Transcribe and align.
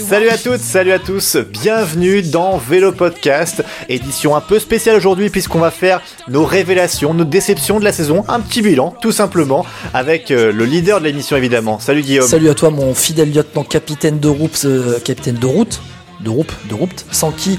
Salut 0.00 0.28
à 0.28 0.36
toutes, 0.36 0.60
salut 0.60 0.92
à 0.92 0.98
tous, 0.98 1.36
bienvenue 1.36 2.22
dans 2.22 2.58
Vélo 2.58 2.92
Podcast, 2.92 3.64
édition 3.88 4.36
un 4.36 4.40
peu 4.40 4.58
spéciale 4.58 4.96
aujourd'hui 4.96 5.30
puisqu'on 5.30 5.58
va 5.58 5.70
faire 5.70 6.02
nos 6.28 6.44
révélations, 6.44 7.14
nos 7.14 7.24
déceptions 7.24 7.78
de 7.78 7.84
la 7.84 7.92
saison, 7.92 8.24
un 8.28 8.40
petit 8.40 8.62
bilan 8.62 8.94
tout 9.00 9.12
simplement 9.12 9.64
avec 9.94 10.30
euh, 10.30 10.52
le 10.52 10.64
leader 10.64 11.00
de 11.00 11.06
l'émission 11.06 11.36
évidemment. 11.36 11.78
Salut 11.78 12.02
Guillaume. 12.02 12.26
Salut 12.26 12.50
à 12.50 12.54
toi 12.54 12.70
mon 12.70 12.94
fidèle 12.94 13.32
lieutenant 13.32 13.64
capitaine 13.64 14.18
de 14.18 14.28
route, 14.28 14.62
euh, 14.64 14.98
capitaine 15.00 15.36
de 15.36 15.46
route, 15.46 15.80
de 16.20 16.30
route, 16.30 16.52
de 16.68 16.74
route, 16.74 17.06
sans 17.10 17.30
qui 17.30 17.58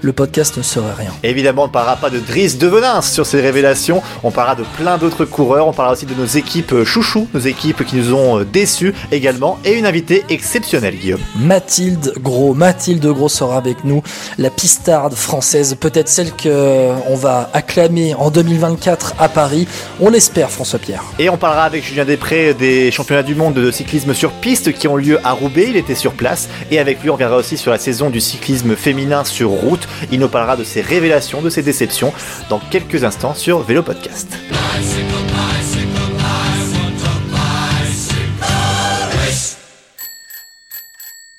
le 0.00 0.12
podcast 0.12 0.56
ne 0.56 0.62
serait 0.62 0.94
rien. 0.96 1.12
Évidemment, 1.22 1.64
on 1.64 1.66
ne 1.66 1.72
parlera 1.72 1.96
pas 1.96 2.10
de 2.10 2.18
Driss 2.18 2.58
de 2.58 2.66
Venins 2.66 3.02
sur 3.02 3.26
ces 3.26 3.40
révélations, 3.40 4.02
on 4.22 4.30
parlera 4.30 4.54
de 4.54 4.64
plein 4.76 4.98
d'autres 4.98 5.24
coureurs, 5.24 5.66
on 5.66 5.72
parlera 5.72 5.94
aussi 5.94 6.06
de 6.06 6.14
nos 6.14 6.26
équipes 6.26 6.72
euh, 6.72 6.84
chouchous, 6.84 7.28
nos 7.34 7.40
équipes 7.40 7.84
qui 7.84 7.96
nous 7.96 8.14
ont 8.14 8.40
euh, 8.40 8.44
déçus 8.44 8.94
également, 9.12 9.58
et 9.64 9.72
une 9.72 9.86
invitée 9.86 10.24
exceptionnelle, 10.28 10.96
Guillaume. 10.96 11.20
Mathilde 11.36 12.14
Gros, 12.20 12.54
Mathilde 12.54 13.06
Gros 13.06 13.28
sera 13.28 13.56
avec 13.56 13.84
nous, 13.84 14.02
la 14.38 14.50
pistarde 14.50 15.14
française, 15.14 15.76
peut-être 15.78 16.08
celle 16.08 16.32
qu'on 16.32 17.16
va 17.16 17.50
acclamer 17.52 18.14
en 18.14 18.30
2024 18.30 19.14
à 19.18 19.28
Paris, 19.28 19.66
on 20.00 20.10
l'espère 20.10 20.50
François 20.50 20.78
Pierre. 20.78 21.02
Et 21.18 21.28
on 21.28 21.36
parlera 21.36 21.64
avec 21.64 21.84
Julien 21.84 22.04
Després 22.04 22.54
des 22.54 22.90
championnats 22.90 23.22
du 23.22 23.34
monde 23.34 23.54
de 23.54 23.70
cyclisme 23.70 24.14
sur 24.14 24.32
piste 24.32 24.72
qui 24.72 24.88
ont 24.88 24.96
lieu 24.96 25.18
à 25.24 25.32
Roubaix, 25.32 25.66
il 25.68 25.76
était 25.76 25.94
sur 25.94 26.12
place, 26.12 26.48
et 26.70 26.78
avec 26.78 27.02
lui 27.02 27.10
on 27.10 27.16
viendra 27.16 27.36
aussi 27.36 27.56
sur 27.56 27.70
la 27.70 27.78
saison 27.78 28.10
du 28.10 28.20
cyclisme 28.20 28.76
féminin 28.76 29.24
sur 29.24 29.50
route, 29.50 29.87
il 30.10 30.20
nous 30.20 30.28
parlera 30.28 30.56
de 30.56 30.64
ses 30.64 30.80
révélations, 30.80 31.42
de 31.42 31.50
ses 31.50 31.62
déceptions 31.62 32.12
dans 32.48 32.58
quelques 32.58 33.04
instants 33.04 33.34
sur 33.34 33.60
Vélo 33.60 33.82
Podcast. 33.82 34.38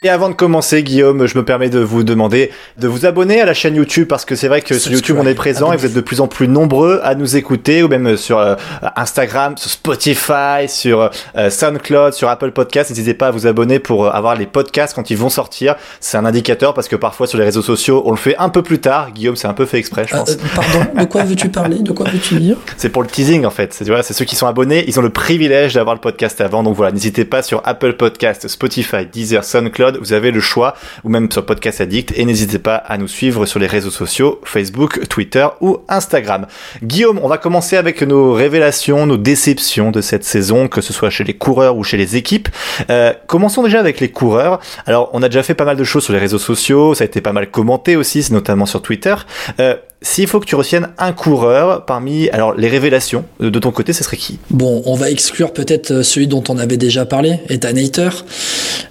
Et 0.01 0.07
avant 0.07 0.29
de 0.29 0.33
commencer, 0.33 0.81
Guillaume, 0.81 1.25
je 1.25 1.37
me 1.37 1.43
permets 1.43 1.67
de 1.67 1.79
vous 1.79 2.05
demander 2.05 2.51
de 2.77 2.87
vous 2.87 3.05
abonner 3.05 3.41
à 3.41 3.45
la 3.45 3.53
chaîne 3.53 3.75
YouTube 3.75 4.07
parce 4.07 4.23
que 4.23 4.33
c'est 4.33 4.47
vrai 4.47 4.61
que 4.61 4.79
sur 4.79 4.93
YouTube 4.93 5.17
on 5.19 5.27
est 5.27 5.35
présent 5.35 5.73
et 5.73 5.75
vous 5.75 5.85
êtes 5.85 5.93
de 5.93 5.99
plus 5.99 6.21
en 6.21 6.29
plus 6.29 6.47
nombreux 6.47 7.01
à 7.03 7.15
nous 7.15 7.35
écouter 7.35 7.83
ou 7.83 7.89
même 7.89 8.15
sur 8.15 8.39
euh, 8.39 8.55
Instagram, 8.95 9.57
sur 9.57 9.69
Spotify, 9.69 10.69
sur 10.69 11.09
euh, 11.35 11.49
SoundCloud, 11.49 12.13
sur 12.13 12.29
Apple 12.29 12.51
Podcasts. 12.51 12.91
N'hésitez 12.91 13.13
pas 13.13 13.27
à 13.27 13.31
vous 13.31 13.45
abonner 13.45 13.79
pour 13.79 14.05
euh, 14.05 14.11
avoir 14.11 14.37
les 14.37 14.45
podcasts 14.45 14.95
quand 14.95 15.09
ils 15.09 15.17
vont 15.17 15.27
sortir. 15.27 15.75
C'est 15.99 16.15
un 16.15 16.23
indicateur 16.23 16.73
parce 16.73 16.87
que 16.87 16.95
parfois 16.95 17.27
sur 17.27 17.37
les 17.37 17.43
réseaux 17.43 17.61
sociaux 17.61 18.01
on 18.05 18.11
le 18.11 18.17
fait 18.17 18.37
un 18.37 18.47
peu 18.47 18.61
plus 18.61 18.79
tard. 18.79 19.11
Guillaume, 19.11 19.35
c'est 19.35 19.49
un 19.49 19.53
peu 19.53 19.65
fait 19.65 19.79
exprès, 19.79 20.05
je 20.07 20.15
pense. 20.15 20.37
pardon, 20.55 20.97
de 20.97 21.03
quoi 21.03 21.25
veux-tu 21.25 21.49
parler? 21.49 21.79
De 21.79 21.91
quoi 21.91 22.07
veux-tu 22.09 22.39
dire 22.39 22.55
C'est 22.77 22.87
pour 22.87 23.01
le 23.01 23.09
teasing 23.09 23.43
en 23.43 23.51
fait. 23.51 23.73
C'est 23.73 23.83
c'est 24.03 24.13
ceux 24.13 24.23
qui 24.23 24.37
sont 24.37 24.47
abonnés, 24.47 24.85
ils 24.87 24.97
ont 24.97 25.03
le 25.03 25.09
privilège 25.09 25.73
d'avoir 25.73 25.93
le 25.93 25.99
podcast 25.99 26.39
avant. 26.39 26.63
Donc 26.63 26.77
voilà, 26.77 26.93
n'hésitez 26.93 27.25
pas 27.25 27.41
sur 27.41 27.61
Apple 27.65 27.97
Podcasts, 27.97 28.47
Spotify, 28.47 29.05
Deezer, 29.05 29.43
SoundCloud 29.43 29.88
vous 29.97 30.13
avez 30.13 30.31
le 30.31 30.39
choix, 30.39 30.75
ou 31.03 31.09
même 31.09 31.31
sur 31.31 31.45
Podcast 31.45 31.81
Addict, 31.81 32.13
et 32.17 32.25
n'hésitez 32.25 32.59
pas 32.59 32.75
à 32.75 32.97
nous 32.97 33.07
suivre 33.07 33.45
sur 33.45 33.59
les 33.59 33.67
réseaux 33.67 33.89
sociaux, 33.89 34.39
Facebook, 34.43 35.07
Twitter 35.07 35.47
ou 35.61 35.79
Instagram. 35.87 36.47
Guillaume, 36.83 37.19
on 37.23 37.27
va 37.27 37.37
commencer 37.37 37.77
avec 37.77 38.01
nos 38.01 38.33
révélations, 38.33 39.05
nos 39.05 39.17
déceptions 39.17 39.91
de 39.91 40.01
cette 40.01 40.23
saison, 40.23 40.67
que 40.67 40.81
ce 40.81 40.93
soit 40.93 41.09
chez 41.09 41.23
les 41.23 41.33
coureurs 41.33 41.77
ou 41.77 41.83
chez 41.83 41.97
les 41.97 42.15
équipes. 42.15 42.49
Euh, 42.89 43.13
commençons 43.27 43.63
déjà 43.63 43.79
avec 43.79 43.99
les 43.99 44.09
coureurs. 44.09 44.59
Alors, 44.85 45.09
on 45.13 45.23
a 45.23 45.29
déjà 45.29 45.43
fait 45.43 45.55
pas 45.55 45.65
mal 45.65 45.77
de 45.77 45.83
choses 45.83 46.03
sur 46.03 46.13
les 46.13 46.19
réseaux 46.19 46.39
sociaux, 46.39 46.93
ça 46.93 47.03
a 47.03 47.05
été 47.05 47.21
pas 47.21 47.33
mal 47.33 47.49
commenté 47.49 47.95
aussi, 47.95 48.25
notamment 48.31 48.65
sur 48.65 48.81
Twitter. 48.81 49.15
Euh, 49.59 49.75
s'il 50.01 50.27
faut 50.27 50.39
que 50.39 50.45
tu 50.45 50.55
retiennes 50.55 50.89
un 50.97 51.11
coureur 51.11 51.85
parmi 51.85 52.29
alors 52.29 52.53
les 52.53 52.69
révélations 52.69 53.25
de 53.39 53.59
ton 53.59 53.71
côté, 53.71 53.91
ce 53.91 54.03
serait 54.03 54.17
qui? 54.17 54.39
Bon, 54.49 54.81
on 54.85 54.95
va 54.95 55.09
exclure 55.09 55.51
peut-être 55.51 56.03
celui 56.03 56.27
dont 56.27 56.43
on 56.47 56.57
avait 56.57 56.77
déjà 56.77 57.05
parlé, 57.05 57.39
Ethan 57.49 57.75
Hayter. 57.75 58.09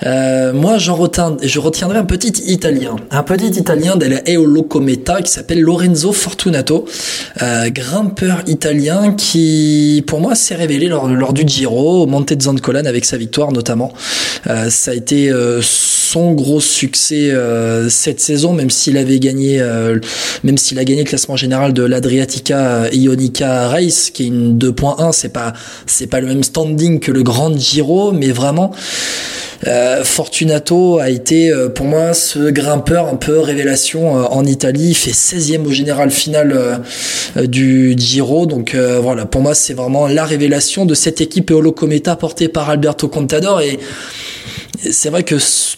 Euh, 0.04 0.52
moi, 0.52 0.78
j'en 0.78 0.94
retiens, 0.94 1.36
je 1.42 1.58
retiendrai 1.58 1.98
un 1.98 2.04
petit 2.04 2.32
Italien, 2.46 2.96
un 3.10 3.22
petit 3.22 3.48
Italien 3.58 3.96
de 3.96 4.06
la 4.06 4.20
Eolo 4.28 4.62
Cometa 4.62 5.22
qui 5.22 5.32
s'appelle 5.32 5.60
Lorenzo 5.60 6.12
Fortunato, 6.12 6.84
euh, 7.42 7.70
grimpeur 7.70 8.42
italien 8.46 9.14
qui, 9.14 10.04
pour 10.06 10.20
moi, 10.20 10.34
s'est 10.34 10.54
révélé 10.54 10.88
lors, 10.88 11.08
lors 11.08 11.32
du 11.32 11.42
Giro, 11.46 12.02
au 12.02 12.06
Monte 12.06 12.40
Zancolan 12.40 12.84
avec 12.84 13.04
sa 13.04 13.16
victoire 13.16 13.52
notamment. 13.52 13.92
Euh, 14.46 14.68
ça 14.70 14.90
a 14.90 14.94
été 14.94 15.30
euh, 15.30 15.60
son 16.10 16.32
gros 16.32 16.60
succès 16.60 17.30
euh, 17.30 17.88
cette 17.88 18.20
saison, 18.20 18.52
même 18.52 18.70
s'il 18.70 18.96
avait 18.96 19.18
gagné, 19.18 19.62
même 20.42 20.58
s'il 20.58 20.78
a 20.78 20.84
gagné 20.84 21.02
le 21.02 21.08
classement 21.08 21.36
général 21.36 21.72
de 21.72 21.82
l'Adriatica 21.82 22.88
Ionica 22.92 23.68
Race, 23.68 24.10
qui 24.10 24.24
est 24.24 24.26
une 24.26 24.58
2.1. 24.58 25.12
C'est 25.12 25.32
pas, 25.32 25.52
c'est 25.86 26.06
pas 26.06 26.20
le 26.20 26.26
même 26.26 26.42
standing 26.42 27.00
que 27.00 27.12
le 27.12 27.22
Grand 27.22 27.56
Giro, 27.56 28.12
mais 28.12 28.30
vraiment. 28.30 28.72
Euh, 29.66 30.04
Fortunato 30.04 30.98
a 30.98 31.10
été 31.10 31.50
euh, 31.50 31.68
pour 31.68 31.86
moi 31.86 32.14
ce 32.14 32.50
grimpeur 32.50 33.08
un 33.08 33.16
peu 33.16 33.40
révélation 33.40 34.16
euh, 34.16 34.22
en 34.30 34.44
Italie. 34.44 34.90
Il 34.90 34.94
fait 34.94 35.10
16e 35.10 35.66
au 35.66 35.72
général 35.72 36.10
final 36.10 36.80
du 37.36 37.94
Giro. 37.96 38.46
Donc 38.46 38.74
voilà, 38.74 39.26
pour 39.26 39.40
moi 39.40 39.54
c'est 39.54 39.74
vraiment 39.74 40.06
la 40.06 40.24
révélation 40.24 40.86
de 40.86 40.94
cette 40.94 41.20
équipe 41.20 41.50
Eolo 41.50 41.72
Cometa 41.72 42.16
portée 42.16 42.48
par 42.48 42.70
Alberto 42.70 43.08
Contador. 43.08 43.60
Et 43.60 43.78
c'est 44.90 45.10
vrai 45.10 45.24
que 45.24 45.36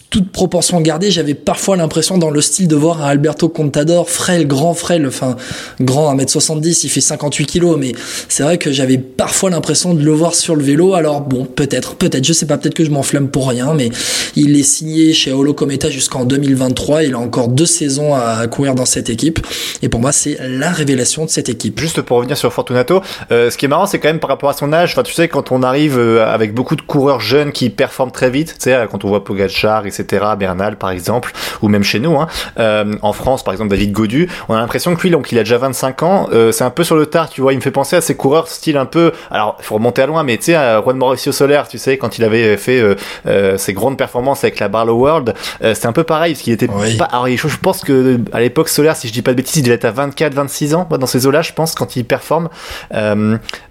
toute 0.09 0.31
proportion 0.31 0.81
gardée, 0.81 1.11
j'avais 1.11 1.33
parfois 1.33 1.77
l'impression 1.77 2.17
dans 2.17 2.29
le 2.29 2.41
style 2.41 2.67
de 2.67 2.75
voir 2.75 3.01
un 3.01 3.07
Alberto 3.07 3.49
Contador 3.49 4.09
frêle, 4.09 4.47
grand 4.47 4.73
frêle, 4.73 5.07
enfin 5.07 5.37
grand 5.79 6.13
1m70, 6.15 6.81
il 6.83 6.89
fait 6.89 7.01
58 7.01 7.45
kg, 7.45 7.77
mais 7.77 7.93
c'est 8.27 8.43
vrai 8.43 8.57
que 8.57 8.71
j'avais 8.71 8.97
parfois 8.97 9.49
l'impression 9.49 9.93
de 9.93 10.03
le 10.03 10.11
voir 10.11 10.35
sur 10.35 10.55
le 10.55 10.63
vélo. 10.63 10.93
Alors 10.93 11.21
bon, 11.21 11.45
peut-être, 11.45 11.95
peut-être, 11.95 12.25
je 12.25 12.33
sais 12.33 12.45
pas, 12.45 12.57
peut-être 12.57 12.73
que 12.73 12.83
je 12.83 12.91
m'enflamme 12.91 13.29
pour 13.29 13.49
rien, 13.49 13.73
mais 13.73 13.89
il 14.35 14.57
est 14.59 14.63
signé 14.63 15.13
chez 15.13 15.31
Holo 15.31 15.53
Cometa 15.53 15.89
jusqu'en 15.89 16.25
2023. 16.25 17.03
Il 17.03 17.13
a 17.13 17.19
encore 17.19 17.47
deux 17.47 17.65
saisons 17.65 18.13
à 18.13 18.45
courir 18.47 18.75
dans 18.75 18.85
cette 18.85 19.09
équipe, 19.09 19.39
et 19.81 19.89
pour 19.89 19.99
moi, 19.99 20.11
c'est 20.11 20.37
la 20.41 20.71
révélation 20.71 21.25
de 21.25 21.29
cette 21.29 21.49
équipe. 21.49 21.79
Juste 21.79 22.01
pour 22.01 22.17
revenir 22.17 22.37
sur 22.37 22.51
Fortunato, 22.51 23.01
euh, 23.31 23.49
ce 23.49 23.57
qui 23.57 23.65
est 23.65 23.69
marrant, 23.69 23.85
c'est 23.85 23.99
quand 23.99 24.09
même 24.09 24.19
par 24.19 24.29
rapport 24.29 24.49
à 24.49 24.53
son 24.53 24.73
âge. 24.73 24.91
Enfin, 24.91 25.03
tu 25.03 25.13
sais, 25.13 25.27
quand 25.27 25.51
on 25.51 25.63
arrive 25.63 25.97
euh, 25.97 26.25
avec 26.25 26.53
beaucoup 26.53 26.75
de 26.75 26.81
coureurs 26.81 27.19
jeunes 27.19 27.51
qui 27.51 27.69
performent 27.69 28.11
très 28.11 28.29
vite, 28.29 28.55
tu 28.59 28.63
sais, 28.65 28.73
quand 28.91 29.05
on 29.05 29.07
voit 29.07 29.23
Pogacar, 29.23 29.85
etc., 29.85 30.25
Bernal 30.37 30.77
par 30.77 30.91
exemple, 30.91 31.31
ou 31.61 31.69
même 31.69 31.83
chez 31.83 31.99
nous, 31.99 32.17
hein, 32.17 32.27
euh, 32.59 32.93
en 33.01 33.13
France 33.13 33.43
par 33.43 33.53
exemple 33.53 33.69
David 33.69 33.91
Godu, 33.91 34.29
on 34.49 34.55
a 34.55 34.59
l'impression 34.59 34.95
que 34.95 35.01
lui, 35.01 35.11
donc 35.11 35.31
il 35.31 35.39
a 35.39 35.43
déjà 35.43 35.57
25 35.57 36.03
ans, 36.03 36.29
euh, 36.31 36.51
c'est 36.51 36.63
un 36.63 36.69
peu 36.69 36.83
sur 36.83 36.95
le 36.95 37.05
tard, 37.05 37.29
tu 37.29 37.41
vois, 37.41 37.53
il 37.53 37.57
me 37.57 37.61
fait 37.61 37.71
penser 37.71 37.95
à 37.95 38.01
ces 38.01 38.15
coureurs 38.15 38.47
style 38.47 38.77
un 38.77 38.85
peu, 38.85 39.11
alors 39.29 39.55
il 39.59 39.65
faut 39.65 39.75
remonter 39.75 40.01
à 40.01 40.05
loin, 40.05 40.23
mais 40.23 40.37
tu 40.37 40.45
sais, 40.45 40.55
à 40.55 40.81
Juan 40.81 40.97
Mauricio 40.97 41.31
Soler, 41.31 41.61
tu 41.69 41.77
sais, 41.77 41.97
quand 41.97 42.17
il 42.17 42.23
avait 42.23 42.57
fait 42.57 42.81
euh, 43.25 43.57
ses 43.57 43.73
grandes 43.73 43.97
performances 43.97 44.43
avec 44.43 44.59
la 44.59 44.67
Barlow 44.67 44.95
World, 44.95 45.33
c'était 45.61 45.87
un 45.87 45.93
peu 45.93 46.03
pareil, 46.03 46.33
parce 46.33 46.43
qu'il 46.43 46.53
était 46.53 46.69
oui. 46.69 46.97
pas, 46.97 47.05
alors 47.05 47.27
je 47.27 47.57
pense 47.57 47.81
que 47.81 48.19
à 48.33 48.39
l'époque 48.39 48.69
Soler, 48.69 48.91
si 48.95 49.07
je 49.07 49.13
dis 49.13 49.21
pas 49.21 49.31
de 49.31 49.37
bêtises, 49.37 49.57
il 49.57 49.63
devait 49.63 49.75
être 49.75 49.85
à 49.85 49.91
24, 49.91 50.33
26 50.33 50.75
ans, 50.75 50.87
dans 50.89 51.07
ces 51.07 51.27
eaux-là, 51.27 51.41
je 51.41 51.53
pense, 51.53 51.75
quand 51.75 51.95
il 51.95 52.05
performe. 52.05 52.49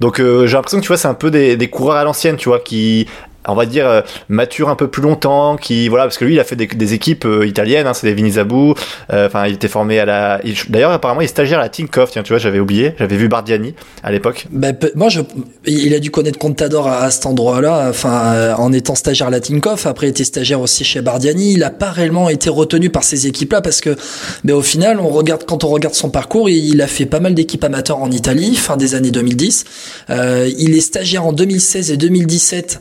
donc 0.00 0.16
j'ai 0.18 0.52
l'impression 0.52 0.78
que 0.78 0.82
tu 0.82 0.88
vois, 0.88 0.96
c'est 0.96 1.08
un 1.08 1.14
peu 1.14 1.30
des, 1.30 1.56
des 1.56 1.68
coureurs 1.68 1.96
à 1.96 2.04
l'ancienne, 2.04 2.36
tu 2.36 2.48
vois, 2.48 2.60
qui 2.60 3.06
on 3.50 3.56
va 3.56 3.66
dire 3.66 3.88
euh, 3.88 4.00
mature 4.28 4.68
un 4.68 4.76
peu 4.76 4.88
plus 4.88 5.02
longtemps 5.02 5.56
qui 5.56 5.88
voilà 5.88 6.04
parce 6.04 6.18
que 6.18 6.24
lui 6.24 6.34
il 6.34 6.40
a 6.40 6.44
fait 6.44 6.56
des, 6.56 6.94
équipes 6.94 7.24
euh, 7.24 7.46
italiennes 7.46 7.88
c'est 7.94 8.06
des 8.06 8.14
Vinizabou 8.14 8.74
enfin 9.12 9.46
il 9.46 9.54
était 9.54 9.68
formé 9.68 9.98
à 10.00 10.04
la 10.04 10.40
il- 10.44 10.54
d'ailleurs 10.68 10.92
apparemment 10.92 11.20
il 11.20 11.24
est 11.24 11.28
stagiaire 11.28 11.58
à 11.58 11.62
la 11.62 11.68
Tinkoff 11.68 12.10
tiens 12.10 12.22
tu 12.22 12.32
vois 12.32 12.38
j'avais 12.38 12.58
oublié 12.60 12.94
j'avais 12.98 13.16
vu 13.16 13.28
Bardiani 13.28 13.74
à 14.02 14.10
l'époque 14.10 14.46
Ben, 14.50 14.72
pe- 14.74 14.92
moi, 14.94 15.08
je, 15.08 15.20
il 15.66 15.94
a 15.94 15.98
dû 15.98 16.10
connaître 16.10 16.38
Contador 16.38 16.88
à, 16.88 17.10
cet 17.10 17.26
endroit-là, 17.26 17.88
enfin, 17.90 18.34
euh, 18.34 18.54
en 18.54 18.72
étant 18.72 18.94
stagiaire 18.94 19.28
à 19.28 19.30
la 19.30 19.40
Tinkoff. 19.40 19.86
Après, 19.86 20.06
il 20.06 20.10
était 20.10 20.24
stagiaire 20.24 20.60
aussi 20.60 20.84
chez 20.84 21.00
Bardiani. 21.00 21.52
Il 21.54 21.62
a 21.64 21.70
pas 21.70 21.90
réellement 21.90 22.28
été 22.28 22.48
retenu 22.50 22.90
par 22.90 23.04
ces 23.04 23.26
équipes-là 23.26 23.60
parce 23.60 23.80
que, 23.80 23.96
mais 24.44 24.52
au 24.52 24.62
final, 24.62 24.98
on 25.00 25.08
regarde, 25.08 25.44
quand 25.46 25.64
on 25.64 25.68
regarde 25.68 25.94
son 25.94 26.10
parcours, 26.10 26.48
il, 26.48 26.80
a 26.82 26.86
fait 26.86 27.06
pas 27.06 27.20
mal 27.20 27.34
d'équipes 27.34 27.64
amateurs 27.64 27.98
en 27.98 28.10
Italie, 28.10 28.56
fin 28.56 28.76
des 28.76 28.94
années 28.94 29.10
2010. 29.10 29.64
Euh, 30.10 30.50
il 30.58 30.74
est 30.76 30.80
stagiaire 30.80 31.24
en 31.26 31.32
2016 31.32 31.90
et 31.90 31.96
2017 31.96 32.80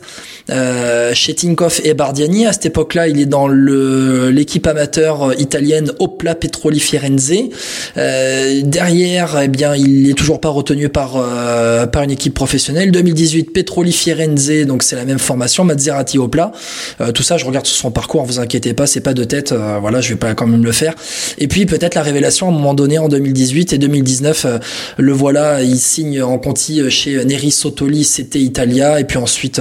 euh, 0.50 0.59
chez 1.14 1.34
Tinkoff 1.34 1.80
et 1.84 1.94
Bardiani. 1.94 2.46
À 2.46 2.52
cette 2.52 2.66
époque-là, 2.66 3.08
il 3.08 3.20
est 3.20 3.26
dans 3.26 3.48
l'équipe 3.48 4.66
amateur 4.66 5.38
italienne 5.38 5.92
Opla 5.98 6.34
Petroli 6.34 6.80
Firenze. 6.80 7.32
Euh, 7.96 8.62
derrière, 8.64 9.40
eh 9.42 9.48
bien, 9.48 9.74
il 9.74 10.10
est 10.10 10.14
toujours 10.14 10.40
pas 10.40 10.48
retenu 10.48 10.88
par 10.88 11.16
euh, 11.16 11.86
par 11.86 12.02
une 12.02 12.10
équipe 12.10 12.34
professionnelle. 12.34 12.90
2018, 12.90 13.52
Petroli 13.52 13.92
Firenze, 13.92 14.50
donc 14.66 14.82
c'est 14.82 14.96
la 14.96 15.04
même 15.04 15.18
formation. 15.18 15.64
Maserati 15.64 16.18
Opla. 16.18 16.52
Euh, 17.00 17.12
tout 17.12 17.22
ça, 17.22 17.36
je 17.36 17.44
regarde 17.44 17.66
sur 17.66 17.76
son 17.76 17.90
parcours. 17.90 18.24
Vous 18.24 18.38
inquiétez 18.38 18.74
pas, 18.74 18.86
c'est 18.86 19.00
pas 19.00 19.14
de 19.14 19.24
tête. 19.24 19.52
Euh, 19.52 19.78
voilà, 19.80 20.00
je 20.00 20.10
vais 20.10 20.18
pas 20.18 20.34
quand 20.34 20.46
même 20.46 20.64
le 20.64 20.72
faire. 20.72 20.94
Et 21.38 21.48
puis 21.48 21.66
peut-être 21.66 21.94
la 21.94 22.02
révélation 22.02 22.46
à 22.46 22.50
un 22.50 22.52
moment 22.52 22.74
donné 22.74 22.98
en 22.98 23.08
2018 23.08 23.72
et 23.72 23.78
2019, 23.78 24.44
euh, 24.44 24.58
le 24.96 25.12
voilà, 25.12 25.62
il 25.62 25.78
signe 25.78 26.22
en 26.22 26.38
Conti 26.38 26.90
chez 26.90 27.24
Neri 27.24 27.50
Sotoli, 27.50 28.04
c'était 28.04 28.40
Italia, 28.40 29.00
et 29.00 29.04
puis 29.04 29.18
ensuite 29.18 29.60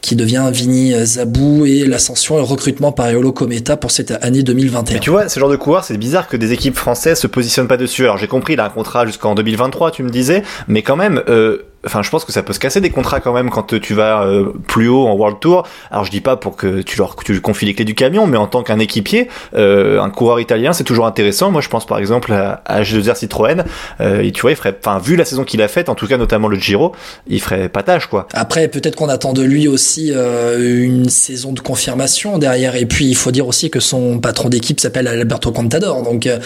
qui 0.00 0.11
devient 0.16 0.50
Vini 0.52 0.94
Zabou 1.04 1.66
et 1.66 1.86
l'ascension 1.86 2.36
et 2.36 2.38
le 2.38 2.44
recrutement 2.44 2.92
par 2.92 3.10
Eolo 3.10 3.32
Cometa 3.32 3.76
pour 3.76 3.90
cette 3.90 4.12
année 4.22 4.42
2021. 4.42 4.94
Mais 4.94 5.00
tu 5.00 5.10
vois, 5.10 5.28
ce 5.28 5.38
genre 5.38 5.50
de 5.50 5.56
coureur, 5.56 5.84
c'est 5.84 5.96
bizarre 5.96 6.28
que 6.28 6.36
des 6.36 6.52
équipes 6.52 6.76
françaises 6.76 7.20
se 7.20 7.26
positionnent 7.26 7.68
pas 7.68 7.76
dessus. 7.76 8.04
Alors 8.04 8.18
j'ai 8.18 8.28
compris, 8.28 8.54
il 8.54 8.60
a 8.60 8.64
un 8.64 8.70
contrat 8.70 9.06
jusqu'en 9.06 9.34
2023, 9.34 9.90
tu 9.90 10.02
me 10.02 10.10
disais, 10.10 10.42
mais 10.68 10.82
quand 10.82 10.96
même, 10.96 11.22
euh, 11.28 11.62
enfin 11.86 12.02
je 12.02 12.10
pense 12.10 12.24
que 12.24 12.32
ça 12.32 12.42
peut 12.42 12.52
se 12.52 12.58
casser 12.58 12.80
des 12.80 12.90
contrats 12.90 13.20
quand 13.20 13.32
même 13.32 13.50
quand 13.50 13.78
tu 13.80 13.94
vas 13.94 14.22
euh, 14.22 14.52
plus 14.66 14.88
haut 14.88 15.06
en 15.06 15.14
World 15.14 15.40
Tour. 15.40 15.66
Alors 15.90 16.04
je 16.04 16.10
dis 16.10 16.20
pas 16.20 16.36
pour 16.36 16.56
que 16.56 16.82
tu 16.82 16.98
leur 16.98 17.16
tu 17.16 17.40
confies 17.40 17.66
les 17.66 17.74
clés 17.74 17.84
du 17.84 17.94
camion, 17.94 18.26
mais 18.26 18.36
en 18.36 18.46
tant 18.46 18.62
qu'un 18.62 18.78
équipier, 18.78 19.28
euh, 19.54 20.00
un 20.00 20.10
coureur 20.10 20.40
italien, 20.40 20.72
c'est 20.72 20.84
toujours 20.84 21.06
intéressant. 21.06 21.50
Moi 21.50 21.60
je 21.60 21.68
pense 21.68 21.86
par 21.86 21.98
exemple 21.98 22.32
à, 22.32 22.62
à 22.64 22.82
H2R 22.82 23.16
Citroën, 23.16 23.64
euh, 24.00 24.22
et 24.22 24.32
tu 24.32 24.42
vois, 24.42 24.50
il 24.50 24.56
ferait, 24.56 24.76
enfin 24.78 24.98
vu 24.98 25.16
la 25.16 25.24
saison 25.24 25.44
qu'il 25.44 25.62
a 25.62 25.68
faite, 25.68 25.88
en 25.88 25.94
tout 25.94 26.06
cas 26.06 26.16
notamment 26.16 26.48
le 26.48 26.58
Giro, 26.58 26.92
il 27.26 27.40
ferait 27.40 27.68
pas 27.68 27.82
tâche 27.82 28.06
quoi. 28.06 28.26
Après, 28.32 28.68
peut-être 28.68 28.96
qu'on 28.96 29.08
attend 29.08 29.32
de 29.32 29.42
lui 29.42 29.68
aussi 29.68 30.10
euh, 30.12 30.84
une 30.84 31.08
saison 31.08 31.52
de 31.52 31.60
confirmation 31.60 32.38
derrière. 32.38 32.76
Et 32.76 32.86
puis, 32.86 33.06
il 33.06 33.14
faut 33.14 33.30
dire 33.30 33.46
aussi 33.46 33.70
que 33.70 33.80
son 33.80 34.18
patron 34.18 34.48
d'équipe 34.48 34.80
s'appelle 34.80 35.08
Alberto 35.08 35.52
Contador. 35.52 36.02
Donc, 36.02 36.26
euh, 36.26 36.38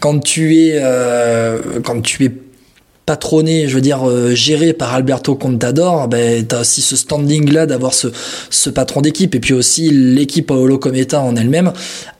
quand 0.00 0.18
tu 0.18 0.56
es, 0.56 0.78
euh, 0.82 1.58
quand 1.84 2.00
tu 2.02 2.24
es 2.24 2.32
patronné, 3.06 3.68
je 3.68 3.74
veux 3.76 3.80
dire 3.80 4.08
euh, 4.08 4.34
géré 4.34 4.72
par 4.72 4.92
Alberto 4.92 5.36
Contador, 5.36 6.08
ben 6.08 6.44
t'as 6.44 6.62
aussi 6.62 6.82
ce 6.82 6.96
standing 6.96 7.50
là 7.52 7.66
d'avoir 7.66 7.94
ce 7.94 8.08
ce 8.50 8.68
patron 8.68 9.00
d'équipe 9.00 9.34
et 9.36 9.40
puis 9.40 9.54
aussi 9.54 9.90
l'équipe 9.90 10.46
Paolo 10.48 10.76
Cometa 10.78 11.20
en 11.20 11.36
elle-même 11.36 11.72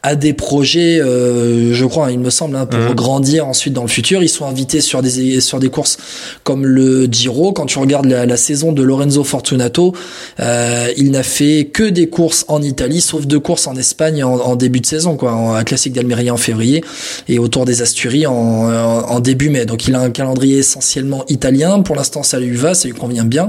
a 0.05 0.15
des 0.15 0.33
projets, 0.33 1.01
euh, 1.01 1.75
je 1.75 1.85
crois, 1.85 2.13
il 2.13 2.21
me 2.21 2.31
semble, 2.31 2.55
hein, 2.55 2.67
pour 2.67 2.79
Mhm. 2.79 2.95
grandir 2.95 3.47
ensuite 3.49 3.73
dans 3.75 3.83
le 3.83 3.89
futur. 3.89 4.23
Ils 4.23 4.29
sont 4.29 4.47
invités 4.47 4.81
sur 4.81 5.03
des 5.03 5.41
sur 5.41 5.59
des 5.59 5.69
courses 5.69 5.97
comme 6.45 6.65
le 6.65 7.07
Giro. 7.11 7.53
Quand 7.53 7.67
tu 7.67 7.81
regardes 7.81 8.07
la, 8.07 8.25
la 8.25 8.37
saison 8.37 8.71
de 8.73 8.83
Lorenzo 8.85 9.25
Fortunato, 9.25 9.93
euh, 10.39 10.87
il 10.97 11.11
n'a 11.11 11.25
fait 11.25 11.69
que 11.73 11.83
des 11.83 12.09
courses 12.09 12.45
en 12.47 12.63
Italie, 12.63 13.01
sauf 13.01 13.27
deux 13.27 13.41
courses 13.41 13.67
en 13.67 13.75
Espagne 13.75 14.23
en, 14.23 14.35
en 14.37 14.55
début 14.55 14.79
de 14.81 14.87
saison, 14.87 15.17
quoi, 15.17 15.33
en, 15.35 15.55
un 15.55 15.65
classique 15.65 15.93
d'Almeria 15.93 16.33
en 16.33 16.37
février 16.37 16.85
et 17.29 17.41
autour 17.41 17.65
des 17.65 17.83
Asturies 17.83 18.29
en, 18.29 18.33
en, 18.33 19.11
en 19.11 19.19
début 19.21 19.51
mai. 19.51 19.67
Donc 19.67 19.89
il 19.89 19.95
a 19.97 20.01
un 20.01 20.11
calendrier 20.11 20.63
essentiellement 20.77 21.25
italien. 21.29 21.81
Pour 21.81 21.97
l'instant, 21.97 22.23
ça 22.23 22.39
lui 22.39 22.57
va, 22.57 22.75
ça 22.75 22.89
lui 22.89 22.95
convient 22.95 23.25
bien. 23.25 23.49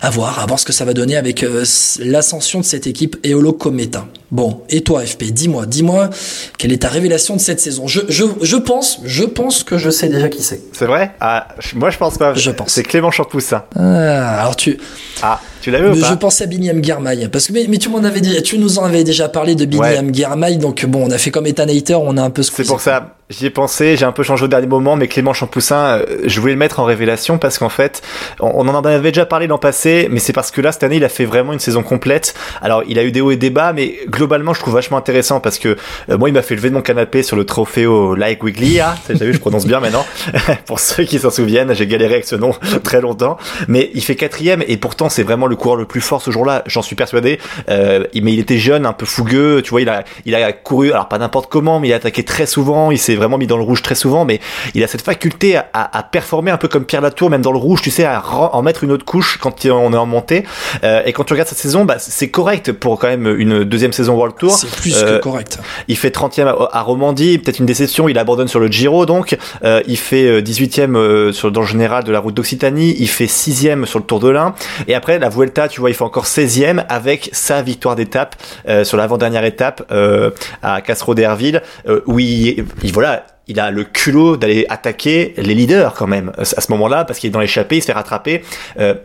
À 0.00 0.10
voir, 0.10 0.38
à 0.38 0.46
voir 0.46 0.58
ce 0.58 0.64
que 0.64 0.72
ça 0.72 0.84
va 0.84 0.92
donner 0.94 1.16
avec 1.16 1.42
euh, 1.42 1.64
l'ascension 1.98 2.60
de 2.60 2.64
cette 2.64 2.86
équipe 2.86 3.16
Eolo 3.24 3.52
Cometa. 3.52 4.06
Bon, 4.30 4.62
et 4.68 4.82
toi, 4.82 5.04
FP, 5.04 5.24
dis-moi, 5.24 5.66
dis-moi, 5.66 6.10
quelle 6.58 6.72
est 6.72 6.82
ta 6.82 6.88
révélation 6.88 7.36
de 7.36 7.40
cette 7.40 7.60
saison? 7.60 7.86
Je, 7.86 8.00
je, 8.08 8.24
je 8.42 8.56
pense, 8.56 9.00
je 9.04 9.24
pense 9.24 9.62
que 9.64 9.78
je 9.78 9.90
sais 9.90 10.08
déjà 10.08 10.28
qui 10.28 10.42
c'est. 10.42 10.60
C'est 10.72 10.86
vrai? 10.86 11.12
Ah, 11.20 11.48
moi 11.74 11.90
je 11.90 11.98
pense 11.98 12.18
pas. 12.18 12.34
Je 12.34 12.50
pense. 12.50 12.70
C'est 12.72 12.82
Clément 12.82 13.10
Champoussin. 13.10 13.64
Ah, 13.76 14.40
alors 14.40 14.56
tu, 14.56 14.78
Ah, 15.22 15.40
tu 15.64 15.70
l'avais 15.70 15.88
ou 15.88 15.94
Mais 15.94 16.00
pas 16.02 16.10
je 16.10 16.14
pensais 16.16 16.44
à 16.44 16.46
Billy 16.46 16.68
M. 16.68 16.84
Girmay, 16.84 17.26
parce 17.28 17.46
que 17.46 17.54
mais, 17.54 17.64
mais 17.70 17.78
tu 17.78 17.88
m'en 17.88 18.04
avais 18.04 18.20
dit, 18.20 18.42
tu 18.42 18.58
nous 18.58 18.78
en 18.78 18.84
avais 18.84 19.02
déjà 19.02 19.30
parlé 19.30 19.54
de 19.54 19.64
Billy 19.64 19.80
Ouais. 19.80 19.98
Girmay, 20.12 20.56
donc 20.56 20.84
bon, 20.84 21.06
on 21.06 21.10
a 21.10 21.16
fait 21.16 21.30
comme 21.30 21.46
Ethan 21.46 21.68
Hater, 21.68 21.94
on 21.94 22.18
a 22.18 22.22
un 22.22 22.28
peu 22.28 22.42
C'est 22.42 22.52
squeezé. 22.52 22.68
pour 22.68 22.82
ça, 22.82 23.14
j'y 23.30 23.46
ai 23.46 23.50
pensé, 23.50 23.96
j'ai 23.96 24.04
un 24.04 24.12
peu 24.12 24.22
changé 24.22 24.44
au 24.44 24.48
dernier 24.48 24.66
moment, 24.66 24.96
mais 24.96 25.08
Clément 25.08 25.32
Champoussin, 25.32 25.98
euh, 25.98 26.04
je 26.24 26.40
voulais 26.40 26.52
le 26.52 26.58
mettre 26.58 26.80
en 26.80 26.84
révélation 26.84 27.38
parce 27.38 27.58
qu'en 27.58 27.68
fait, 27.68 28.02
on, 28.40 28.68
en 28.68 28.84
avait 28.84 29.10
déjà 29.10 29.26
parlé 29.26 29.46
l'an 29.46 29.58
passé, 29.58 30.08
mais 30.10 30.20
c'est 30.20 30.32
parce 30.32 30.50
que 30.50 30.60
là, 30.60 30.72
cette 30.72 30.82
année, 30.82 30.96
il 30.96 31.04
a 31.04 31.08
fait 31.08 31.24
vraiment 31.24 31.52
une 31.52 31.58
saison 31.58 31.82
complète. 31.82 32.34
Alors, 32.60 32.82
il 32.86 32.98
a 32.98 33.04
eu 33.04 33.12
des 33.12 33.20
hauts 33.20 33.30
et 33.30 33.36
des 33.36 33.50
bas, 33.50 33.72
mais 33.72 33.94
globalement, 34.08 34.52
je 34.52 34.60
trouve 34.60 34.74
vachement 34.74 34.96
intéressant 34.96 35.40
parce 35.40 35.58
que 35.58 35.76
euh, 36.10 36.18
moi, 36.18 36.28
il 36.28 36.32
m'a 36.32 36.42
fait 36.42 36.54
lever 36.54 36.68
de 36.68 36.74
mon 36.74 36.82
canapé 36.82 37.22
sur 37.22 37.36
le 37.36 37.44
Trofeo 37.44 38.14
Like 38.14 38.42
Wiglia. 38.42 38.94
T'as 39.06 39.14
vu, 39.14 39.32
je 39.32 39.38
prononce 39.38 39.66
bien 39.66 39.80
maintenant. 39.80 40.04
pour 40.66 40.80
ceux 40.80 41.04
qui 41.04 41.18
s'en 41.18 41.30
souviennent, 41.30 41.74
j'ai 41.74 41.86
galéré 41.86 42.14
avec 42.14 42.26
ce 42.26 42.36
nom 42.36 42.52
très 42.82 43.00
longtemps. 43.00 43.38
Mais 43.68 43.90
il 43.94 44.02
fait 44.02 44.16
quatrième 44.16 44.62
et 44.66 44.76
pourtant, 44.76 45.08
c'est 45.08 45.22
vraiment 45.22 45.46
le 45.46 45.53
coureur 45.56 45.76
le 45.76 45.84
plus 45.84 46.00
fort 46.00 46.20
ce 46.22 46.30
jour-là, 46.30 46.62
j'en 46.66 46.82
suis 46.82 46.96
persuadé. 46.96 47.38
Euh, 47.68 48.04
mais 48.22 48.32
il 48.32 48.38
était 48.40 48.58
jeune, 48.58 48.86
un 48.86 48.92
peu 48.92 49.06
fougueux, 49.06 49.60
tu 49.62 49.70
vois, 49.70 49.80
il 49.82 49.88
a, 49.88 50.04
il 50.24 50.34
a 50.34 50.52
couru, 50.52 50.90
alors 50.92 51.08
pas 51.08 51.18
n'importe 51.18 51.50
comment, 51.50 51.80
mais 51.80 51.88
il 51.88 51.92
a 51.92 51.96
attaqué 51.96 52.22
très 52.22 52.46
souvent, 52.46 52.90
il 52.90 52.98
s'est 52.98 53.14
vraiment 53.16 53.38
mis 53.38 53.46
dans 53.46 53.56
le 53.56 53.62
rouge 53.62 53.82
très 53.82 53.94
souvent, 53.94 54.24
mais 54.24 54.40
il 54.74 54.82
a 54.82 54.86
cette 54.86 55.02
faculté 55.02 55.56
à, 55.56 55.66
à, 55.72 55.98
à 55.98 56.02
performer 56.02 56.50
un 56.50 56.56
peu 56.56 56.68
comme 56.68 56.84
Pierre 56.84 57.00
Latour, 57.02 57.30
même 57.30 57.42
dans 57.42 57.52
le 57.52 57.58
rouge, 57.58 57.82
tu 57.82 57.90
sais, 57.90 58.04
à 58.04 58.22
en 58.52 58.62
mettre 58.62 58.84
une 58.84 58.92
autre 58.92 59.04
couche 59.04 59.38
quand 59.38 59.64
on 59.66 59.92
est 59.92 59.96
en 59.96 60.06
montée. 60.06 60.44
Euh, 60.84 61.02
et 61.06 61.12
quand 61.12 61.24
tu 61.24 61.32
regardes 61.32 61.48
cette 61.48 61.58
saison, 61.58 61.84
bah, 61.84 61.96
c'est 61.98 62.30
correct 62.30 62.72
pour 62.72 62.98
quand 62.98 63.08
même 63.08 63.26
une 63.38 63.64
deuxième 63.64 63.92
saison 63.92 64.14
World 64.14 64.36
Tour. 64.36 64.52
C'est 64.52 64.70
plus 64.70 64.94
Euh, 65.02 65.18
que 65.18 65.22
correct. 65.22 65.58
il 65.88 65.96
fait 65.96 66.10
30e 66.14 66.46
à, 66.46 66.68
à 66.78 66.82
Romandie, 66.82 67.38
peut-être 67.38 67.58
une 67.58 67.66
déception, 67.66 68.08
il 68.08 68.18
abandonne 68.18 68.48
sur 68.48 68.60
le 68.60 68.68
Giro 68.68 69.06
donc, 69.06 69.36
Euh, 69.64 69.82
il 69.86 69.96
fait 69.98 70.26
euh, 70.26 70.40
18e 70.42 70.96
euh, 70.96 71.32
sur 71.32 71.50
dans 71.50 71.60
le 71.62 71.66
général 71.66 72.04
de 72.04 72.12
la 72.12 72.18
route 72.20 72.34
d'Occitanie, 72.34 72.94
il 72.98 73.08
fait 73.08 73.26
6e 73.26 73.84
sur 73.86 73.98
le 73.98 74.04
Tour 74.04 74.20
de 74.20 74.28
l'Ain 74.28 74.54
et 74.88 74.94
après 74.94 75.18
la 75.18 75.28
Vuelta, 75.28 75.43
tu 75.52 75.80
vois, 75.80 75.90
il 75.90 75.94
fait 75.94 76.02
encore 76.04 76.24
16e 76.26 76.84
avec 76.88 77.28
sa 77.32 77.62
victoire 77.62 77.96
d'étape 77.96 78.36
euh, 78.68 78.84
sur 78.84 78.96
l'avant-dernière 78.96 79.44
étape 79.44 79.82
euh, 79.92 80.30
à 80.62 80.80
Castro 80.80 81.14
d'Herville 81.14 81.62
euh, 81.88 82.00
où 82.06 82.18
il, 82.18 82.64
il- 82.82 82.92
voilà, 82.92 83.26
il 83.46 83.60
a 83.60 83.70
le 83.70 83.84
culot 83.84 84.36
d'aller 84.38 84.64
attaquer 84.70 85.34
les 85.36 85.54
leaders 85.54 85.92
quand 85.94 86.06
même 86.06 86.32
à 86.38 86.44
ce 86.44 86.72
moment-là 86.72 87.04
parce 87.04 87.18
qu'il 87.18 87.28
est 87.28 87.32
dans 87.32 87.40
l'échappée, 87.40 87.76
il 87.76 87.80
se 87.82 87.86
fait 87.86 87.92
rattraper. 87.92 88.42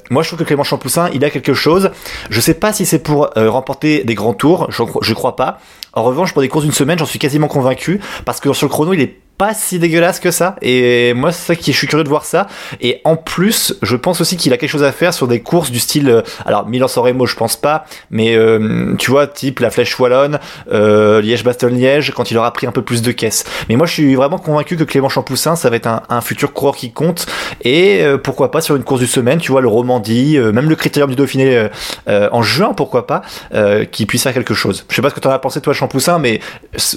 Moi, 0.10 0.24
je 0.24 0.30
trouve 0.30 0.40
que 0.40 0.46
Clément 0.46 0.64
Champoussin, 0.64 1.10
il 1.14 1.26
a 1.26 1.30
quelque 1.30 1.54
chose. 1.54 1.92
Je 2.30 2.40
sais 2.40 2.54
pas 2.54 2.72
si 2.72 2.86
c'est 2.86 3.00
pour 3.00 3.32
remporter 3.36 4.06
des 4.06 4.16
grands 4.16 4.34
tours, 4.34 4.68
je, 4.72 4.84
je 5.02 5.14
crois 5.14 5.36
pas. 5.36 5.60
En 5.92 6.04
revanche, 6.04 6.32
pour 6.32 6.42
des 6.42 6.48
courses 6.48 6.64
d'une 6.64 6.74
semaine, 6.74 6.98
j'en 6.98 7.06
suis 7.06 7.20
quasiment 7.20 7.50
convaincu 7.50 8.00
parce 8.24 8.40
que 8.40 8.54
sur 8.54 8.66
le 8.68 8.72
chrono, 8.72 8.94
il 8.94 9.02
est 9.02 9.18
pas 9.40 9.54
si 9.54 9.80
dégueulasse 9.80 10.20
que 10.20 10.32
ça. 10.32 10.58
Et 10.62 11.14
moi, 11.14 11.32
c'est 11.32 11.48
ça 11.48 11.56
qui, 11.56 11.72
je 11.72 11.78
suis 11.78 11.88
curieux 11.88 12.04
de 12.04 12.10
voir 12.10 12.26
ça. 12.26 12.48
Et 12.82 13.00
en 13.06 13.16
plus, 13.16 13.74
je 13.82 13.96
pense 13.96 14.20
aussi 14.20 14.36
qu'il 14.36 14.52
a 14.52 14.58
quelque 14.58 14.70
chose 14.70 14.84
à 14.84 14.92
faire 14.92 15.14
sur 15.14 15.30
des 15.30 15.40
courses 15.40 15.72
du 15.72 15.80
style, 15.80 16.10
euh, 16.10 16.22
alors 16.46 16.68
Milan-San 16.68 17.06
Remo, 17.06 17.26
je 17.26 17.36
pense 17.36 17.56
pas, 17.56 17.86
mais 18.12 18.36
euh, 18.36 18.96
tu 18.98 19.12
vois, 19.12 19.28
type 19.28 19.62
la 19.62 19.72
Flèche 19.72 19.98
Wallonne, 19.98 20.40
euh, 20.74 21.22
Liège-Bastogne-Liège, 21.22 22.12
quand 22.14 22.32
il 22.32 22.38
aura 22.38 22.52
pris 22.52 22.68
un 22.68 22.74
peu 22.74 22.82
plus 22.82 23.02
de 23.02 23.14
caisse. 23.14 23.46
Mais 23.70 23.78
moi, 23.78 23.88
je 23.88 23.94
suis 23.94 24.16
vraiment 24.16 24.40
convaincu 24.40 24.76
que 24.76 24.84
Clément 24.84 25.10
Champoussin, 25.10 25.56
ça 25.56 25.70
va 25.70 25.78
être 25.78 25.88
un, 25.88 26.04
un 26.10 26.20
futur 26.20 26.52
coureur 26.52 26.76
qui 26.76 26.92
compte. 26.92 27.26
Et 27.64 28.02
euh, 28.02 28.18
pourquoi 28.18 28.52
pas 28.52 28.60
sur 28.60 28.76
une 28.76 28.84
course 28.84 29.00
du 29.00 29.08
semaine, 29.08 29.40
tu 29.40 29.54
vois, 29.54 29.62
le 29.62 29.70
Romandie, 29.70 30.38
euh, 30.38 30.52
même 30.52 30.70
le 30.70 30.76
Critérium 30.76 31.10
du 31.10 31.16
Dauphiné 31.16 31.70
euh, 32.08 32.30
en 32.32 32.42
juin, 32.42 32.74
pourquoi 32.74 33.08
pas, 33.08 33.22
euh, 33.54 33.86
qui 33.86 34.06
puisse 34.06 34.24
faire 34.24 34.34
quelque 34.34 34.54
chose. 34.54 34.86
Je 34.90 34.96
sais 34.96 35.02
pas 35.02 35.10
ce 35.10 35.16
que 35.16 35.20
t'en 35.20 35.30
as 35.30 35.40
pensé 35.40 35.62
toi, 35.62 35.74
Champoussin, 35.74 36.20
mais 36.20 36.40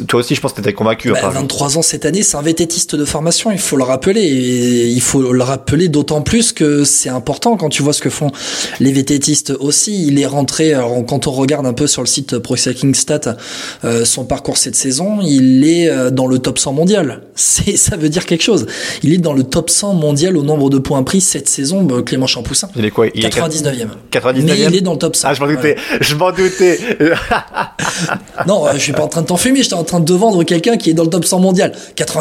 toi 0.09 0.21
aussi, 0.21 0.35
je 0.35 0.41
pense 0.41 0.53
que 0.53 0.57
t'étais 0.57 0.73
convaincu. 0.73 1.13
Bah, 1.13 1.19
enfin, 1.23 1.41
23 1.41 1.79
ans 1.79 1.83
cette 1.83 2.05
année, 2.05 2.23
c'est 2.33 2.39
un 2.39 2.43
vététiste 2.43 2.97
de 2.97 3.05
formation, 3.05 3.51
il 3.51 3.59
faut 3.59 3.77
le 3.77 3.83
rappeler. 3.83 4.23
Et 4.23 4.87
il 4.87 5.03
faut 5.03 5.35
le 5.35 5.43
rappeler 5.43 5.89
d'autant 5.89 6.23
plus 6.23 6.53
que 6.53 6.83
c'est 6.83 7.11
important 7.11 7.59
quand 7.59 7.69
tu 7.69 7.83
vois 7.83 7.93
ce 7.93 8.01
que 8.01 8.09
font 8.09 8.31
les 8.81 8.91
vététistes 8.91 9.53
aussi. 9.61 10.07
Il 10.07 10.19
est 10.19 10.25
rentré, 10.25 10.73
alors, 10.73 11.05
quand 11.05 11.27
on 11.27 11.31
regarde 11.31 11.67
un 11.67 11.75
peu 11.75 11.87
sur 11.87 12.01
le 12.01 12.07
site 12.07 12.39
Pro 12.39 12.57
Cycling 12.57 12.95
Stat 12.95 13.37
euh, 13.85 14.07
son 14.07 14.25
parcours 14.25 14.57
cette 14.57 14.77
saison, 14.77 15.19
il 15.21 15.69
est 15.69 15.91
euh, 15.91 16.11
dans 16.11 16.27
le 16.27 16.39
top 16.39 16.59
100 16.59 16.73
mondial. 16.73 17.21
C'est, 17.35 17.77
ça 17.77 17.99
veut 17.99 18.09
dire 18.09 18.25
quelque 18.25 18.43
chose. 18.43 18.67
Il 19.03 19.13
est 19.13 19.19
dans 19.19 19.35
le 19.35 19.43
top 19.43 19.69
100 19.69 19.93
mondial 19.93 20.39
au 20.39 20.43
nombre 20.43 20.71
de 20.71 20.79
points 20.79 21.03
pris 21.03 21.21
cette 21.21 21.51
saison, 21.51 21.83
bah, 21.83 21.97
Clément 22.01 22.27
Champoussin. 22.27 22.71
il 22.77 22.85
est 22.87 22.91
quoi 22.91 23.09
Il 23.15 23.27
est 23.27 23.29
99e. 23.29 23.89
99e 24.11 24.43
Mais 24.45 24.59
il 24.59 24.77
est 24.77 24.81
dans 24.81 24.93
le 24.93 24.99
top 24.99 25.17
100. 25.17 25.29
Ah, 25.29 25.35
je 25.35 25.41
m'en 25.41 25.49
doutais, 25.49 25.77
je 26.01 26.15
m'en 26.15 26.33
doutais. 26.33 26.81
Non, 28.47 28.65
je 28.73 28.79
suis 28.79 28.93
pas 28.93 29.03
en 29.03 29.09
train 29.09 29.21
de 29.21 29.27
t'en 29.27 29.37
fumer, 29.37 29.63
j'étais 29.63 29.75
en 29.75 29.85
train 29.85 30.01
de 30.01 30.15
vendre 30.15 30.43
quelqu'un 30.45 30.77
qui 30.79 30.91
est 30.91 30.95
dans 30.95 31.05
le 31.05 31.11
top 31.11 31.25
100 31.25 31.41
mondial. 31.41 31.73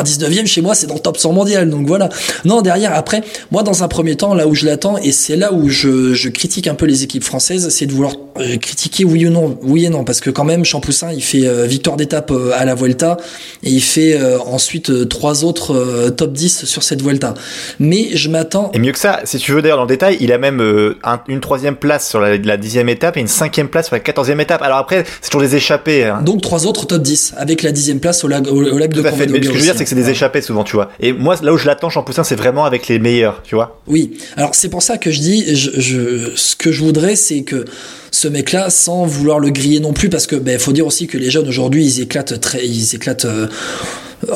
99e 0.03 0.45
chez 0.45 0.61
moi, 0.61 0.75
c'est 0.75 0.87
dans 0.87 0.95
le 0.95 0.99
top 0.99 1.17
100 1.17 1.33
mondial. 1.33 1.69
Donc 1.69 1.87
voilà. 1.87 2.09
Non, 2.45 2.61
derrière, 2.61 2.93
après, 2.93 3.21
moi, 3.51 3.63
dans 3.63 3.83
un 3.83 3.87
premier 3.87 4.15
temps, 4.15 4.33
là 4.33 4.47
où 4.47 4.55
je 4.55 4.65
l'attends, 4.65 4.97
et 4.97 5.11
c'est 5.11 5.35
là 5.35 5.53
où 5.53 5.69
je, 5.69 6.13
je 6.13 6.29
critique 6.29 6.67
un 6.67 6.75
peu 6.75 6.85
les 6.85 7.03
équipes 7.03 7.23
françaises, 7.23 7.69
c'est 7.69 7.85
de 7.85 7.91
vouloir 7.93 8.13
euh, 8.39 8.57
critiquer 8.57 9.03
oui 9.05 9.25
ou 9.25 9.29
non. 9.29 9.57
Oui 9.61 9.85
et 9.85 9.89
non, 9.89 10.03
parce 10.03 10.19
que 10.19 10.29
quand 10.29 10.43
même, 10.45 10.63
Champoussin, 10.65 11.11
il 11.13 11.23
fait 11.23 11.45
euh, 11.47 11.65
victoire 11.65 11.97
d'étape 11.97 12.31
euh, 12.31 12.51
à 12.55 12.65
la 12.65 12.75
Vuelta, 12.75 13.17
et 13.63 13.69
il 13.69 13.81
fait 13.81 14.15
euh, 14.17 14.39
ensuite 14.39 14.89
euh, 14.89 15.05
trois 15.05 15.43
autres 15.43 16.09
top 16.15 16.33
10 16.33 16.65
sur 16.65 16.83
cette 16.83 17.01
Vuelta. 17.01 17.33
Mais 17.79 18.09
je 18.13 18.29
m'attends 18.29 18.71
Et 18.73 18.79
mieux 18.79 18.91
que 18.91 18.99
ça, 18.99 19.19
si 19.25 19.37
tu 19.37 19.51
veux 19.51 19.61
d'ailleurs 19.61 19.77
dans 19.77 19.83
le 19.83 19.89
détail, 19.89 20.17
il 20.19 20.31
a 20.31 20.37
même 20.37 20.61
un- 21.03 21.19
une 21.27 21.39
troisième 21.41 21.75
place 21.75 22.09
sur 22.09 22.19
la, 22.19 22.37
la 22.37 22.57
dixième 22.57 22.89
étape 22.89 23.17
et 23.17 23.19
une 23.19 23.27
cinquième 23.27 23.67
place 23.67 23.87
sur 23.87 23.95
la 23.95 23.99
quatorzième 23.99 24.39
étape. 24.39 24.61
Alors 24.61 24.77
après, 24.77 25.03
c'est 25.21 25.29
toujours 25.29 25.41
des 25.47 25.55
échappées. 25.55 26.05
hein. 26.05 26.21
donc 26.23 26.41
trois 26.41 26.65
autres 26.65 26.85
top 26.85 27.01
10 27.01 27.33
avec 27.37 27.63
la 27.63 27.71
dixième 27.71 27.99
place 27.99 28.23
au 28.23 28.27
lac, 28.27 28.47
au, 28.47 28.63
au 28.63 28.77
lac 28.77 28.93
de 28.93 29.01
Tout 29.01 29.07
à 29.07 29.11
fait. 29.11 29.27
Mais 29.27 29.41
ce 29.41 29.47
que 29.47 29.53
je 29.53 29.59
veux 29.59 29.61
dire, 29.61 29.73
c'est 29.77 29.83
que 29.83 29.89
c'est 29.91 29.95
des 29.95 30.09
échappées 30.09 30.41
souvent, 30.41 30.63
tu 30.63 30.77
vois. 30.77 30.89
Et 31.01 31.11
moi, 31.11 31.35
là 31.43 31.51
où 31.51 31.57
je 31.57 31.65
l'attends, 31.65 31.89
Champoussin, 31.89 32.23
c'est 32.23 32.37
vraiment 32.37 32.63
avec 32.63 32.87
les 32.87 32.97
meilleurs, 32.97 33.41
tu 33.43 33.55
vois. 33.55 33.81
Oui, 33.87 34.13
alors 34.37 34.55
c'est 34.55 34.69
pour 34.69 34.81
ça 34.81 34.97
que 34.97 35.11
je 35.11 35.19
dis, 35.19 35.53
je, 35.53 35.69
je, 35.81 36.31
ce 36.33 36.55
que 36.55 36.71
je 36.71 36.81
voudrais, 36.81 37.17
c'est 37.17 37.41
que 37.41 37.65
ce 38.09 38.29
mec-là, 38.29 38.69
sans 38.69 39.03
vouloir 39.05 39.39
le 39.39 39.49
griller 39.49 39.81
non 39.81 39.91
plus, 39.91 40.07
parce 40.07 40.27
que 40.27 40.37
ben 40.37 40.57
faut 40.57 40.71
dire 40.71 40.87
aussi 40.87 41.07
que 41.07 41.17
les 41.17 41.29
jeunes 41.29 41.45
aujourd'hui, 41.45 41.85
ils 41.85 41.99
éclatent 41.99 42.39
très, 42.39 42.65
ils 42.65 42.95
éclatent. 42.95 43.25
euh, 43.25 43.47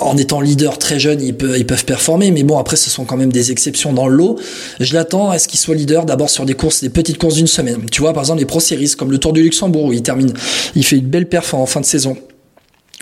en 0.01 0.17
étant 0.17 0.41
leader 0.41 0.77
très 0.79 0.99
jeune, 0.99 1.21
ils 1.21 1.37
peuvent, 1.37 1.57
ils 1.57 1.65
peuvent 1.65 1.85
performer, 1.85 2.31
mais 2.31 2.43
bon, 2.43 2.57
après, 2.57 2.75
ce 2.75 2.89
sont 2.89 3.05
quand 3.05 3.17
même 3.17 3.31
des 3.31 3.51
exceptions 3.51 3.93
dans 3.93 4.07
le 4.07 4.15
lot. 4.15 4.37
Je 4.79 4.93
l'attends 4.95 5.29
à 5.29 5.37
ce 5.37 5.47
qu'il 5.47 5.59
soit 5.59 5.75
leader 5.75 6.05
d'abord 6.05 6.31
sur 6.31 6.43
des 6.45 6.55
courses, 6.55 6.81
des 6.81 6.89
petites 6.89 7.19
courses 7.19 7.35
d'une 7.35 7.47
semaine. 7.47 7.77
Tu 7.91 8.01
vois, 8.01 8.11
par 8.11 8.23
exemple, 8.23 8.39
les 8.39 8.45
Pro 8.45 8.59
Series, 8.59 8.93
comme 8.97 9.11
le 9.11 9.19
Tour 9.19 9.31
du 9.31 9.43
Luxembourg, 9.43 9.85
où 9.85 9.93
il 9.93 10.01
termine, 10.01 10.33
il 10.75 10.83
fait 10.83 10.97
une 10.97 11.05
belle 11.05 11.29
perf 11.29 11.53
en 11.53 11.67
fin 11.67 11.81
de 11.81 11.85
saison 11.85 12.17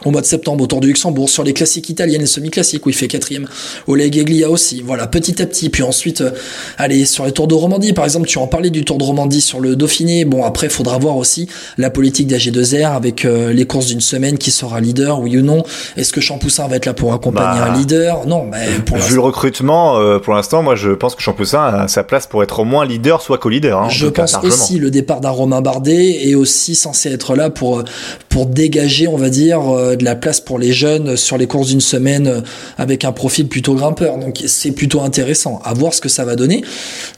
au 0.05 0.11
mois 0.11 0.21
de 0.21 0.25
septembre 0.25 0.63
au 0.63 0.67
Tour 0.67 0.79
du 0.81 0.87
Luxembourg, 0.87 1.29
sur 1.29 1.43
les 1.43 1.53
classiques 1.53 1.89
italiennes 1.89 2.21
et 2.21 2.25
semi-classiques 2.27 2.85
où 2.85 2.89
il 2.89 2.95
fait 2.95 3.07
quatrième, 3.07 3.47
au 3.87 3.95
Les 3.95 4.11
Geglia 4.11 4.49
aussi, 4.49 4.81
voilà, 4.85 5.07
petit 5.07 5.41
à 5.41 5.45
petit, 5.45 5.69
puis 5.69 5.83
ensuite, 5.83 6.21
euh, 6.21 6.31
allez, 6.77 7.05
sur 7.05 7.25
les 7.25 7.31
Tours 7.31 7.47
de 7.47 7.53
Romandie, 7.55 7.93
par 7.93 8.05
exemple, 8.05 8.27
tu 8.27 8.37
en 8.37 8.47
parlais 8.47 8.69
du 8.69 8.83
Tour 8.85 8.97
de 8.97 9.03
Romandie 9.03 9.41
sur 9.41 9.59
le 9.59 9.75
Dauphiné, 9.75 10.25
bon, 10.25 10.43
après, 10.43 10.69
faudra 10.69 10.97
voir 10.97 11.17
aussi 11.17 11.47
la 11.77 11.89
politique 11.89 12.27
d'AG2R 12.29 12.95
avec 12.95 13.25
euh, 13.25 13.53
les 13.53 13.65
courses 13.65 13.87
d'une 13.87 14.01
semaine, 14.01 14.37
qui 14.37 14.51
sera 14.51 14.79
leader, 14.81 15.19
oui 15.19 15.37
ou 15.37 15.41
non, 15.41 15.63
est-ce 15.97 16.11
que 16.13 16.21
Champoussin 16.21 16.67
va 16.67 16.75
être 16.77 16.85
là 16.85 16.93
pour 16.93 17.13
accompagner 17.13 17.59
Bah, 17.59 17.71
un 17.71 17.77
leader? 17.77 18.25
Non, 18.27 18.45
mais 18.51 18.65
pour 18.85 18.97
Vu 18.97 19.15
le 19.15 19.21
recrutement, 19.21 19.97
euh, 19.99 20.19
pour 20.19 20.33
l'instant, 20.33 20.63
moi, 20.63 20.75
je 20.75 20.91
pense 20.91 21.15
que 21.15 21.21
Champoussin 21.21 21.63
a 21.63 21.87
sa 21.87 22.03
place 22.03 22.27
pour 22.27 22.43
être 22.43 22.59
au 22.59 22.65
moins 22.65 22.85
leader, 22.85 23.21
soit 23.21 23.37
co-leader. 23.37 23.81
hein, 23.81 23.89
Je 23.89 24.07
cas, 24.07 24.23
pense 24.23 24.43
aussi 24.43 24.79
le 24.79 24.91
départ 24.91 25.21
d'un 25.21 25.29
Romain 25.29 25.61
Bardet 25.61 26.27
est 26.27 26.35
aussi 26.35 26.75
censé 26.75 27.11
être 27.11 27.35
là 27.35 27.49
pour 27.49 27.83
pour 28.29 28.45
dégager, 28.47 29.07
on 29.07 29.17
va 29.17 29.29
dire, 29.29 29.61
euh, 29.75 29.92
de 29.95 30.03
la 30.05 30.15
place 30.15 30.39
pour 30.39 30.59
les 30.59 30.71
jeunes 30.73 31.15
sur 31.17 31.37
les 31.37 31.47
courses 31.47 31.67
d'une 31.69 31.81
semaine 31.81 32.27
euh, 32.27 32.41
avec 32.77 33.05
un 33.05 33.11
profil 33.11 33.47
plutôt 33.47 33.73
grimpeur. 33.75 34.17
Donc 34.17 34.41
c'est 34.45 34.71
plutôt 34.71 35.01
intéressant. 35.01 35.59
À 35.63 35.73
voir 35.73 35.93
ce 35.93 36.01
que 36.01 36.09
ça 36.09 36.25
va 36.25 36.35
donner. 36.35 36.63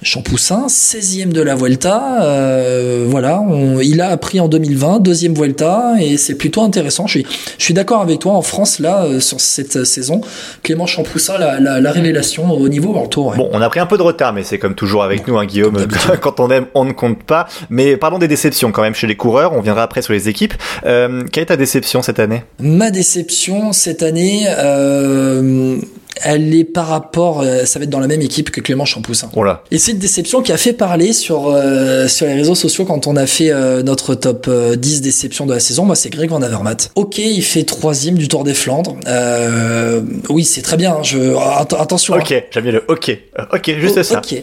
Champoussin, 0.02 0.68
16e 0.68 1.30
de 1.32 1.42
la 1.42 1.56
Vuelta, 1.56 2.22
euh, 2.24 3.06
voilà, 3.08 3.40
on- 3.42 3.80
il 3.80 4.02
a 4.02 4.10
appris 4.10 4.40
en 4.40 4.48
2020, 4.48 5.00
deuxième 5.00 5.34
Vuelta 5.34 5.94
et 6.00 6.18
c'est 6.18 6.36
plutôt 6.36 6.62
intéressant. 6.62 7.08
Je 7.08 7.20
suis 7.20 7.26
je 7.58 7.64
suis 7.64 7.74
d'accord 7.74 8.02
avec 8.02 8.20
toi 8.20 8.34
en 8.34 8.42
France 8.42 8.80
là 8.80 9.06
euh, 9.06 9.20
sur 9.20 9.40
cette 9.40 9.78
euh, 9.78 9.86
saison, 9.86 10.22
Clément 10.64 10.86
Champoussin 10.86 11.38
la, 11.38 11.60
la, 11.60 11.82
la 11.82 11.92
révélation 11.92 12.52
au 12.52 12.68
niveau 12.70 12.90
World 12.92 13.10
Tour. 13.10 13.28
ouais. 13.28 13.38
Bon, 13.38 13.50
on 13.52 13.62
a 13.62 13.70
pris 13.70 13.80
un 13.80 13.86
peu 13.86 13.98
de 13.98 14.02
retard, 14.04 14.34
mais 14.34 14.44
c'est 14.44 14.60
comme 14.60 14.76
toujours 14.76 15.04
avec 15.04 15.28
nous, 15.28 15.38
hein, 15.38 15.46
Guillaume. 15.46 15.78
Quand 16.22 16.40
on 16.40 16.50
aime, 16.50 16.66
on 16.74 16.86
ne 16.86 16.92
compte 16.92 17.24
pas. 17.24 17.48
Mais 17.70 17.98
parlons 17.98 18.20
des 18.20 18.28
déceptions 18.28 18.72
quand 18.72 18.82
même 18.82 18.96
chez 18.96 19.08
les 19.08 19.16
coureurs. 19.16 19.54
On 19.54 19.62
viendra 19.62 19.84
après 19.84 20.02
sur 20.02 20.14
les 20.14 20.30
équipes. 20.30 20.54
Euh, 20.86 21.24
quelle 21.32 21.44
est 21.44 21.48
ta 21.48 21.58
déception 21.58 22.02
cette 22.02 22.20
année? 22.20 22.44
Ma 22.66 22.90
déception 22.90 23.74
cette 23.74 24.02
année, 24.02 24.46
euh, 24.48 25.78
elle 26.24 26.56
est 26.56 26.64
par 26.64 26.88
rapport, 26.88 27.42
euh, 27.42 27.66
ça 27.66 27.78
va 27.78 27.84
être 27.84 27.92
dans 27.92 28.00
la 28.00 28.08
même 28.08 28.22
équipe 28.24 28.50
que 28.50 28.60
Clément 28.60 28.86
Champoussin. 28.86 29.30
Oh 29.36 29.44
là. 29.44 29.64
Et 29.70 29.78
c'est 29.78 29.92
une 29.92 30.00
déception 30.00 30.42
qui 30.42 30.52
a 30.52 30.58
fait 30.58 30.74
parler 30.74 31.14
sur 31.14 31.50
euh, 31.50 32.08
sur 32.08 32.26
les 32.26 32.34
réseaux 32.34 32.56
sociaux 32.56 32.86
quand 32.86 33.06
on 33.06 33.18
a 33.18 33.28
fait 33.28 33.52
euh, 33.52 33.84
notre 33.84 34.16
top 34.16 34.48
euh, 34.48 34.76
10 34.76 35.02
déceptions 35.02 35.46
de 35.46 35.54
la 35.54 35.60
saison. 35.60 35.86
Moi, 35.86 35.96
c'est 35.96 36.10
Greg 36.10 36.30
Van 36.32 36.42
Avermaet. 36.42 36.90
Ok, 36.96 37.20
il 37.20 37.44
fait 37.44 37.66
troisième 37.66 38.18
du 38.18 38.28
Tour 38.28 38.44
des 38.44 38.56
Flandres. 38.56 38.96
Euh, 39.06 40.02
oui, 40.30 40.44
c'est 40.44 40.64
très 40.64 40.78
bien. 40.78 40.94
hein, 40.94 41.04
Je 41.04 41.36
att- 41.36 41.74
attention. 41.80 42.16
hein. 42.16 42.20
Ok, 42.20 42.34
j'aime 42.50 42.64
bien 42.64 42.72
le 42.72 42.84
ok. 42.88 43.16
Ok, 43.54 43.72
juste 43.80 43.98
Oh, 44.00 44.04
ça. 44.04 44.18
Ok. 44.26 44.42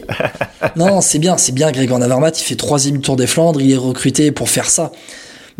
non, 0.77 0.87
non, 0.87 1.01
c'est 1.01 1.19
bien, 1.19 1.37
c'est 1.37 1.51
bien. 1.53 1.71
Greg 1.71 1.89
Van 1.89 2.01
Avermaet, 2.01 2.31
il 2.39 2.43
fait 2.43 2.55
troisième 2.55 2.95
du 2.95 3.01
Tour 3.01 3.17
des 3.17 3.27
Flandres. 3.27 3.59
Il 3.59 3.69
est 3.71 3.75
recruté 3.75 4.31
pour 4.31 4.47
faire 4.49 4.69
ça. 4.69 4.91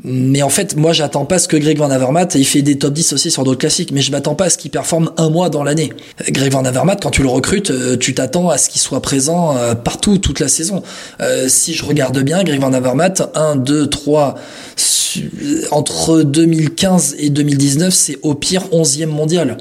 Mais 0.04 0.42
en 0.42 0.50
fait, 0.50 0.76
moi, 0.76 0.92
j'attends 0.92 1.26
pas 1.26 1.38
ce 1.40 1.48
que 1.48 1.56
Greg 1.56 1.78
Van 1.78 1.90
il 2.36 2.46
fait 2.46 2.62
des 2.62 2.78
top 2.78 2.94
10 2.94 3.14
aussi 3.14 3.30
sur 3.32 3.44
d'autres 3.44 3.60
classiques, 3.60 3.92
mais 3.92 4.02
je 4.02 4.12
m'attends 4.12 4.36
pas 4.36 4.46
à 4.46 4.50
ce 4.50 4.58
qu'il 4.58 4.72
performe 4.72 5.12
un 5.18 5.30
mois 5.30 5.50
dans 5.50 5.64
l'année. 5.64 5.94
Greg 6.30 6.52
Van 6.52 6.64
quand 7.00 7.12
tu 7.12 7.22
le 7.22 7.30
recrutes, 7.30 7.70
euh, 7.72 7.96
tu 7.98 8.14
t'attends 8.16 8.50
à 8.50 8.58
ce 8.58 8.70
qu'il 8.70 8.82
soit 8.82 9.02
présent 9.02 9.56
euh, 9.56 9.76
partout, 9.76 10.18
toute 10.18 10.40
la 10.40 10.48
saison. 10.48 10.82
Euh, 11.22 11.48
si 11.48 11.74
je 11.74 11.86
regarde 11.86 12.18
bien, 12.20 12.44
Greg 12.44 12.60
Van 12.60 12.74
Avermaet, 12.74 13.22
1, 13.36 13.56
2, 13.58 13.88
3, 13.88 14.36
su- 14.76 15.32
entre 15.72 16.22
2015 16.24 17.16
et 17.20 17.30
2019, 17.30 17.94
c'est 17.94 18.18
au 18.24 18.34
pire 18.34 18.64
11e 18.72 19.06
mondial. 19.06 19.58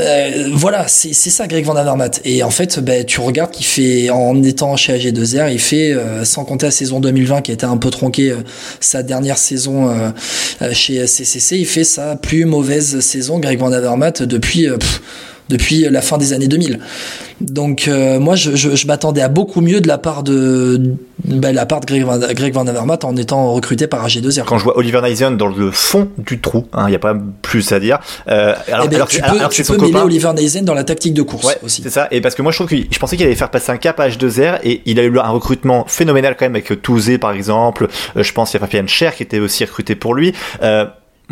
Euh, 0.00 0.48
voilà, 0.52 0.88
c'est 0.88 1.12
ça 1.12 1.46
Greg 1.46 1.64
Van 1.64 1.76
Avermaet. 1.76 2.20
Et 2.24 2.42
en 2.42 2.50
fait, 2.50 2.80
ben, 2.80 3.04
tu 3.04 3.20
regardes 3.20 3.50
qu'il 3.50 3.66
fait, 3.66 4.10
en 4.10 4.42
étant 4.42 4.76
chez 4.76 4.96
AG2R, 4.96 5.52
il 5.52 5.58
fait, 5.58 5.92
euh, 5.92 6.24
sans 6.24 6.44
compter 6.44 6.66
la 6.66 6.72
saison 6.72 7.00
2020 7.00 7.42
qui 7.42 7.50
a 7.50 7.54
été 7.54 7.66
un 7.66 7.76
peu 7.76 7.90
tronquée, 7.90 8.30
euh, 8.30 8.42
sa 8.80 9.02
dernière 9.02 9.38
saison 9.38 10.12
chez 10.72 11.06
CCC, 11.06 11.58
il 11.58 11.66
fait 11.66 11.84
sa 11.84 12.16
plus 12.16 12.44
mauvaise 12.44 13.00
saison, 13.00 13.38
Greg 13.38 13.58
Van 13.58 13.72
Avermaet, 13.72 14.22
depuis, 14.22 14.68
depuis 15.52 15.86
la 15.90 16.00
fin 16.02 16.18
des 16.18 16.32
années 16.32 16.48
2000. 16.48 16.80
Donc 17.40 17.88
euh, 17.88 18.18
moi, 18.20 18.34
je, 18.36 18.54
je, 18.54 18.74
je 18.74 18.86
m'attendais 18.86 19.20
à 19.20 19.28
beaucoup 19.28 19.60
mieux 19.60 19.80
de 19.80 19.88
la 19.88 19.98
part 19.98 20.22
de, 20.22 20.80
ben, 21.24 21.52
la 21.54 21.66
part 21.66 21.80
de 21.80 21.86
Greg 21.86 22.04
Van, 22.04 22.18
Greg 22.18 22.54
Van 22.54 22.66
Avermaet 22.66 23.04
en 23.04 23.16
étant 23.16 23.52
recruté 23.52 23.86
par 23.86 24.06
AG2R. 24.06 24.44
Quand 24.44 24.58
je 24.58 24.64
vois 24.64 24.76
Oliver 24.78 25.00
Neisen 25.02 25.36
dans 25.36 25.48
le 25.48 25.70
fond 25.70 26.08
du 26.18 26.40
trou, 26.40 26.66
il 26.78 26.86
n'y 26.86 26.94
a 26.94 26.98
pas 27.00 27.16
plus 27.42 27.72
à 27.72 27.80
dire. 27.80 27.98
Euh, 28.28 28.54
alors, 28.68 28.86
Eh 28.86 28.88
ben, 28.88 28.96
alors 28.96 29.08
tu 29.08 29.20
peux, 29.20 29.38
alors 29.38 29.50
tu 29.50 29.64
peux 29.64 29.76
mêler. 29.76 29.96
Oliver 29.96 30.32
Neisen 30.34 30.64
dans 30.64 30.74
la 30.74 30.84
tactique 30.84 31.14
de 31.14 31.22
course 31.22 31.46
Ouais, 31.46 31.56
aussi. 31.64 31.82
c'est 31.82 31.90
ça. 31.90 32.08
Et 32.10 32.20
parce 32.20 32.34
que 32.34 32.42
moi, 32.42 32.52
je 32.52 32.58
trouve 32.58 32.68
que 32.68 32.76
je 32.76 32.98
pensais 32.98 33.16
qu'il 33.16 33.26
allait 33.26 33.34
faire 33.34 33.50
passer 33.50 33.72
un 33.72 33.76
cap 33.76 33.98
à 33.98 34.08
H2R 34.08 34.58
et 34.64 34.82
il 34.86 35.00
a 35.00 35.02
eu 35.04 35.18
un 35.18 35.28
recrutement 35.30 35.84
phénoménal 35.88 36.36
quand 36.38 36.44
même 36.44 36.54
avec 36.56 36.80
Touzé 36.82 37.18
par 37.18 37.32
exemple. 37.32 37.88
Euh, 38.16 38.22
je 38.22 38.32
pense 38.32 38.50
qu'il 38.50 38.60
y 38.60 38.62
a 38.62 38.66
Fabian 38.66 38.86
Cher 38.86 39.14
qui 39.16 39.22
était 39.24 39.40
aussi 39.40 39.64
recruté 39.64 39.94
pour 39.96 40.14
lui. 40.14 40.32
Euh, 40.62 40.86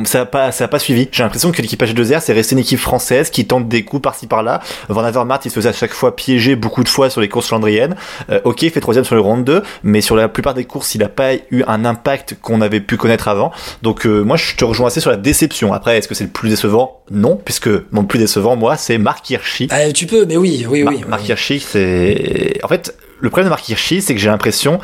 ça 0.05 0.23
a 0.23 0.25
pas, 0.27 0.51
ça 0.53 0.65
a 0.65 0.69
pas 0.69 0.79
suivi. 0.79 1.09
J'ai 1.13 1.23
l'impression 1.23 1.53
que 1.53 1.61
l'équipe 1.61 1.83
H2R, 1.83 2.21
c'est 2.21 2.33
resté 2.33 2.55
une 2.55 2.61
équipe 2.61 2.79
française 2.79 3.29
qui 3.31 3.47
tente 3.47 3.69
des 3.69 3.85
coups 3.85 4.01
par-ci 4.03 4.27
par-là. 4.27 4.61
Van 4.89 5.03
Avermaet, 5.05 5.41
il 5.45 5.51
se 5.51 5.55
faisait 5.57 5.69
à 5.69 5.73
chaque 5.75 5.93
fois 5.93 6.17
piéger 6.17 6.57
beaucoup 6.57 6.83
de 6.85 6.89
fois 6.89 7.11
sur 7.11 7.21
les 7.21 7.29
courses 7.29 7.49
flandriennes. 7.49 7.97
Euh, 8.31 8.41
ok, 8.45 8.63
il 8.63 8.71
fait 8.71 8.81
troisième 8.81 9.05
sur 9.05 9.15
le 9.15 9.21
round 9.21 9.45
2, 9.45 9.63
mais 9.83 10.01
sur 10.01 10.17
la 10.17 10.29
plupart 10.29 10.55
des 10.55 10.65
courses, 10.65 10.95
il 10.95 10.99
n'a 11.03 11.09
pas 11.09 11.35
eu 11.51 11.63
un 11.67 11.85
impact 11.85 12.37
qu'on 12.41 12.61
avait 12.63 12.81
pu 12.81 12.97
connaître 12.97 13.29
avant. 13.29 13.53
Donc, 13.83 14.07
euh, 14.07 14.23
moi, 14.23 14.37
je 14.37 14.55
te 14.57 14.65
rejoins 14.65 14.87
assez 14.87 15.01
sur 15.01 15.11
la 15.11 15.17
déception. 15.19 15.73
Après, 15.75 15.99
est-ce 15.99 16.09
que 16.09 16.15
c'est 16.15 16.25
le 16.25 16.31
plus 16.31 16.49
décevant? 16.49 17.03
Non, 17.11 17.37
puisque 17.37 17.69
mon 17.91 18.05
plus 18.05 18.19
décevant, 18.19 18.57
moi, 18.57 18.77
c'est 18.77 18.97
Marc 18.97 19.29
Hirschi. 19.29 19.69
Ah, 19.71 19.93
tu 19.93 20.07
peux, 20.07 20.25
mais 20.25 20.37
oui, 20.37 20.65
oui, 20.69 20.83
Mar- 20.83 20.95
oui. 20.95 21.05
Marc. 21.07 21.29
Hirschi, 21.29 21.61
c'est. 21.61 22.59
En 22.63 22.69
fait, 22.69 22.95
le 23.21 23.29
problème 23.29 23.47
de 23.47 23.51
Marc 23.51 23.69
Hirschi, 23.69 24.01
c'est 24.01 24.15
que 24.15 24.21
j'ai 24.21 24.31
l'impression. 24.31 24.79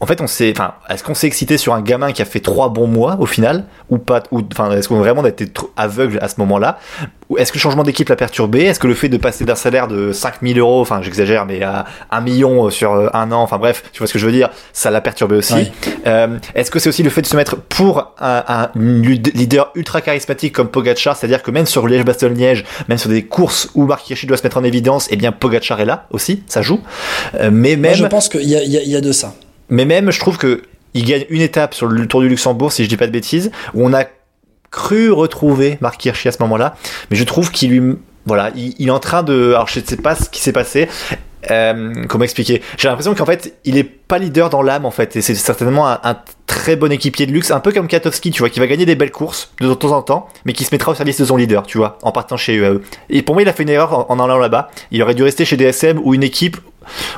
En 0.00 0.06
fait, 0.06 0.20
on 0.20 0.26
s'est. 0.26 0.52
Enfin, 0.54 0.74
est-ce 0.90 1.02
qu'on 1.02 1.14
s'est 1.14 1.26
excité 1.26 1.56
sur 1.56 1.72
un 1.74 1.80
gamin 1.80 2.12
qui 2.12 2.20
a 2.20 2.24
fait 2.24 2.40
trois 2.40 2.68
bons 2.68 2.86
mois 2.86 3.16
au 3.20 3.26
final 3.26 3.64
Ou 3.90 3.98
pas 3.98 4.22
ou, 4.30 4.42
Enfin, 4.52 4.70
est-ce 4.72 4.88
qu'on 4.88 4.98
vraiment 4.98 5.24
été 5.24 5.48
trop 5.48 5.70
aveugle 5.76 6.18
à 6.20 6.28
ce 6.28 6.34
moment-là? 6.40 6.78
Ou 7.30 7.38
est-ce 7.38 7.52
que 7.52 7.56
le 7.58 7.62
changement 7.62 7.84
d'équipe 7.84 8.08
l'a 8.08 8.16
perturbé? 8.16 8.64
Est-ce 8.64 8.78
que 8.78 8.86
le 8.86 8.94
fait 8.94 9.08
de 9.08 9.16
passer 9.16 9.44
d'un 9.44 9.54
salaire 9.54 9.88
de 9.88 10.12
5000 10.12 10.58
euros, 10.58 10.80
enfin, 10.82 11.00
j'exagère, 11.00 11.46
mais 11.46 11.62
à 11.62 11.86
un 12.10 12.20
million 12.20 12.68
sur 12.68 12.92
euh, 12.92 13.08
un 13.14 13.32
an, 13.32 13.40
enfin 13.40 13.56
bref, 13.56 13.82
tu 13.92 13.98
vois 13.98 14.06
ce 14.06 14.12
que 14.12 14.18
je 14.18 14.26
veux 14.26 14.32
dire, 14.32 14.50
ça 14.74 14.90
l'a 14.90 15.00
perturbé 15.00 15.36
aussi. 15.36 15.72
Euh, 16.06 16.38
est-ce 16.54 16.70
que 16.70 16.78
c'est 16.78 16.90
aussi 16.90 17.02
le 17.02 17.08
fait 17.10 17.22
de 17.22 17.26
se 17.26 17.36
mettre 17.36 17.56
pour 17.56 18.14
un, 18.20 18.44
un 18.46 18.70
leader 18.74 19.70
ultra 19.74 20.02
charismatique 20.02 20.52
comme 20.52 20.68
Pogacar, 20.68 21.16
c'est-à-dire 21.16 21.42
que 21.42 21.50
même 21.50 21.66
sur 21.66 21.88
Liège-Bastogne-Liège, 21.88 22.64
même 22.88 22.98
sur 22.98 23.08
des 23.08 23.24
courses 23.24 23.70
où 23.74 23.86
Marc 23.86 24.08
Hirschi 24.10 24.26
doit 24.26 24.36
se 24.36 24.42
mettre 24.42 24.58
en 24.58 24.64
évidence, 24.64 25.08
eh 25.10 25.16
bien 25.16 25.32
Pogacar 25.32 25.80
est 25.80 25.86
là 25.86 26.06
aussi, 26.10 26.42
ça 26.46 26.60
joue. 26.60 26.80
Euh, 27.40 27.50
mais 27.50 27.76
Moi, 27.76 27.88
même, 27.88 27.94
je 27.94 28.06
pense 28.06 28.28
qu'il 28.28 28.42
y 28.48 28.56
a, 28.56 28.62
y, 28.62 28.76
a, 28.76 28.82
y 28.82 28.96
a 28.96 29.00
de 29.00 29.12
ça. 29.12 29.34
Mais 29.68 29.84
même, 29.84 30.10
je 30.10 30.20
trouve 30.20 30.38
que 30.38 30.62
il 30.94 31.04
gagne 31.04 31.24
une 31.28 31.40
étape 31.40 31.74
sur 31.74 31.86
le 31.86 32.06
Tour 32.06 32.20
du 32.20 32.28
Luxembourg, 32.28 32.72
si 32.72 32.84
je 32.84 32.88
dis 32.88 32.96
pas 32.96 33.06
de 33.06 33.12
bêtises, 33.12 33.50
où 33.74 33.84
on 33.84 33.92
a 33.92 34.04
cru 34.70 35.10
retrouver 35.10 35.78
Marc 35.80 36.04
Hirschi 36.04 36.28
à 36.28 36.32
ce 36.32 36.38
moment-là, 36.42 36.76
mais 37.10 37.16
je 37.16 37.24
trouve 37.24 37.50
qu'il 37.50 37.70
lui, 37.70 37.96
voilà, 38.26 38.50
il, 38.56 38.88
est 38.88 38.90
en 38.90 39.00
train 39.00 39.22
de, 39.22 39.50
alors 39.50 39.68
je 39.68 39.80
ne 39.80 39.84
sais 39.84 39.96
pas 39.96 40.14
ce 40.14 40.28
qui 40.30 40.40
s'est 40.40 40.52
passé. 40.52 40.88
Euh, 41.50 41.92
comment 42.08 42.24
expliquer? 42.24 42.62
J'ai 42.78 42.88
l'impression 42.88 43.14
qu'en 43.14 43.26
fait, 43.26 43.54
il 43.64 43.76
est 43.76 43.84
pas 43.84 44.18
leader 44.18 44.48
dans 44.48 44.62
l'âme 44.62 44.86
en 44.86 44.90
fait, 44.90 45.14
et 45.16 45.20
c'est 45.20 45.34
certainement 45.34 45.88
un, 45.88 46.16
très 46.46 46.76
bon 46.76 46.90
équipier 46.92 47.26
de 47.26 47.32
luxe, 47.32 47.50
un 47.50 47.60
peu 47.60 47.72
comme 47.72 47.88
Katowski, 47.88 48.30
tu 48.30 48.38
vois, 48.38 48.48
qui 48.48 48.60
va 48.60 48.66
gagner 48.66 48.86
des 48.86 48.94
belles 48.94 49.10
courses 49.10 49.52
de 49.60 49.74
temps 49.74 49.90
en 49.90 50.02
temps, 50.02 50.28
mais 50.44 50.52
qui 50.52 50.64
se 50.64 50.72
mettra 50.72 50.92
au 50.92 50.94
service 50.94 51.20
de 51.20 51.24
son 51.24 51.36
leader, 51.36 51.64
tu 51.64 51.78
vois, 51.78 51.98
en 52.02 52.12
partant 52.12 52.36
chez 52.36 52.54
UAE. 52.54 52.80
Et 53.10 53.22
pour 53.22 53.34
moi, 53.34 53.42
il 53.42 53.48
a 53.48 53.52
fait 53.52 53.64
une 53.64 53.70
erreur 53.70 54.10
en 54.10 54.20
allant 54.20 54.38
là-bas. 54.38 54.70
Il 54.90 55.02
aurait 55.02 55.14
dû 55.14 55.24
rester 55.24 55.44
chez 55.44 55.56
DSM 55.56 56.00
ou 56.02 56.14
une 56.14 56.22
équipe 56.22 56.56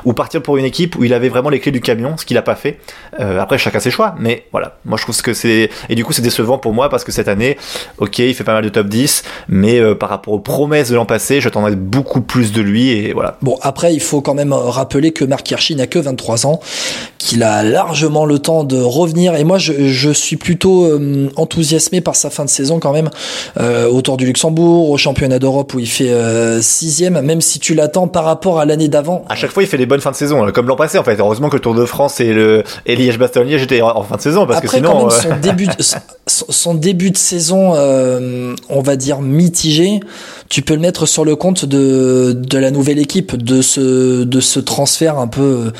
ou 0.05 0.13
partir 0.13 0.41
pour 0.41 0.57
une 0.57 0.65
équipe 0.65 0.95
où 0.97 1.03
il 1.03 1.13
avait 1.13 1.29
vraiment 1.29 1.49
les 1.49 1.59
clés 1.59 1.71
du 1.71 1.81
camion, 1.81 2.17
ce 2.17 2.25
qu'il 2.25 2.37
a 2.37 2.41
pas 2.41 2.55
fait. 2.55 2.79
Euh, 3.19 3.39
après, 3.39 3.57
chacun 3.57 3.79
ses 3.79 3.91
choix, 3.91 4.15
mais 4.19 4.45
voilà. 4.51 4.77
Moi, 4.85 4.97
je 4.97 5.03
trouve 5.03 5.21
que 5.21 5.33
c'est 5.33 5.69
et 5.89 5.95
du 5.95 6.03
coup, 6.03 6.13
c'est 6.13 6.21
décevant 6.21 6.57
pour 6.57 6.73
moi 6.73 6.89
parce 6.89 7.03
que 7.03 7.11
cette 7.11 7.27
année, 7.27 7.57
ok, 7.97 8.19
il 8.19 8.33
fait 8.33 8.43
pas 8.43 8.53
mal 8.53 8.63
de 8.63 8.69
top 8.69 8.87
10, 8.87 9.23
mais 9.47 9.79
euh, 9.79 9.95
par 9.95 10.09
rapport 10.09 10.33
aux 10.33 10.39
promesses 10.39 10.89
de 10.89 10.95
l'an 10.95 11.05
passé, 11.05 11.41
j'attendais 11.41 11.75
beaucoup 11.75 12.21
plus 12.21 12.51
de 12.51 12.61
lui 12.61 12.89
et 12.89 13.13
voilà. 13.13 13.37
Bon, 13.41 13.57
après, 13.61 13.93
il 13.93 14.01
faut 14.01 14.21
quand 14.21 14.33
même 14.33 14.53
euh, 14.53 14.57
rappeler 14.57 15.11
que 15.11 15.25
Marc 15.25 15.49
Hirschi 15.49 15.75
n'a 15.75 15.87
que 15.87 15.99
23 15.99 16.45
ans, 16.45 16.59
qu'il 17.17 17.43
a 17.43 17.63
largement 17.63 18.25
le 18.25 18.39
temps 18.39 18.63
de 18.63 18.79
revenir. 18.81 19.35
Et 19.35 19.43
moi, 19.43 19.57
je, 19.57 19.87
je 19.87 20.09
suis 20.11 20.37
plutôt 20.37 20.85
euh, 20.85 21.29
enthousiasmé 21.35 22.01
par 22.01 22.15
sa 22.15 22.29
fin 22.29 22.45
de 22.45 22.49
saison 22.49 22.79
quand 22.79 22.93
même, 22.93 23.09
euh, 23.59 23.89
au 23.89 24.01
Tour 24.01 24.17
du 24.17 24.25
Luxembourg, 24.25 24.89
au 24.89 24.97
championnat 24.97 25.39
d'Europe 25.39 25.73
où 25.73 25.79
il 25.79 25.87
fait 25.87 26.09
euh, 26.09 26.61
sixième, 26.61 27.19
même 27.21 27.41
si 27.41 27.59
tu 27.59 27.73
l'attends 27.73 28.07
par 28.07 28.23
rapport 28.23 28.59
à 28.59 28.65
l'année 28.65 28.87
d'avant. 28.87 29.25
À 29.29 29.35
chaque 29.35 29.51
fois, 29.57 29.63
il 29.63 29.67
fait 29.67 29.77
des 29.77 29.87
bonnes 29.87 30.01
fins 30.01 30.11
de 30.11 30.15
saison, 30.15 30.45
hein, 30.45 30.51
comme 30.51 30.67
l'an 30.67 30.75
passé 30.75 30.99
en 30.99 31.03
fait. 31.03 31.19
Heureusement 31.19 31.49
que 31.49 31.55
le 31.55 31.61
Tour 31.61 31.73
de 31.73 31.85
France 31.85 32.19
et 32.19 32.31
le 32.31 32.63
et 32.85 32.95
Liège-Bastogne-Liège 32.95 33.63
étaient 33.63 33.81
en, 33.81 34.03
fin 34.03 34.17
de 34.17 34.21
saison 34.21 34.45
parce 34.45 34.59
Après, 34.59 34.67
que 34.67 34.85
sinon. 34.85 34.91
quand 34.91 35.23
même, 35.23 35.31
euh, 35.31 35.35
son 35.35 35.39
début, 35.41 35.65
de, 35.65 35.73
son, 35.81 36.45
son 36.49 36.73
début 36.75 37.11
de 37.11 37.17
saison, 37.17 37.73
euh, 37.75 38.53
on 38.69 38.81
va 38.81 38.95
dire 38.95 39.21
mitigé, 39.21 39.99
tu 40.49 40.61
peux 40.61 40.75
le 40.75 40.79
mettre 40.79 41.07
sur 41.07 41.25
le 41.25 41.35
compte 41.35 41.65
de, 41.65 42.33
de 42.37 42.57
la 42.59 42.69
nouvelle 42.69 42.99
équipe, 42.99 43.35
de 43.35 43.61
ce, 43.63 44.23
de 44.23 44.39
ce 44.39 44.59
transfert 44.59 45.17
un 45.17 45.27
peu, 45.27 45.71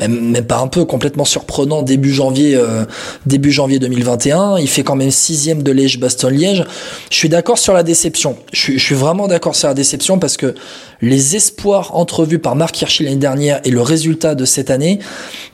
même, 0.00 0.30
même 0.30 0.44
pas 0.44 0.58
un 0.58 0.66
peu, 0.66 0.84
complètement 0.84 1.24
surprenant 1.24 1.82
début 1.82 2.12
janvier, 2.12 2.56
euh, 2.56 2.84
début 3.26 3.52
janvier 3.52 3.78
2021. 3.78 4.58
Il 4.58 4.68
fait 4.68 4.82
quand 4.82 4.96
même 4.96 5.10
sixième 5.10 5.62
de 5.62 5.72
Liège-Bastogne-Liège. 5.72 6.64
Je 7.10 7.16
suis 7.16 7.28
d'accord 7.28 7.58
sur 7.58 7.72
la 7.72 7.82
déception. 7.82 8.36
Je 8.52 8.60
suis, 8.60 8.78
je 8.78 8.84
suis 8.84 8.94
vraiment 8.94 9.28
d'accord 9.28 9.54
sur 9.54 9.68
la 9.68 9.74
déception 9.74 10.18
parce 10.18 10.36
que 10.36 10.54
les 11.02 11.36
espoirs 11.36 11.94
entrevus 11.96 12.38
par 12.38 12.56
Marc 12.56 12.80
Hirschi 12.80 13.04
l'année 13.04 13.16
dernière 13.16 13.60
et 13.64 13.70
le 13.70 13.82
résultat 13.82 14.34
de 14.34 14.44
cette 14.44 14.70
année, 14.70 14.98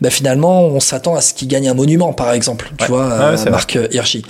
bah 0.00 0.10
finalement, 0.10 0.64
on 0.64 0.80
s'attend 0.80 1.14
à 1.14 1.20
ce 1.20 1.34
qu'il 1.34 1.48
gagne 1.48 1.68
un 1.68 1.74
monument, 1.74 2.12
par 2.12 2.32
exemple. 2.32 2.72
Tu 2.78 2.86
vois, 2.86 3.06
Ouais, 3.06 3.46
euh, 3.46 3.50
Marc 3.50 3.78
Hirschi. 3.92 4.24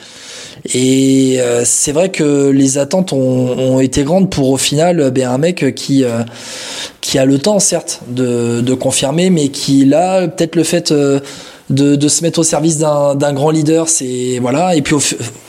Et 0.73 1.37
euh, 1.39 1.63
c'est 1.65 1.93
vrai 1.93 2.11
que 2.11 2.49
les 2.51 2.79
attentes 2.79 3.13
ont, 3.13 3.19
ont 3.59 3.81
été 3.81 4.05
grandes 4.05 4.31
pour 4.31 4.51
au 4.51 4.57
final 4.57 5.01
euh, 5.01 5.11
ben, 5.11 5.29
un 5.29 5.39
mec 5.39 5.75
qui 5.75 6.05
euh, 6.05 6.23
qui 7.01 7.19
a 7.19 7.25
le 7.25 7.39
temps 7.39 7.59
certes 7.59 8.01
de, 8.09 8.61
de 8.61 8.75
confirmer, 8.75 9.31
mais 9.31 9.49
qui 9.49 9.85
là 9.85 10.27
peut-être 10.29 10.57
le 10.57 10.65
fait 10.65 10.91
euh, 10.93 11.21
de, 11.71 11.97
de 11.97 12.09
se 12.09 12.23
mettre 12.23 12.39
au 12.39 12.45
service 12.45 12.79
d'un 12.79 13.33
grand 13.33 13.51
leader, 13.51 13.89
c'est 13.89 14.39
voilà. 14.41 14.77
Et 14.77 14.83
puis 14.83 14.97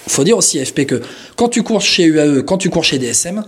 faut 0.07 0.23
dire 0.23 0.37
aussi 0.37 0.63
FP 0.63 0.85
que 0.85 1.01
quand 1.35 1.49
tu 1.49 1.63
cours 1.63 1.81
chez 1.81 2.05
UAE, 2.05 2.41
quand 2.43 2.57
tu 2.57 2.69
cours 2.69 2.83
chez 2.83 2.97
DSM, 2.99 3.43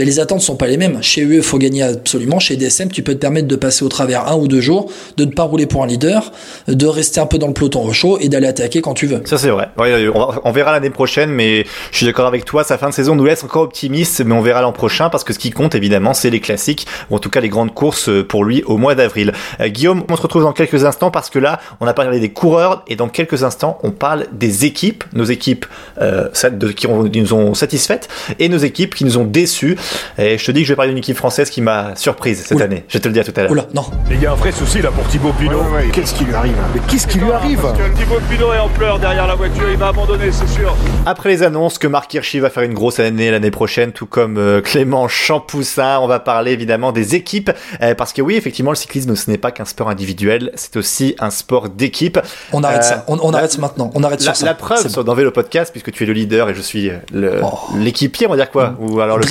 ben 0.00 0.06
les 0.06 0.18
attentes 0.18 0.40
sont 0.40 0.56
pas 0.56 0.66
les 0.66 0.78
mêmes. 0.78 1.02
Chez 1.02 1.20
UE, 1.20 1.36
il 1.36 1.42
faut 1.42 1.58
gagner 1.58 1.82
absolument. 1.82 2.38
Chez 2.38 2.56
DSM, 2.56 2.90
tu 2.90 3.02
peux 3.02 3.12
te 3.12 3.18
permettre 3.18 3.46
de 3.46 3.54
passer 3.54 3.84
au 3.84 3.90
travers 3.90 4.28
un 4.28 4.36
ou 4.36 4.48
deux 4.48 4.62
jours, 4.62 4.90
de 5.18 5.26
ne 5.26 5.30
pas 5.30 5.42
rouler 5.42 5.66
pour 5.66 5.82
un 5.82 5.86
leader, 5.86 6.32
de 6.68 6.86
rester 6.86 7.20
un 7.20 7.26
peu 7.26 7.36
dans 7.36 7.48
le 7.48 7.52
peloton 7.52 7.84
au 7.84 7.92
chaud 7.92 8.16
et 8.18 8.30
d'aller 8.30 8.46
attaquer 8.46 8.80
quand 8.80 8.94
tu 8.94 9.06
veux. 9.06 9.20
Ça 9.26 9.36
c'est 9.36 9.50
vrai. 9.50 9.68
Ouais, 9.76 10.08
on, 10.42 10.52
verra 10.52 10.72
l'année 10.72 10.88
prochaine, 10.88 11.28
mais 11.28 11.66
je 11.92 11.98
suis 11.98 12.06
d'accord 12.06 12.26
avec 12.26 12.46
toi. 12.46 12.64
Sa 12.64 12.78
fin 12.78 12.88
de 12.88 12.94
saison 12.94 13.14
nous 13.14 13.26
laisse 13.26 13.44
encore 13.44 13.60
optimistes, 13.60 14.22
mais 14.24 14.34
on 14.34 14.40
verra 14.40 14.62
l'an 14.62 14.72
prochain 14.72 15.10
parce 15.10 15.22
que 15.22 15.34
ce 15.34 15.38
qui 15.38 15.50
compte 15.50 15.74
évidemment, 15.74 16.14
c'est 16.14 16.30
les 16.30 16.40
classiques 16.40 16.86
ou 17.10 17.16
en 17.16 17.18
tout 17.18 17.28
cas 17.28 17.40
les 17.40 17.50
grandes 17.50 17.74
courses 17.74 18.08
euh, 18.08 18.26
pour 18.26 18.42
lui 18.42 18.62
au 18.64 18.78
mois 18.78 18.94
d'avril. 18.94 19.34
Euh, 19.60 19.68
Guillaume, 19.68 20.04
on 20.08 20.16
se 20.16 20.22
retrouve 20.22 20.44
dans 20.44 20.54
quelques 20.54 20.86
instants 20.86 21.10
parce 21.10 21.28
que 21.28 21.38
là, 21.38 21.60
on 21.80 21.86
a 21.86 21.92
parlé 21.92 22.20
des 22.20 22.30
coureurs 22.30 22.84
et 22.88 22.96
dans 22.96 23.10
quelques 23.10 23.42
instants, 23.42 23.78
on 23.82 23.90
parle 23.90 24.28
des 24.32 24.64
équipes, 24.64 25.04
nos 25.12 25.24
équipes 25.24 25.66
euh, 26.00 26.28
qui, 26.74 26.86
qui 26.86 27.20
nous 27.20 27.34
ont 27.34 27.52
satisfaites 27.52 28.08
et 28.38 28.48
nos 28.48 28.56
équipes 28.56 28.94
qui 28.94 29.04
nous 29.04 29.18
ont 29.18 29.24
déçus. 29.24 29.76
Et 30.18 30.38
je 30.38 30.44
te 30.44 30.50
dis 30.52 30.60
que 30.62 30.66
je 30.66 30.72
vais 30.72 30.76
parler 30.76 30.90
d'une 30.90 30.98
équipe 30.98 31.16
française 31.16 31.50
qui 31.50 31.60
m'a 31.60 31.94
surprise 31.96 32.42
cette 32.42 32.56
Oula. 32.56 32.64
année. 32.66 32.84
Je 32.88 32.94
vais 32.94 33.00
te 33.00 33.08
le 33.08 33.14
dire 33.14 33.24
tout 33.24 33.32
à 33.36 33.42
l'heure. 33.42 33.50
Oula, 33.50 33.66
non. 33.74 33.84
Il 34.10 34.20
y 34.20 34.26
a 34.26 34.32
un 34.32 34.34
vrai 34.34 34.52
souci 34.52 34.82
là 34.82 34.90
pour 34.90 35.06
Thibaut 35.08 35.32
Pinot. 35.32 35.62
Qu'est-ce 35.92 36.14
qui 36.14 36.24
lui 36.24 36.34
arrive 36.34 36.54
Mais 36.74 36.80
qu'est-ce 36.88 37.06
qui 37.06 37.18
lui 37.18 37.30
arrive 37.32 37.60
Thibaut 37.96 38.20
Pinot 38.30 38.52
est 38.54 38.58
en 38.58 38.68
pleurs 38.68 38.98
derrière 38.98 39.26
la 39.26 39.34
voiture, 39.34 39.70
il 39.70 39.76
va 39.76 39.88
abandonner, 39.88 40.30
c'est 40.32 40.48
sûr. 40.48 40.74
Après 41.06 41.28
les 41.30 41.42
annonces 41.42 41.78
que 41.78 41.86
Marc 41.86 42.12
Hirschi 42.14 42.40
va 42.40 42.50
faire 42.50 42.62
une 42.62 42.74
grosse 42.74 43.00
année 43.00 43.30
l'année 43.30 43.50
prochaine, 43.50 43.92
tout 43.92 44.06
comme 44.06 44.36
euh, 44.38 44.60
Clément 44.60 45.08
Champoussin, 45.08 45.98
on 46.00 46.06
va 46.06 46.20
parler 46.20 46.52
évidemment 46.52 46.92
des 46.92 47.14
équipes, 47.14 47.50
euh, 47.82 47.94
parce 47.94 48.12
que 48.12 48.22
oui, 48.22 48.36
effectivement, 48.36 48.70
le 48.72 48.76
cyclisme, 48.76 49.14
ce 49.16 49.30
n'est 49.30 49.38
pas 49.38 49.50
qu'un 49.50 49.64
sport 49.64 49.88
individuel, 49.88 50.50
c'est 50.54 50.76
aussi 50.76 51.14
un 51.18 51.30
sport 51.30 51.68
d'équipe. 51.68 52.18
On 52.52 52.62
arrête 52.64 52.80
Euh, 52.80 52.82
ça. 52.82 53.04
On, 53.08 53.18
on 53.22 53.30
la- 53.30 53.38
arrête 53.38 53.58
maintenant. 53.58 53.90
On 53.94 54.02
arrête 54.02 54.20
La, 54.20 54.26
sur 54.34 54.36
ça. 54.36 54.46
la 54.46 54.54
preuve 54.54 54.78
C'est 54.82 54.88
sur 54.90 55.04
dans 55.04 55.14
Vélo 55.14 55.30
Podcast, 55.30 55.70
puisque 55.72 55.92
tu 55.92 56.04
es 56.04 56.06
le 56.06 56.12
leader 56.12 56.48
et 56.50 56.54
je 56.54 56.60
suis 56.60 56.90
euh, 56.90 57.40
Oh. 57.42 57.58
l'équipier, 57.78 58.26
on 58.26 58.30
va 58.30 58.36
dire 58.36 58.50
quoi 58.50 58.74
Ou 58.80 59.00
alors 59.00 59.16
le 59.18 59.24
de 59.24 59.28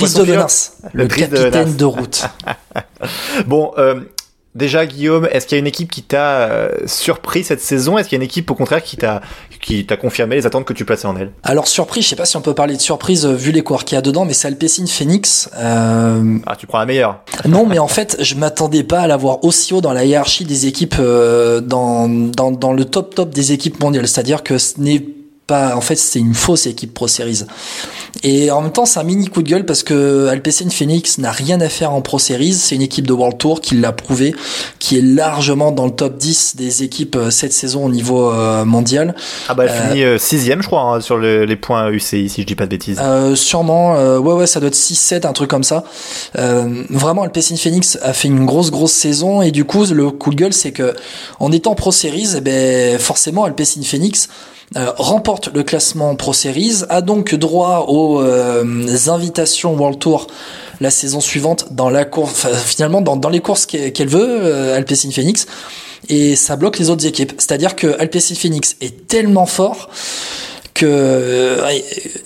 Le 0.92 1.02
le, 1.02 1.08
Brice 1.08 1.28
de 1.28 1.36
capitaine 1.36 1.76
de 1.76 1.84
route. 1.84 2.24
Bon, 3.46 3.72
euh, 3.78 4.00
déjà 4.54 4.84
Guillaume, 4.84 5.26
est-ce 5.32 5.46
qu'il 5.46 5.56
y 5.56 5.58
a 5.58 5.60
une 5.60 5.66
équipe 5.66 5.90
qui 5.90 6.02
t'a 6.02 6.42
euh, 6.42 6.70
surpris 6.86 7.44
cette 7.44 7.60
saison? 7.60 7.96
Est-ce 7.98 8.08
qu'il 8.08 8.16
y 8.16 8.20
a 8.20 8.22
une 8.22 8.28
équipe 8.28 8.50
au 8.50 8.54
contraire 8.54 8.82
qui 8.82 8.96
t'a 8.96 9.22
qui 9.60 9.84
t'a 9.84 9.96
confirmé 9.96 10.36
les 10.36 10.46
attentes 10.46 10.64
que 10.64 10.72
tu 10.72 10.84
plaçais 10.84 11.06
en 11.06 11.16
elle? 11.16 11.32
Alors 11.42 11.68
surprise, 11.68 12.04
je 12.04 12.08
sais 12.10 12.16
pas 12.16 12.24
si 12.24 12.36
on 12.36 12.40
peut 12.40 12.54
parler 12.54 12.76
de 12.76 12.80
surprise 12.80 13.26
euh, 13.26 13.32
vu 13.32 13.52
les 13.52 13.62
coureurs 13.62 13.84
qu'il 13.84 13.96
y 13.96 13.98
a 13.98 14.02
dedans, 14.02 14.24
mais 14.24 14.32
c'est 14.32 14.48
Alpecin 14.48 14.86
Phoenix. 14.86 15.50
Euh, 15.56 16.38
Ah, 16.46 16.56
tu 16.56 16.66
prends 16.66 16.78
la 16.78 16.86
meilleure. 16.86 17.20
non, 17.46 17.66
mais 17.66 17.78
en 17.78 17.88
fait, 17.88 18.16
je 18.20 18.34
m'attendais 18.34 18.84
pas 18.84 19.00
à 19.00 19.06
l'avoir 19.06 19.44
aussi 19.44 19.74
haut 19.74 19.80
dans 19.80 19.92
la 19.92 20.04
hiérarchie 20.04 20.44
des 20.44 20.66
équipes, 20.66 20.96
euh, 20.98 21.60
dans, 21.60 22.08
dans, 22.08 22.50
dans 22.50 22.72
le 22.72 22.84
top 22.84 23.14
top 23.14 23.30
des 23.30 23.52
équipes 23.52 23.80
mondiales. 23.80 24.08
C'est-à-dire 24.08 24.42
que 24.42 24.58
ce 24.58 24.80
n'est 24.80 25.04
pas, 25.50 25.74
en 25.76 25.80
fait, 25.80 25.96
c'est 25.96 26.20
une 26.20 26.34
fausse 26.34 26.66
équipe 26.66 26.94
Pro 26.94 27.08
Series. 27.08 27.42
Et 28.22 28.50
en 28.50 28.60
même 28.62 28.70
temps, 28.72 28.86
c'est 28.86 29.00
un 29.00 29.02
mini 29.04 29.26
coup 29.26 29.42
de 29.42 29.48
gueule 29.48 29.64
parce 29.66 29.82
que 29.82 30.28
Alpecin 30.28 30.68
Phoenix 30.70 31.18
n'a 31.18 31.30
rien 31.32 31.60
à 31.60 31.68
faire 31.68 31.92
en 31.92 32.02
Pro 32.02 32.18
Series. 32.20 32.52
C'est 32.54 32.76
une 32.76 32.82
équipe 32.82 33.06
de 33.06 33.12
World 33.12 33.38
Tour 33.38 33.60
qui 33.60 33.74
l'a 33.76 33.90
prouvé, 33.92 34.34
qui 34.78 34.96
est 34.98 35.02
largement 35.02 35.72
dans 35.72 35.86
le 35.86 35.90
top 35.90 36.16
10 36.18 36.54
des 36.56 36.82
équipes 36.84 37.16
euh, 37.16 37.30
cette 37.30 37.52
saison 37.52 37.84
au 37.86 37.88
niveau 37.90 38.30
euh, 38.30 38.64
mondial. 38.64 39.14
Ah 39.48 39.54
bah 39.54 39.64
elle 39.66 39.70
Euh, 39.70 39.88
finit 39.88 40.02
euh, 40.04 40.18
sixième, 40.18 40.62
je 40.62 40.66
crois, 40.68 40.82
hein, 40.82 41.00
sur 41.00 41.16
le- 41.16 41.44
les 41.44 41.56
points 41.56 41.90
UCI, 41.90 42.28
si 42.28 42.42
je 42.42 42.46
dis 42.46 42.54
pas 42.54 42.64
de 42.66 42.70
bêtises. 42.70 42.98
Euh, 43.02 43.34
sûrement, 43.34 43.96
euh, 43.96 44.18
ouais 44.18 44.34
ouais, 44.34 44.46
ça 44.46 44.60
doit 44.60 44.68
être 44.68 44.76
6-7, 44.76 45.26
un 45.26 45.32
truc 45.32 45.50
comme 45.50 45.64
ça. 45.64 45.82
Vraiment, 46.90 47.22
Alpecin 47.22 47.56
Phoenix 47.56 47.98
a 48.02 48.12
fait 48.12 48.28
une 48.28 48.44
grosse 48.46 48.70
grosse 48.70 48.92
saison 48.92 49.42
et 49.42 49.50
du 49.50 49.64
coup, 49.64 49.84
le 49.86 50.10
coup 50.10 50.30
de 50.30 50.36
gueule, 50.36 50.52
c'est 50.52 50.72
que 50.72 50.94
en 51.38 51.50
étant 51.52 51.74
Pro 51.74 51.92
Series, 51.92 52.30
eh 52.36 52.40
ben 52.40 52.98
forcément, 52.98 53.44
Alpecin 53.44 53.82
Phoenix 53.82 54.28
euh, 54.76 54.92
le 55.54 55.62
classement 55.62 56.14
Pro 56.16 56.32
Series, 56.32 56.82
a 56.88 57.00
donc 57.00 57.34
droit 57.34 57.86
aux 57.88 58.20
euh, 58.20 58.64
invitations 59.08 59.74
World 59.74 59.98
Tour 59.98 60.26
la 60.80 60.90
saison 60.90 61.20
suivante 61.20 61.68
dans 61.72 61.90
la 61.90 62.04
course, 62.04 62.46
finalement 62.64 63.00
dans, 63.00 63.28
les 63.28 63.40
courses 63.40 63.66
qu'elle 63.66 63.92
qu'elle 63.92 64.08
veut, 64.08 64.26
euh, 64.28 64.76
Alpecin 64.76 65.10
Phoenix, 65.10 65.46
et 66.08 66.36
ça 66.36 66.56
bloque 66.56 66.78
les 66.78 66.90
autres 66.90 67.06
équipes. 67.06 67.32
C'est-à-dire 67.38 67.76
que 67.76 67.98
Alpecin 67.98 68.34
Phoenix 68.34 68.76
est 68.80 69.06
tellement 69.06 69.46
fort 69.46 69.90
euh, 70.82 71.70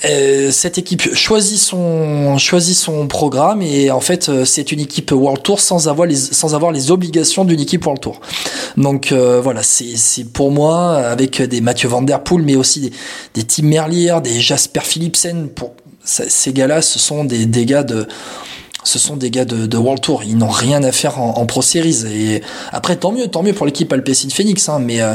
euh, 0.05 0.51
cette 0.51 0.79
équipe 0.79 1.15
choisit 1.15 1.59
son 1.59 2.39
choisit 2.39 2.77
son 2.77 3.07
programme 3.07 3.63
et 3.63 3.91
en 3.91 4.01
fait 4.01 4.29
euh, 4.29 4.45
c'est 4.45 4.73
une 4.73 4.81
équipe 4.81 5.13
World 5.13 5.43
Tour 5.43 5.61
sans 5.61 5.89
avoir 5.89 6.07
les 6.07 6.17
sans 6.17 6.55
avoir 6.55 6.73
les 6.73 6.91
obligations 6.91 7.45
d'une 7.45 7.61
équipe 7.61 7.85
World 7.85 8.01
Tour. 8.03 8.21
Donc 8.77 9.13
voilà, 9.13 9.63
c'est 9.63 10.25
pour 10.33 10.51
moi 10.51 10.97
avec 10.97 11.41
des 11.43 11.61
Mathieu 11.61 11.89
Van 11.89 12.03
Der 12.03 12.23
Poel 12.23 12.43
mais 12.43 12.57
aussi 12.57 12.81
des 12.81 12.93
des 13.35 13.43
Tim 13.45 13.67
Merlier, 13.67 14.17
des 14.23 14.41
Jasper 14.41 14.81
Philipsen 14.83 15.49
pour 15.49 15.75
ces 16.05 16.53
gars-là, 16.53 16.83
ce 16.83 16.99
sont 16.99 17.25
des, 17.25 17.47
des 17.47 17.65
gars 17.65 17.83
de 17.83 18.07
ce 18.85 18.99
sont 18.99 19.17
des 19.17 19.31
gars 19.31 19.45
de, 19.45 19.67
de 19.67 19.77
World 19.77 20.01
Tour, 20.03 20.23
ils 20.25 20.37
n'ont 20.37 20.49
rien 20.49 20.83
à 20.85 20.93
faire 20.93 21.19
en, 21.21 21.39
en 21.39 21.47
Pro 21.47 21.63
Series. 21.63 22.05
Et 22.07 22.43
après, 22.71 22.97
tant 22.97 23.11
mieux, 23.11 23.27
tant 23.29 23.43
mieux 23.43 23.53
pour 23.53 23.67
l'équipe 23.67 23.93
Alpecin 23.93 24.29
Phoenix. 24.31 24.69
Hein, 24.69 24.79
mais 24.81 25.01
euh, 25.01 25.15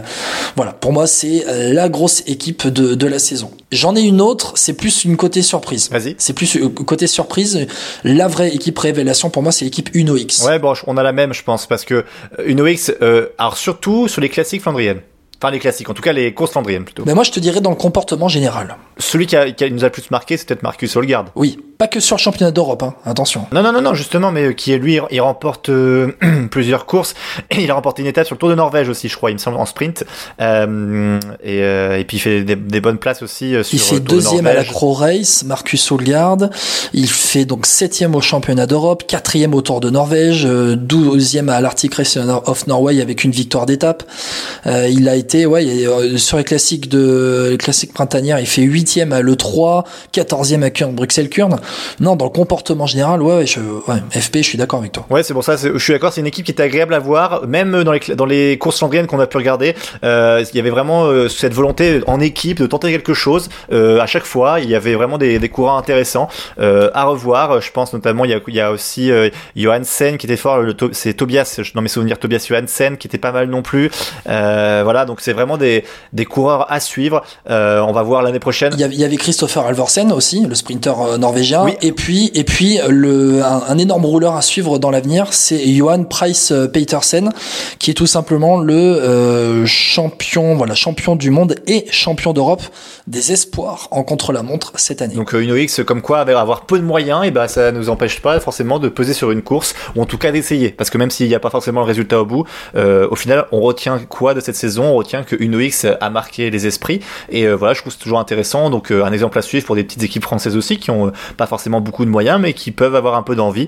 voilà, 0.56 0.74
pour 0.74 0.92
moi, 0.92 1.08
c'est 1.08 1.46
euh, 1.48 1.72
la 1.74 1.88
grosse 1.88 2.24
équipe 2.28 2.68
de, 2.68 2.96
de 2.96 3.08
la 3.08 3.20
saison. 3.20 3.52
J'en 3.72 3.96
ai 3.96 4.02
une 4.02 4.20
autre, 4.22 4.54
c'est 4.56 4.74
plus 4.74 5.06
une 5.06 5.16
côté 5.16 5.42
surprise. 5.42 5.90
Vas-y. 5.90 6.16
C'est 6.18 6.34
plus 6.34 6.58
euh, 6.58 6.68
côté 6.70 7.08
surprise. 7.08 7.68
La 8.04 8.28
vraie 8.28 8.54
équipe 8.54 8.78
révélation, 8.78 9.30
pour 9.30 9.44
moi, 9.44 9.52
c'est 9.52 9.66
l'équipe 9.66 9.90
Uno 9.94 10.18
X. 10.18 10.44
Ouais, 10.44 10.60
bon, 10.60 10.74
on 10.88 10.98
a 10.98 11.04
la 11.04 11.12
même, 11.14 11.34
je 11.34 11.44
pense, 11.44 11.66
parce 11.68 11.86
que 11.86 12.04
Uno 12.46 12.66
X, 12.68 12.92
euh, 13.02 13.28
alors 13.38 13.58
surtout 13.58 14.08
sur 14.08 14.22
les 14.22 14.30
classiques 14.30 14.62
flandriennes. 14.64 15.02
Enfin, 15.42 15.52
les 15.52 15.60
classiques, 15.60 15.90
en 15.90 15.94
tout 15.94 16.02
cas 16.02 16.12
les 16.12 16.34
courses 16.34 16.52
flandriennes 16.52 16.84
plutôt. 16.84 17.04
Mais 17.06 17.14
moi, 17.14 17.24
je 17.24 17.32
te 17.32 17.40
dirais 17.40 17.62
dans 17.62 17.70
le 17.70 17.78
comportement 17.78 18.28
général. 18.28 18.76
Celui 18.98 19.26
qui, 19.26 19.38
a, 19.38 19.50
qui 19.52 19.64
a- 19.64 19.70
nous 19.70 19.84
a 19.86 19.88
le 19.88 19.92
plus 19.92 20.12
marqué, 20.12 20.36
c'est 20.36 20.46
peut-être 20.46 20.64
Marcus 20.64 20.94
Holgard. 20.98 21.28
Oui, 21.36 21.60
pas 21.80 21.88
que 21.88 22.02
sur 22.02 22.18
le 22.18 22.20
championnat 22.20 22.52
d'Europe, 22.52 22.84
hein, 22.84 22.94
attention. 23.06 23.46
Non, 23.54 23.64
non, 23.64 23.72
non, 23.72 23.82
non, 23.82 23.94
justement, 23.94 24.34
mais 24.34 24.48
euh, 24.48 24.52
qui 24.52 24.74
est 24.74 24.78
lui, 24.78 25.00
il 25.12 25.22
remporte 25.22 25.70
euh, 25.70 26.12
plusieurs 26.52 26.86
courses. 26.86 27.16
Et 27.52 27.56
il 27.64 27.72
a 27.72 27.74
remporté 27.74 28.02
une 28.02 28.08
étape 28.10 28.26
sur 28.26 28.36
le 28.36 28.40
Tour 28.40 28.50
de 28.50 28.56
Norvège 28.56 28.90
aussi, 28.90 29.08
je 29.08 29.16
crois, 29.16 29.32
il 29.32 29.36
me 29.36 29.40
semble, 29.40 29.56
en 29.56 29.66
sprint. 29.66 30.04
Euh, 30.42 31.18
et, 31.42 31.64
euh, 31.64 31.98
et 31.98 32.04
puis 32.04 32.18
il 32.18 32.20
fait 32.20 32.44
des, 32.44 32.58
des 32.58 32.82
bonnes 32.82 32.98
places 32.98 33.24
aussi 33.24 33.56
euh, 33.56 33.64
sur 33.64 33.76
Il 33.76 33.80
fait 33.80 33.96
le 33.96 34.02
Tour 34.02 34.18
de 34.18 34.22
deuxième 34.22 34.46
à 34.46 34.54
la. 34.54 34.66
Crow 34.66 34.92
Race, 34.92 35.44
Marcus 35.46 35.90
Holgard. 35.90 36.38
Il 36.94 37.10
fait 37.10 37.46
donc 37.46 37.66
septième 37.66 38.14
au 38.14 38.22
championnat 38.22 38.68
d'Europe, 38.68 39.06
quatrième 39.08 39.54
au 39.54 39.62
Tour 39.62 39.80
de 39.80 39.90
Norvège, 39.90 40.46
euh, 40.46 40.76
douzième 40.76 41.50
à 41.50 41.62
l'Arctic 41.62 41.96
Race 41.96 42.18
of 42.18 42.68
Norway 42.68 43.02
avec 43.02 43.24
une 43.24 43.32
victoire 43.32 43.66
d'étape. 43.66 44.04
Euh, 44.66 44.88
il 44.90 45.08
a 45.08 45.16
été, 45.16 45.46
ouais, 45.46 45.66
sur 46.18 46.38
les 46.38 46.44
classiques 46.44 46.90
de, 46.90 47.50
les 47.52 47.58
classiques 47.58 47.94
printanières, 47.94 48.40
il 48.40 48.48
fait 48.48 48.64
huitième 48.64 49.14
à 49.14 49.22
l'E3, 49.22 49.86
quatorzième 50.12 50.64
à 50.64 50.70
Kurn, 50.70 50.94
Bruxelles-Kurn. 50.94 51.60
Non, 52.00 52.16
dans 52.16 52.26
le 52.26 52.32
comportement 52.32 52.86
général, 52.86 53.22
ouais, 53.22 53.36
ouais, 53.38 53.46
je, 53.46 53.60
ouais, 53.60 53.98
FP, 54.12 54.38
je 54.38 54.42
suis 54.44 54.58
d'accord 54.58 54.80
avec 54.80 54.92
toi. 54.92 55.06
Ouais, 55.10 55.24
c'est 55.24 55.34
pour 55.34 55.44
ça, 55.44 55.56
je 55.58 55.78
suis 55.78 55.94
d'accord, 55.94 56.14
c'est 56.14 56.22
une 56.22 56.28
équipe 56.28 56.46
qui 56.46 56.52
était 56.52 56.64
agréable 56.64 56.94
à 56.94 57.00
voir, 57.00 57.46
même 57.48 57.84
dans 57.84 57.92
les, 57.92 58.00
cla- 58.00 58.16
dans 58.16 58.26
les 58.26 58.58
courses 58.58 58.78
flandriennes 58.80 59.08
qu'on 59.08 59.20
a 59.20 59.28
pu 59.28 59.38
regarder, 59.38 59.76
euh, 60.04 60.44
il 60.52 60.56
y 60.56 60.60
avait 60.60 60.70
vraiment 60.70 61.06
euh, 61.06 61.28
cette 61.30 61.54
volonté 61.54 62.02
en 62.08 62.20
équipe 62.20 62.60
de 62.60 62.68
tenter 62.68 62.92
quelque 62.92 63.14
chose. 63.14 63.50
Euh, 63.72 64.00
à 64.00 64.06
chaque 64.06 64.26
fois, 64.26 64.60
il 64.60 64.70
y 64.70 64.76
avait 64.76 64.96
vraiment 64.96 65.18
des, 65.18 65.40
des 65.40 65.50
courants 65.50 65.78
intéressants 65.78 66.28
à 66.60 67.04
revoir. 67.06 67.62
Je 67.62 67.72
pense 67.72 67.94
notamment, 67.94 68.26
il 68.26 68.32
y 68.32 68.34
a, 68.34 68.40
il 68.48 68.56
y 68.56 68.62
a 68.62 68.72
aussi 68.72 69.12
Johansen 69.56 70.18
qui 70.18 70.26
était 70.26 70.38
fort, 70.38 70.64
c'est 70.92 71.14
Tobias, 71.14 71.60
dans 71.76 71.82
mes 71.82 71.88
souvenirs, 71.88 72.20
Tobias 72.20 72.46
Johansen 72.48 72.98
qui 72.98 73.08
était 73.08 73.18
pas 73.18 73.32
mal 73.32 73.50
non 73.50 73.62
plus. 73.62 73.90
Voilà, 74.26 75.06
donc 75.06 75.22
c'est 75.22 75.34
vraiment 75.34 75.58
des, 75.58 75.84
des 76.14 76.26
coureurs 76.26 76.72
à 76.72 76.80
suivre. 76.80 77.24
On 77.48 77.92
va 77.92 78.04
voir 78.04 78.22
l'année 78.22 78.40
prochaine. 78.40 78.74
Il 78.78 78.80
y 79.00 79.04
avait, 79.04 79.18
Christopher 79.18 79.66
Alvorsen 79.66 80.12
aussi, 80.12 80.46
le 80.46 80.56
sprinter 80.56 80.94
euh, 81.02 81.18
déjà. 81.66 81.78
Et 81.82 81.92
puis, 81.92 82.32
et 82.34 82.44
puis 82.44 82.80
le, 82.88 83.44
un, 83.44 83.78
énorme 83.78 84.06
rouleur 84.06 84.36
à 84.36 84.42
suivre 84.42 84.80
dans 84.80 84.92
l'avenir, 84.92 85.28
c'est 85.32 85.60
Johan 85.74 86.04
Price 86.04 86.54
Petersen, 86.74 87.32
qui 87.80 87.92
est 87.92 87.94
tout 87.94 88.08
simplement 88.08 88.58
le 88.58 88.74
euh, 88.74 89.66
champion, 89.66 90.56
voilà, 90.56 90.76
champion 90.76 91.16
du 91.16 91.32
monde 91.32 91.56
et 91.68 91.86
champion 91.92 92.34
d'Europe 92.34 92.62
des 93.08 93.32
espoirs 93.32 93.88
en 93.92 94.04
contre-la-montre 94.04 94.74
cette 94.76 95.02
année. 95.02 95.16
Donc 95.16 95.34
une 95.34 95.52
OX 95.52 95.82
comme 95.86 96.02
quoi 96.02 96.20
avoir 96.20 96.66
peu 96.66 96.80
de 96.80 96.84
moyens, 96.84 97.26
et 97.26 97.32
bah 97.32 97.48
ça 97.48 97.72
nous 97.72 97.90
empêche 97.90 98.22
pas 98.22 98.40
forcément 98.40 98.80
de 98.80 98.90
peser 98.90 99.14
sur 99.14 99.32
une 99.32 99.42
course 99.42 99.74
ou 99.96 100.02
en 100.02 100.06
tout 100.06 100.18
cas 100.18 100.32
d'essayer, 100.32 100.70
parce 100.70 100.90
que 100.90 100.98
même 100.98 101.10
s'il 101.10 101.28
n'y 101.28 101.36
a 101.36 101.40
pas 101.40 101.50
forcément 101.50 101.82
le 101.82 101.88
résultat 101.88 102.22
au 102.22 102.26
bout, 102.26 102.46
euh, 102.76 103.08
au 103.10 103.16
final 103.16 103.46
on 103.52 103.62
retient 103.62 104.00
quoi 104.00 104.34
de 104.34 104.40
cette 104.40 104.56
saison? 104.56 104.86
On 104.86 104.96
retient 104.96 105.24
que 105.24 105.36
une 105.40 105.56
OX 105.56 105.86
a 106.00 106.10
marqué 106.10 106.50
les 106.50 106.68
esprits 106.68 107.00
et 107.30 107.48
euh, 107.48 107.56
voilà, 107.56 107.74
je 107.74 107.82
trouve 107.82 107.94
c'est 107.94 108.00
toujours 108.00 108.20
intéressant. 108.20 108.70
Donc 108.70 108.92
un 108.92 109.12
exemple 109.12 109.38
à 109.38 109.42
suivre 109.42 109.66
pour 109.66 109.76
des 109.76 109.84
petites 109.84 110.04
équipes 110.04 110.24
françaises 110.24 110.56
aussi 110.56 110.78
qui 110.78 110.92
ont 110.92 111.12
pas 111.38 111.48
forcément 111.50 111.82
beaucoup 111.82 112.06
de 112.06 112.10
moyens, 112.10 112.40
mais 112.40 112.54
qui 112.54 112.72
peuvent 112.72 112.96
avoir 112.96 113.16
un 113.16 113.24
peu 113.24 113.36
d'envie. 113.36 113.68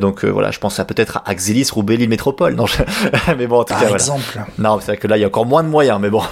donc 0.00 0.24
voilà, 0.24 0.50
je 0.50 0.58
pense 0.58 0.78
à 0.78 0.84
peut-être 0.84 1.18
à 1.18 1.22
Axelis, 1.26 1.68
Roubaix, 1.72 1.96
Lille 1.96 2.08
Métropole. 2.08 2.54
Non, 2.54 2.66
mais 3.38 3.46
bon, 3.46 3.60
en 3.60 3.64
tout 3.64 3.74
Par 3.74 3.82
cas, 3.82 3.90
exemple. 3.90 4.40
Non, 4.58 4.78
c'est 4.80 4.86
vrai 4.86 4.96
que 4.96 5.06
là 5.06 5.16
il 5.16 5.20
y 5.20 5.24
a 5.24 5.26
encore 5.26 5.46
moins 5.46 5.62
de 5.62 5.68
moyens, 5.68 5.98
mais 6.00 6.10
bon. 6.10 6.22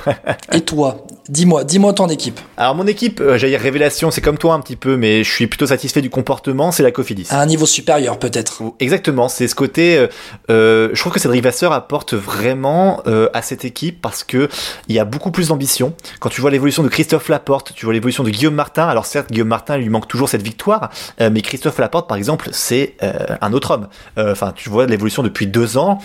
et 0.52 0.60
toi, 0.60 1.04
dis-moi, 1.28 1.64
dis-moi 1.64 1.92
ton 1.92 2.08
équipe. 2.08 2.40
Alors 2.56 2.74
mon 2.74 2.86
équipe, 2.86 3.20
euh, 3.20 3.38
j'allais 3.38 3.52
dire 3.52 3.60
révélation, 3.60 4.10
c'est 4.10 4.20
comme 4.20 4.38
toi 4.38 4.54
un 4.54 4.60
petit 4.60 4.76
peu, 4.76 4.96
mais 4.96 5.24
je 5.24 5.30
suis 5.30 5.46
plutôt 5.46 5.66
satisfait 5.66 6.02
du 6.02 6.10
comportement, 6.10 6.72
c'est 6.72 6.82
la 6.82 6.90
Cofidis. 6.90 7.28
À 7.30 7.40
un 7.40 7.46
niveau 7.46 7.66
supérieur 7.66 8.18
peut-être. 8.18 8.62
Exactement, 8.80 9.28
c'est 9.28 9.48
ce 9.48 9.54
côté. 9.54 9.98
Euh, 9.98 10.06
euh, 10.50 10.90
je 10.92 11.00
trouve 11.00 11.12
que 11.12 11.20
Cédric 11.20 11.42
Vasseur 11.42 11.72
apporte 11.72 12.14
vraiment 12.14 13.02
euh, 13.06 13.28
à 13.32 13.42
cette 13.42 13.64
équipe 13.64 14.00
parce 14.00 14.24
que 14.24 14.48
il 14.88 14.94
y 14.94 14.98
a 14.98 15.04
beaucoup 15.04 15.30
plus 15.30 15.48
d'ambition. 15.48 15.94
Quand 16.20 16.28
tu 16.28 16.40
vois 16.40 16.50
l'évolution 16.50 16.82
de 16.82 16.88
Christophe 16.88 17.28
Laporte, 17.28 17.72
tu 17.74 17.84
vois 17.84 17.94
l'évolution 17.94 18.24
de 18.24 18.30
Guillaume 18.30 18.54
Martin. 18.54 18.86
Alors 18.86 19.06
certes, 19.06 19.30
Guillaume 19.30 19.48
Martin 19.48 19.76
il 19.76 19.82
lui 19.82 19.88
manque 19.88 20.08
toujours 20.08 20.28
cette 20.28 20.42
victoire, 20.42 20.81
euh, 21.20 21.30
mais 21.32 21.40
Christophe 21.40 21.78
Laporte 21.78 22.08
par 22.08 22.16
exemple, 22.16 22.48
c'est 22.52 22.94
euh, 23.02 23.12
un 23.40 23.52
autre 23.52 23.72
homme. 23.72 23.88
Enfin, 24.16 24.52
tu 24.54 24.68
vois 24.68 24.86
l'évolution 24.86 25.22
depuis 25.22 25.46
deux 25.46 25.76
ans, 25.76 25.98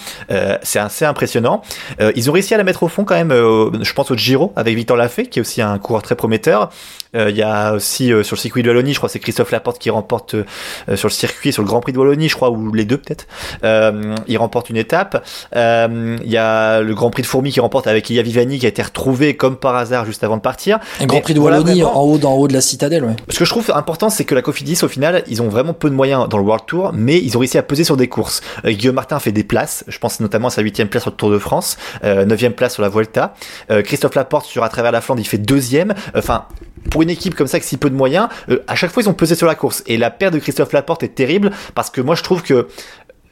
c'est 0.61 0.79
assez 0.79 1.05
impressionnant. 1.05 1.61
ils 2.15 2.29
ont 2.29 2.33
réussi 2.33 2.53
à 2.53 2.57
la 2.57 2.63
mettre 2.63 2.83
au 2.83 2.87
fond 2.87 3.03
quand 3.03 3.15
même. 3.15 3.31
je 3.31 3.93
pense 3.93 4.11
au 4.11 4.15
Giro 4.15 4.53
avec 4.55 4.75
Victor 4.75 4.97
Lafay, 4.97 5.27
qui 5.27 5.39
est 5.39 5.41
aussi 5.41 5.61
un 5.61 5.77
coureur 5.77 6.01
très 6.01 6.15
prometteur. 6.15 6.69
Il 7.13 7.35
y 7.35 7.41
a 7.41 7.73
aussi 7.73 8.07
sur 8.23 8.35
le 8.35 8.39
circuit 8.39 8.63
de 8.63 8.69
Wallonie, 8.69 8.93
je 8.93 8.99
crois 8.99 9.09
c'est 9.09 9.19
Christophe 9.19 9.51
Laporte 9.51 9.79
qui 9.79 9.89
remporte 9.89 10.35
sur 10.95 11.07
le 11.07 11.13
circuit, 11.13 11.51
sur 11.51 11.61
le 11.63 11.67
Grand 11.67 11.79
Prix 11.79 11.93
de 11.93 11.97
Wallonie, 11.97 12.29
je 12.29 12.35
crois, 12.35 12.49
ou 12.49 12.73
les 12.73 12.85
deux 12.85 12.97
peut-être. 12.97 13.27
il 14.27 14.37
remporte 14.37 14.69
une 14.69 14.77
étape. 14.77 15.25
Il 15.53 16.29
y 16.31 16.37
a 16.37 16.81
le 16.81 16.95
Grand 16.95 17.09
Prix 17.09 17.23
de 17.23 17.27
Fourmi 17.27 17.51
qui 17.51 17.59
remporte 17.59 17.87
avec 17.87 18.09
Ilia 18.09 18.21
Vivani 18.21 18.59
qui 18.59 18.65
a 18.65 18.69
été 18.69 18.81
retrouvé 18.81 19.35
comme 19.35 19.57
par 19.57 19.75
hasard 19.75 20.05
juste 20.05 20.23
avant 20.23 20.37
de 20.37 20.41
partir. 20.41 20.79
Un 20.99 21.05
Grand 21.05 21.21
Prix 21.21 21.33
de 21.33 21.39
Wallonie 21.39 21.83
en 21.83 22.01
haut, 22.01 22.17
d'en 22.17 22.33
haut 22.35 22.47
de 22.47 22.53
la 22.53 22.61
citadelle. 22.61 23.03
Ouais. 23.03 23.15
Ce 23.29 23.39
que 23.39 23.45
je 23.45 23.49
trouve 23.49 23.71
important, 23.73 24.09
c'est 24.09 24.25
que 24.25 24.35
la 24.35 24.41
Cofidis, 24.57 24.83
au 24.83 24.87
final, 24.87 25.23
ils 25.27 25.43
ont 25.43 25.49
vraiment 25.49 25.73
peu 25.73 25.87
de 25.87 25.93
moyens 25.93 26.27
dans 26.27 26.39
le 26.39 26.43
World 26.43 26.65
Tour, 26.65 26.91
mais 26.91 27.19
ils 27.19 27.37
ont 27.37 27.39
réussi 27.39 27.59
à 27.59 27.63
peser 27.63 27.83
sur 27.83 27.95
des 27.95 28.07
courses. 28.07 28.41
Euh, 28.65 28.71
Guillaume 28.71 28.95
Martin 28.95 29.19
fait 29.19 29.31
des 29.31 29.43
places. 29.43 29.83
Je 29.87 29.99
pense 29.99 30.19
notamment 30.19 30.47
à 30.47 30.51
sa 30.51 30.63
huitième 30.63 30.87
place 30.87 31.03
sur 31.03 31.11
le 31.11 31.15
Tour 31.15 31.29
de 31.29 31.37
France, 31.37 31.77
euh, 32.03 32.25
neuvième 32.25 32.53
place 32.53 32.73
sur 32.73 32.81
la 32.81 32.89
Vuelta. 32.89 33.35
Euh, 33.69 33.83
Christophe 33.83 34.15
Laporte 34.15 34.47
sur 34.47 34.63
à 34.63 34.69
travers 34.69 34.91
la 34.91 34.99
Flandre, 34.99 35.21
il 35.21 35.27
fait 35.27 35.37
deuxième. 35.37 35.93
Enfin, 36.15 36.45
pour 36.89 37.03
une 37.03 37.11
équipe 37.11 37.35
comme 37.35 37.45
ça 37.45 37.57
avec 37.57 37.65
si 37.65 37.77
peu 37.77 37.91
de 37.91 37.95
moyens, 37.95 38.29
à 38.65 38.75
chaque 38.75 38.91
fois 38.91 39.03
ils 39.03 39.09
ont 39.09 39.13
pesé 39.13 39.35
sur 39.35 39.45
la 39.45 39.53
course. 39.53 39.83
Et 39.85 39.97
la 39.97 40.09
perte 40.09 40.33
de 40.33 40.39
Christophe 40.39 40.73
Laporte 40.73 41.03
est 41.03 41.13
terrible 41.13 41.51
parce 41.75 41.91
que 41.91 42.01
moi 42.01 42.15
je 42.15 42.23
trouve 42.23 42.41
que 42.41 42.67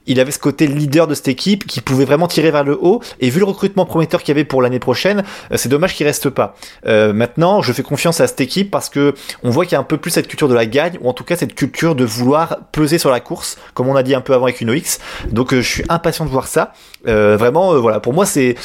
il 0.08 0.20
avait 0.20 0.32
ce 0.32 0.39
côté 0.39 0.68
leader 0.68 1.08
de 1.08 1.13
cette 1.13 1.28
équipe 1.28 1.65
qui 1.65 1.82
pouvait 1.82 2.06
vraiment 2.06 2.28
tirer 2.28 2.52
vers 2.52 2.63
le 2.63 2.78
haut. 2.80 3.02
Et 3.20 3.30
vu 3.30 3.39
le 3.39 3.46
recrutement 3.46 3.86
prometteur 3.86 4.22
qu'il 4.22 4.30
y 4.30 4.38
avait 4.38 4.46
pour 4.46 4.62
l'année 4.62 4.80
prochaine, 4.80 5.24
euh, 5.52 5.58
c'est 5.58 5.70
dommage 5.70 5.94
qu'il 5.96 6.06
reste 6.06 6.30
pas. 6.30 6.56
Euh, 6.86 7.13
maintenant, 7.13 7.62
je 7.62 7.72
fais 7.74 7.84
confiance 7.84 8.22
à 8.22 8.28
cette 8.28 8.41
équipe 8.41 8.72
parce 8.72 8.89
que 8.89 9.13
on 9.44 9.50
voit 9.50 9.65
qu'il 9.65 9.74
y 9.74 9.76
a 9.76 9.80
un 9.80 9.84
peu 9.84 9.98
plus 9.98 10.12
cette 10.12 10.28
culture 10.28 10.48
de 10.48 10.54
la 10.54 10.65
gagne, 10.65 10.98
ou 11.02 11.10
en 11.10 11.13
tout 11.13 11.24
cas 11.24 11.36
cette 11.36 11.56
culture 11.56 11.96
de 11.96 12.06
vouloir 12.06 12.58
peser 12.72 12.98
sur 12.98 13.12
la 13.12 13.20
course, 13.20 13.58
comme 13.74 13.88
on 13.88 13.96
a 13.96 14.04
dit 14.04 14.15
un 14.15 14.22
peu 14.22 14.34
avant 14.34 14.46
avec 14.46 14.62
une 14.62 14.70
OX. 14.70 15.00
Donc 15.32 15.54
euh, 15.54 15.62
je 15.62 15.70
suis 15.70 15.84
impatient 15.89 16.26
de 16.26 16.30
voir 16.30 16.48
ça. 16.48 16.74
Vraiment, 17.06 17.80
voilà, 17.80 18.00
pour 18.00 18.13
moi 18.13 18.26
c'est 18.26 18.56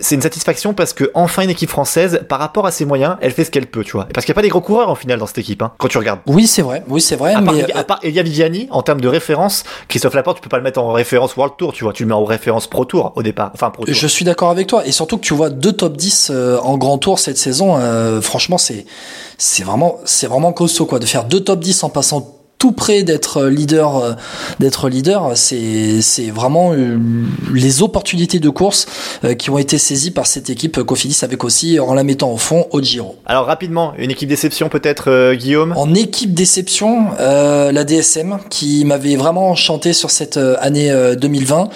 c'est 0.00 0.14
une 0.14 0.22
satisfaction 0.22 0.74
parce 0.74 0.92
que 0.92 1.10
enfin 1.14 1.42
une 1.42 1.50
équipe 1.50 1.70
française, 1.70 2.20
par 2.28 2.38
rapport 2.38 2.66
à 2.66 2.70
ses 2.70 2.84
moyens, 2.84 3.16
elle 3.20 3.32
fait 3.32 3.44
ce 3.44 3.50
qu'elle 3.50 3.66
peut, 3.66 3.84
tu 3.84 3.92
vois. 3.92 4.06
Parce 4.12 4.26
qu'il 4.26 4.32
n'y 4.32 4.34
a 4.34 4.40
pas 4.40 4.42
des 4.42 4.48
gros 4.48 4.60
coureurs 4.60 4.90
en 4.90 4.94
final 4.94 5.18
dans 5.18 5.26
cette 5.26 5.38
équipe, 5.38 5.62
hein, 5.62 5.72
quand 5.78 5.88
tu 5.88 5.98
regardes. 5.98 6.20
Oui, 6.26 6.46
c'est 6.46 6.62
vrai, 6.62 6.82
oui, 6.88 7.00
c'est 7.00 7.16
vrai. 7.16 7.34
À 7.34 7.42
part, 7.42 7.54
mais 7.54 7.72
à 7.72 7.84
part 7.84 7.98
Elia 8.02 8.22
Viviani, 8.22 8.68
en 8.70 8.82
termes 8.82 9.00
de 9.00 9.08
référence, 9.08 9.64
Christophe 9.88 10.14
Laporte, 10.14 10.38
tu 10.38 10.42
peux 10.42 10.48
pas 10.48 10.58
le 10.58 10.62
mettre 10.62 10.80
en 10.80 10.92
référence 10.92 11.36
World 11.36 11.54
Tour, 11.56 11.72
tu 11.72 11.84
vois. 11.84 11.92
Tu 11.92 12.02
le 12.02 12.08
mets 12.08 12.14
en 12.14 12.24
référence 12.24 12.66
Pro 12.66 12.84
Tour 12.84 13.12
au 13.16 13.22
départ. 13.22 13.50
Enfin, 13.54 13.70
Pro 13.70 13.84
Tour. 13.84 13.94
Je 13.94 14.06
suis 14.06 14.24
d'accord 14.24 14.50
avec 14.50 14.66
toi. 14.66 14.86
Et 14.86 14.92
surtout 14.92 15.16
que 15.16 15.24
tu 15.24 15.34
vois 15.34 15.50
deux 15.50 15.72
top 15.72 15.96
10 15.96 16.30
euh, 16.30 16.58
en 16.58 16.76
grand 16.76 16.98
tour 16.98 17.18
cette 17.18 17.38
saison, 17.38 17.76
euh, 17.78 18.20
franchement, 18.20 18.58
c'est, 18.58 18.84
c'est 19.38 19.64
vraiment, 19.64 19.98
c'est 20.04 20.26
vraiment 20.26 20.52
costaud, 20.52 20.86
quoi. 20.86 20.98
De 20.98 21.06
faire 21.06 21.24
deux 21.24 21.40
top 21.40 21.60
10 21.60 21.84
en 21.84 21.88
passant 21.88 22.37
tout 22.58 22.72
près 22.72 23.04
d'être 23.04 23.44
leader, 23.44 23.96
euh, 23.96 24.12
d'être 24.58 24.88
leader, 24.88 25.32
c'est 25.36 26.02
c'est 26.02 26.30
vraiment 26.30 26.72
euh, 26.72 26.98
les 27.52 27.82
opportunités 27.82 28.40
de 28.40 28.48
course 28.50 28.86
euh, 29.24 29.34
qui 29.34 29.50
ont 29.50 29.58
été 29.58 29.78
saisies 29.78 30.10
par 30.10 30.26
cette 30.26 30.50
équipe 30.50 30.82
Cofidis 30.82 31.20
avec 31.22 31.44
aussi 31.44 31.78
en 31.78 31.94
la 31.94 32.02
mettant 32.02 32.32
au 32.32 32.36
fond 32.36 32.66
au 32.72 32.82
Giro. 32.82 33.16
Alors 33.26 33.46
rapidement, 33.46 33.94
une 33.96 34.10
équipe 34.10 34.28
déception 34.28 34.68
peut-être 34.68 35.08
euh, 35.08 35.34
Guillaume? 35.34 35.72
En 35.76 35.94
équipe 35.94 36.34
déception, 36.34 37.06
euh, 37.20 37.70
la 37.70 37.84
DSM 37.84 38.38
qui 38.50 38.84
m'avait 38.84 39.16
vraiment 39.16 39.50
enchanté 39.50 39.92
sur 39.92 40.10
cette 40.10 40.36
année 40.36 40.92
2020. 41.16 41.68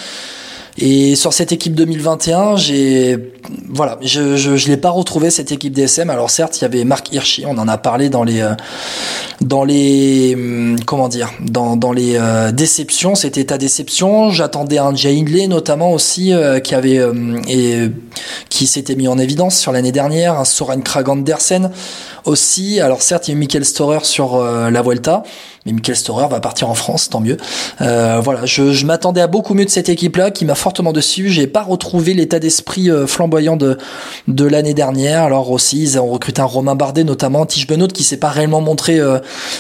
Et 0.78 1.16
sur 1.16 1.32
cette 1.32 1.52
équipe 1.52 1.74
2021, 1.74 2.56
j'ai 2.56 3.32
voilà, 3.68 3.98
je 4.02 4.36
je, 4.36 4.56
je 4.56 4.68
l'ai 4.68 4.76
pas 4.76 4.90
retrouvé 4.90 5.30
cette 5.30 5.52
équipe 5.52 5.74
DSM. 5.74 6.08
Alors 6.08 6.30
certes, 6.30 6.58
il 6.58 6.62
y 6.62 6.64
avait 6.64 6.84
Marc 6.84 7.12
Hirschi, 7.12 7.44
on 7.46 7.58
en 7.58 7.68
a 7.68 7.76
parlé 7.76 8.08
dans 8.08 8.24
les 8.24 8.42
dans 9.42 9.64
les 9.64 10.34
hum, 10.34 10.76
comment 10.86 11.08
dire, 11.08 11.30
dans 11.40 11.76
dans 11.76 11.92
les 11.92 12.16
euh, 12.16 12.52
déceptions, 12.52 13.14
c'était 13.14 13.44
ta 13.44 13.58
déception. 13.58 14.30
J'attendais 14.30 14.78
un 14.78 14.94
Jay 14.94 15.18
Hindley 15.18 15.46
notamment 15.46 15.92
aussi 15.92 16.32
euh, 16.32 16.60
qui 16.60 16.74
avait 16.74 16.98
euh, 16.98 17.40
et 17.48 17.90
qui 18.48 18.66
s'était 18.66 18.94
mis 18.94 19.08
en 19.08 19.18
évidence 19.18 19.58
sur 19.58 19.72
l'année 19.72 19.92
dernière, 19.92 20.38
un 20.38 20.44
Soren 20.44 20.82
Krag 20.82 21.08
Andersen 21.08 21.70
aussi. 22.24 22.80
Alors 22.80 23.02
certes, 23.02 23.28
il 23.28 23.32
y 23.32 23.34
a 23.34 23.36
eu 23.36 23.38
Michael 23.38 23.64
Storer 23.64 24.04
sur 24.04 24.36
euh, 24.36 24.70
la 24.70 24.82
Vuelta, 24.82 25.22
mais 25.66 25.72
Michael 25.72 25.96
Storer 25.96 26.28
va 26.28 26.40
partir 26.40 26.68
en 26.68 26.74
France, 26.74 27.08
tant 27.08 27.20
mieux. 27.20 27.36
Euh, 27.80 28.20
voilà, 28.22 28.46
je, 28.46 28.84
m'attendais 28.84 29.20
à 29.20 29.26
beaucoup 29.26 29.54
mieux 29.54 29.64
de 29.64 29.70
cette 29.70 29.88
équipe-là, 29.88 30.30
qui 30.30 30.44
m'a 30.44 30.54
fortement 30.54 30.92
déçu. 30.92 31.28
J'ai 31.28 31.46
pas 31.46 31.62
retrouvé 31.62 32.14
l'état 32.14 32.38
d'esprit 32.38 32.90
euh, 32.90 33.06
flamboyant 33.06 33.56
de 33.56 33.78
de 34.28 34.44
l'année 34.44 34.74
dernière. 34.74 35.22
Alors 35.22 35.50
aussi, 35.50 35.82
ils 35.82 35.98
ont 35.98 36.06
recruté 36.06 36.40
un 36.40 36.46
Romain 36.46 36.74
Bardet, 36.74 37.04
notamment 37.04 37.46
Tige 37.46 37.66
Benoît, 37.66 37.88
qui 37.88 38.04
s'est 38.04 38.18
pas 38.18 38.30
réellement 38.30 38.60
montré, 38.60 39.00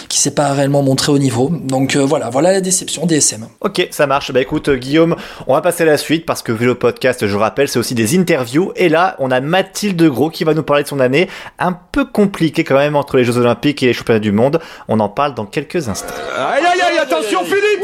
qui 0.08 0.18
s'est 0.18 0.30
pas 0.30 0.52
réellement 0.52 0.82
montré 0.82 1.12
au 1.12 1.18
niveau. 1.18 1.50
Donc 1.50 1.96
voilà, 1.96 2.30
voilà 2.30 2.52
la 2.52 2.60
déception 2.60 3.06
DSM. 3.06 3.46
Ok, 3.60 3.88
ça 3.90 4.06
marche. 4.06 4.32
Bah 4.32 4.40
écoute, 4.40 4.70
Guillaume, 4.70 5.16
on 5.46 5.54
va 5.54 5.60
passer 5.60 5.82
à 5.82 5.86
la 5.86 5.96
suite 5.96 6.26
parce 6.26 6.42
que 6.42 6.52
Vélo 6.52 6.74
Podcast, 6.74 7.26
je 7.26 7.36
rappelle, 7.36 7.68
c'est 7.68 7.78
aussi 7.78 7.94
des 7.94 8.18
interviews. 8.18 8.72
Et 8.76 8.88
là, 8.88 9.16
on 9.18 9.30
a 9.30 9.40
Mathilde 9.40 10.02
Gros 10.04 10.30
qui 10.30 10.44
va 10.44 10.54
nous 10.54 10.62
parler 10.62 10.84
de 10.84 10.88
son 10.88 11.00
année 11.00 11.28
un 11.58 11.72
peu 11.72 12.04
compliquée 12.04 12.51
quand 12.60 12.76
même 12.76 12.96
entre 12.96 13.16
les 13.16 13.24
Jeux 13.24 13.38
Olympiques 13.38 13.82
et 13.82 13.86
les 13.86 13.92
Championnats 13.92 14.20
du 14.20 14.32
Monde. 14.32 14.60
On 14.88 15.00
en 15.00 15.08
parle 15.08 15.34
dans 15.34 15.46
quelques 15.46 15.88
instants. 15.88 16.14
Aïe 16.36 16.62
aïe 16.64 16.80
aïe, 16.80 16.98
attention 16.98 17.44
Philippe, 17.44 17.82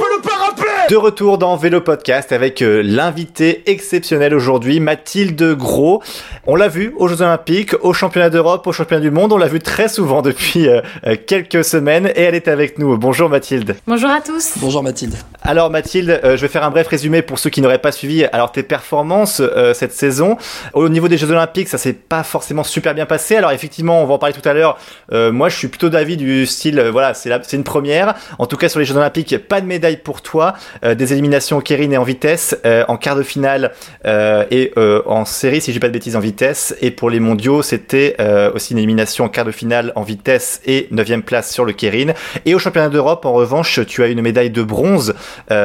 De 0.89 0.97
retour 0.97 1.37
dans 1.37 1.55
Vélo 1.57 1.83
Podcast 1.83 2.33
avec 2.33 2.63
euh, 2.63 2.81
l'invité 2.83 3.63
exceptionnel 3.71 4.33
aujourd'hui, 4.33 4.81
Mathilde 4.81 5.55
Gros. 5.55 6.03
On 6.47 6.57
l'a 6.57 6.69
vu 6.69 6.95
aux 6.97 7.09
Jeux 7.09 7.21
Olympiques, 7.21 7.75
aux 7.83 7.93
Championnats 7.93 8.31
d'Europe, 8.31 8.67
aux 8.67 8.73
Championnats 8.73 9.03
du 9.03 9.11
Monde. 9.11 9.35
On 9.35 9.37
l'a 9.37 9.49
vu 9.49 9.59
très 9.61 9.89
souvent 9.89 10.23
depuis 10.23 10.67
euh, 10.67 10.81
euh, 11.07 11.15
quelques 11.27 11.63
semaines 11.63 12.07
et 12.17 12.23
elle 12.23 12.35
est 12.35 12.49
avec 12.49 12.79
nous. 12.79 12.97
Bonjour 12.97 13.29
Mathilde. 13.29 13.77
Bonjour 13.87 14.09
à 14.09 14.23
tous. 14.23 14.53
Bonjour 14.57 14.83
Mathilde. 14.83 15.15
Alors 15.43 15.69
Mathilde, 15.69 16.21
je 16.25 16.37
vais 16.37 16.49
faire 16.49 16.65
un 16.65 16.71
bref 16.71 16.87
résumé 16.89 17.21
pour 17.21 17.39
ceux 17.39 17.51
qui 17.51 17.61
n'auraient 17.61 17.79
pas 17.79 17.93
suivi 17.93 18.25
alors 18.25 18.51
tes 18.53 18.63
performances 18.63 19.43
cette 19.75 19.93
saison. 19.93 20.37
Au 20.73 20.89
niveau 20.89 21.09
des 21.09 21.17
Jeux 21.19 21.31
Olympiques, 21.31 21.69
ça 21.69 21.79
s'est 21.79 21.93
pas 21.93 22.23
forcément 22.23 22.65
super 22.65 22.95
bien 22.95 23.07
passé. 23.07 23.37
Alors 23.37 23.53
effectivement, 23.53 24.03
on 24.03 24.07
va 24.07 24.15
en 24.15 24.19
parler 24.19 24.35
tout 24.35 24.47
à 24.49 24.53
l'heure. 24.55 24.79
Euh, 25.13 25.33
moi, 25.33 25.49
je 25.51 25.57
suis 25.57 25.69
plutôt 25.69 25.89
d'avis 25.91 26.17
du 26.17 26.45
style, 26.47 26.81
voilà, 26.93 27.13
c'est 27.15 27.29
la- 27.29 27.43
c'est 27.43 27.57
une 27.57 27.65
première. 27.65 28.15
En 28.39 28.47
tout 28.47 28.57
cas, 28.57 28.69
sur 28.69 28.79
les 28.79 28.85
Jeux 28.87 28.97
Olympiques, 28.97 29.37
pas 29.49 29.61
de 29.61 29.67
médaille 29.67 29.99
pour 29.99 30.21
toi. 30.23 30.55
Euh, 30.85 30.95
des 30.95 31.13
éliminations 31.13 31.59
au 31.59 31.61
Kérine 31.61 31.93
et 31.93 31.97
en 31.97 32.03
vitesse, 32.05 32.57
euh, 32.65 32.85
en 32.89 32.97
quart 32.97 33.17
de 33.17 33.23
finale 33.23 33.73
euh, 34.07 34.45
et 34.51 34.73
en 35.07 35.25
série, 35.25 35.61
si 35.61 35.73
j'ai 35.73 35.81
pas 35.81 35.89
de 35.89 35.93
bêtises, 35.93 36.17
en 36.17 36.21
vitesse. 36.21 36.75
Et 36.81 36.91
pour 36.91 37.11
les 37.11 37.21
mondiaux, 37.21 37.63
c'était 37.63 38.17
aussi 38.55 38.73
une 38.73 38.79
élimination 38.79 39.25
en 39.25 39.29
quart 39.29 39.45
de 39.45 39.51
finale 39.51 39.93
en 39.97 40.03
vitesse 40.03 40.61
et 40.67 40.89
neuvième 40.91 41.23
place 41.23 41.53
sur 41.53 41.65
le 41.65 41.73
Kérine. 41.73 42.15
Et 42.45 42.55
au 42.55 42.59
championnat 42.59 42.89
d'Europe, 42.89 43.25
en 43.25 43.33
revanche, 43.33 43.81
tu 43.87 44.03
as 44.03 44.09
une 44.09 44.23
médaille 44.23 44.51
de 44.51 44.63
bronze 44.63 45.15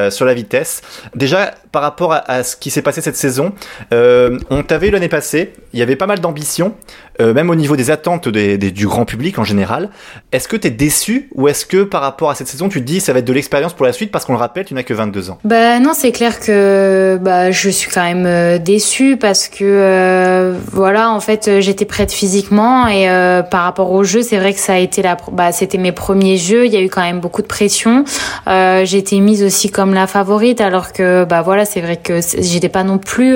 sur 0.10 0.26
la 0.26 0.34
vitesse. 0.34 0.82
Déjà, 1.15 1.54
par 1.71 1.82
rapport 1.82 2.13
à, 2.13 2.30
à 2.30 2.43
ce 2.43 2.56
qui 2.56 2.71
s'est 2.71 2.82
passé 2.82 3.02
cette 3.02 3.15
saison, 3.15 3.54
on 3.91 4.63
t'avait 4.63 4.88
eu 4.88 4.91
l'année 4.91 5.10
passée, 5.10 5.54
il 5.73 5.80
y 5.80 5.82
avait 5.82 5.95
pas 5.95 6.08
mal 6.08 6.19
d'ambition, 6.19 6.76
euh, 7.21 7.34
même 7.34 7.49
au 7.49 7.56
niveau 7.56 7.76
des 7.76 7.91
attentes 7.91 8.30
des- 8.30 8.58
des- 8.58 8.71
du 8.71 8.88
grand 8.88 9.06
public 9.06 9.38
en 9.39 9.43
général. 9.43 9.89
Est-ce 10.32 10.47
que 10.47 10.56
tu 10.56 10.67
es 10.67 10.71
déçu 10.71 11.30
ou 11.36 11.47
est-ce 11.47 11.65
que 11.65 11.84
par 11.84 12.02
rapport 12.02 12.30
à 12.30 12.36
cette 12.36 12.47
saison, 12.47 12.69
tu 12.69 12.80
te 12.80 12.86
dis 12.86 12.99
ça 13.02 13.13
va 13.13 13.19
être 13.19 13.26
de 13.26 13.34
l'expérience 13.34 13.73
pour 13.73 13.86
la 13.86 13.93
suite 13.93 14.12
parce 14.12 14.26
qu'on 14.26 14.34
le 14.34 14.39
rappelle, 14.39 14.65
tu 14.65 14.73
n'as 14.73 14.84
que 14.84 14.93
22 14.93 15.30
ans? 15.30 15.38
Bah 15.43 15.80
non, 15.80 15.91
c'est 15.93 16.12
clair 16.12 16.39
que 16.39 17.19
bah 17.21 17.52
je 17.52 17.69
suis 17.69 17.91
quand 17.91 18.04
même 18.04 18.26
euh, 18.26 18.58
déçue 18.58 19.17
parce 19.17 19.47
que 19.47 19.63
euh, 19.63 20.54
voilà, 20.71 21.10
en 21.12 21.19
fait, 21.19 21.60
j'étais 21.60 21.86
prête 21.86 22.12
physiquement 22.12 22.88
et 22.88 23.10
euh, 23.10 23.41
par 23.43 23.63
rapport 23.63 23.91
au 23.91 24.04
jeu, 24.04 24.21
c'est 24.21 24.38
vrai 24.38 24.54
que 24.54 24.60
ça 24.60 24.73
a 24.73 24.78
été 24.78 25.02
la 25.02 25.17
bah 25.32 25.52
c'était 25.52 25.78
mes 25.78 25.91
premiers 25.91 26.38
jeux, 26.38 26.65
il 26.65 26.73
y 26.73 26.78
a 26.78 26.82
eu 26.82 26.89
quand 26.89 27.02
même 27.02 27.19
beaucoup 27.19 27.41
de 27.41 27.47
pression. 27.47 28.06
Euh, 28.47 28.86
été 28.93 29.19
mise 29.19 29.41
aussi 29.43 29.71
comme 29.71 29.93
la 29.93 30.06
favorite 30.06 30.62
alors 30.62 30.93
que 30.93 31.26
bah 31.26 31.41
voilà, 31.41 31.65
c'est 31.65 31.82
vrai 31.82 31.97
que 31.97 32.19
j'étais 32.38 32.69
pas 32.69 32.84
non 32.84 32.99
plus 32.99 33.36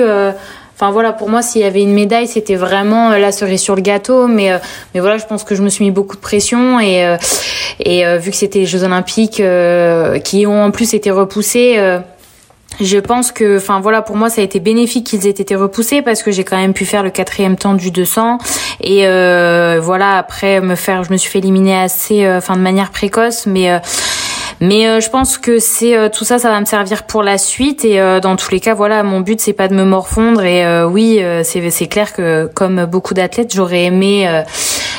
Enfin 0.80 0.92
voilà, 0.92 1.12
pour 1.12 1.28
moi, 1.28 1.42
s'il 1.42 1.60
y 1.60 1.64
avait 1.64 1.82
une 1.82 1.92
médaille, 1.92 2.28
c'était 2.28 2.54
vraiment 2.54 3.10
la 3.10 3.32
cerise 3.32 3.60
sur 3.60 3.74
le 3.74 3.82
gâteau. 3.82 4.28
Mais 4.28 4.52
mais 4.94 5.00
voilà, 5.00 5.18
je 5.18 5.26
pense 5.26 5.42
que 5.42 5.54
je 5.56 5.62
me 5.62 5.68
suis 5.68 5.84
mis 5.84 5.90
beaucoup 5.90 6.14
de 6.14 6.20
pression 6.20 6.78
et 6.78 7.16
et 7.80 8.18
vu 8.18 8.30
que 8.30 8.36
c'était 8.36 8.60
les 8.60 8.66
Jeux 8.66 8.84
Olympiques 8.84 9.42
qui 10.24 10.46
ont 10.46 10.62
en 10.62 10.70
plus 10.70 10.94
été 10.94 11.10
repoussés 11.10 12.00
je 12.80 12.98
pense 12.98 13.32
que, 13.32 13.56
enfin 13.56 13.80
voilà, 13.80 14.02
pour 14.02 14.16
moi 14.16 14.30
ça 14.30 14.40
a 14.40 14.44
été 14.44 14.60
bénéfique 14.60 15.06
qu'ils 15.06 15.26
aient 15.26 15.30
été 15.30 15.56
repoussés 15.56 16.00
parce 16.02 16.22
que 16.22 16.30
j'ai 16.30 16.44
quand 16.44 16.56
même 16.56 16.74
pu 16.74 16.84
faire 16.84 17.02
le 17.02 17.10
quatrième 17.10 17.56
temps 17.56 17.74
du 17.74 17.90
200 17.90 18.38
et 18.80 19.06
euh, 19.06 19.80
voilà 19.82 20.16
après 20.16 20.60
me 20.60 20.76
faire, 20.76 21.02
je 21.02 21.10
me 21.10 21.16
suis 21.16 21.30
fait 21.30 21.38
éliminer 21.38 21.76
assez, 21.76 22.24
euh, 22.24 22.38
enfin 22.38 22.54
de 22.54 22.60
manière 22.60 22.90
précoce, 22.90 23.46
mais 23.46 23.72
euh, 23.72 23.78
mais 24.60 24.88
euh, 24.88 25.00
je 25.00 25.08
pense 25.10 25.38
que 25.38 25.58
c'est 25.58 25.96
euh, 25.96 26.08
tout 26.08 26.24
ça, 26.24 26.38
ça 26.38 26.50
va 26.50 26.60
me 26.60 26.64
servir 26.64 27.04
pour 27.04 27.22
la 27.22 27.38
suite. 27.38 27.84
Et 27.84 28.00
euh, 28.00 28.20
dans 28.20 28.36
tous 28.36 28.50
les 28.50 28.60
cas, 28.60 28.74
voilà, 28.74 29.02
mon 29.02 29.20
but 29.20 29.40
c'est 29.40 29.52
pas 29.52 29.68
de 29.68 29.74
me 29.74 29.84
morfondre. 29.84 30.42
Et 30.44 30.84
oui, 30.84 31.20
c'est 31.44 31.70
c'est 31.70 31.86
clair 31.86 32.12
que 32.12 32.50
comme 32.54 32.86
beaucoup 32.86 33.14
d'athlètes, 33.14 33.52
j'aurais 33.54 33.84
aimé 33.84 34.42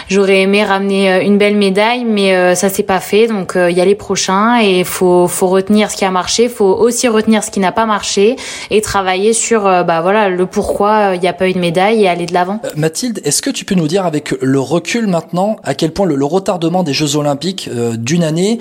j'aurais 0.08 0.42
aimé 0.42 0.64
ramener 0.64 1.24
une 1.24 1.38
belle 1.38 1.56
médaille, 1.56 2.04
mais 2.06 2.56
ça 2.56 2.70
s'est 2.70 2.84
pas 2.84 3.00
fait. 3.00 3.28
Donc 3.28 3.54
il 3.56 3.76
y 3.76 3.82
a 3.82 3.86
les 3.86 3.96
prochains 3.96 4.60
et 4.60 4.84
faut 4.84 5.28
faut 5.28 5.48
retenir 5.48 5.92
ce 5.92 5.98
qui 5.98 6.06
a 6.06 6.12
marché, 6.12 6.50
faut 6.50 6.74
aussi 6.74 7.08
retenir 7.08 7.44
ce 7.44 7.52
qui 7.52 7.60
n'a 7.60 7.72
pas 7.72 7.86
marché. 7.86 8.36
Et 8.70 8.82
travailler 8.82 9.34
sur 9.34 9.64
bah 9.64 10.02
voilà 10.02 10.30
le 10.30 10.46
pourquoi 10.46 11.16
il 11.16 11.22
n'y 11.22 11.28
a 11.28 11.34
pas 11.34 11.50
eu 11.50 11.54
de 11.54 11.60
médaille 11.60 12.04
et 12.04 12.08
aller 12.08 12.26
de 12.26 12.34
l'avant. 12.34 12.60
Mathilde, 12.76 13.22
est-ce 13.24 13.42
que 13.42 13.50
tu 13.50 13.66
peux 13.66 13.76
nous 13.76 13.88
dire 13.88 14.06
avec 14.06 14.34
le 14.42 14.60
recul 14.60 15.08
maintenant 15.08 15.58
à 15.64 15.74
quel 15.74 15.92
point 15.92 16.06
le, 16.06 16.16
le 16.16 16.26
retardement 16.26 16.84
des 16.84 16.94
Jeux 16.94 17.16
Olympiques 17.16 17.70
d'une 17.98 18.24
année 18.24 18.60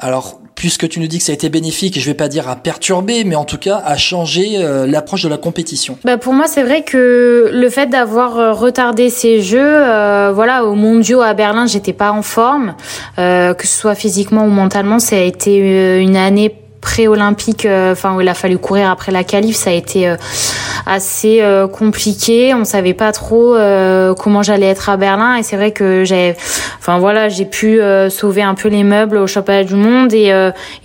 alors, 0.00 0.40
puisque 0.54 0.88
tu 0.88 1.00
nous 1.00 1.06
dis 1.06 1.18
que 1.18 1.24
ça 1.24 1.32
a 1.32 1.34
été 1.34 1.48
bénéfique, 1.48 1.98
je 1.98 2.06
vais 2.06 2.14
pas 2.14 2.28
dire 2.28 2.48
à 2.48 2.56
perturber, 2.56 3.24
mais 3.24 3.36
en 3.36 3.44
tout 3.44 3.58
cas 3.58 3.82
à 3.84 3.96
changer 3.96 4.56
euh, 4.56 4.86
l'approche 4.86 5.22
de 5.22 5.28
la 5.28 5.36
compétition. 5.36 5.98
Bah 6.04 6.16
pour 6.16 6.32
moi, 6.32 6.46
c'est 6.48 6.62
vrai 6.62 6.82
que 6.82 7.50
le 7.52 7.68
fait 7.70 7.86
d'avoir 7.86 8.38
euh, 8.38 8.52
retardé 8.52 9.10
ces 9.10 9.42
jeux, 9.42 9.58
euh, 9.60 10.32
voilà, 10.34 10.64
au 10.64 10.74
Mondiaux 10.74 11.20
à 11.20 11.34
Berlin, 11.34 11.66
j'étais 11.66 11.92
pas 11.92 12.12
en 12.12 12.22
forme, 12.22 12.74
que 13.16 13.66
ce 13.66 13.80
soit 13.80 13.94
physiquement 13.94 14.44
ou 14.44 14.50
mentalement, 14.50 14.98
ça 14.98 15.16
a 15.16 15.20
été 15.20 16.00
une 16.00 16.16
année 16.16 16.54
pré-olympique, 16.80 17.66
euh, 17.66 17.92
enfin 17.92 18.16
où 18.16 18.20
il 18.20 18.28
a 18.28 18.34
fallu 18.34 18.58
courir 18.58 18.90
après 18.90 19.12
la 19.12 19.24
qualif, 19.24 19.56
ça 19.56 19.70
a 19.70 19.72
été 19.72 20.08
euh, 20.08 20.16
assez 20.86 21.40
euh, 21.42 21.68
compliqué. 21.68 22.54
On 22.54 22.64
savait 22.64 22.94
pas 22.94 23.12
trop 23.12 23.56
comment 24.18 24.42
j'allais 24.42 24.66
être 24.66 24.88
à 24.88 24.96
Berlin 24.96 25.36
et 25.36 25.42
c'est 25.42 25.56
vrai 25.56 25.72
que 25.72 26.04
j'ai, 26.04 26.36
enfin 26.80 26.98
voilà, 26.98 27.28
j'ai 27.28 27.44
pu 27.44 27.80
sauver 28.08 28.42
un 28.42 28.54
peu 28.54 28.68
les 28.68 28.82
meubles 28.82 29.18
au 29.18 29.26
championnat 29.26 29.64
du 29.64 29.74
monde 29.74 30.12
et 30.12 30.30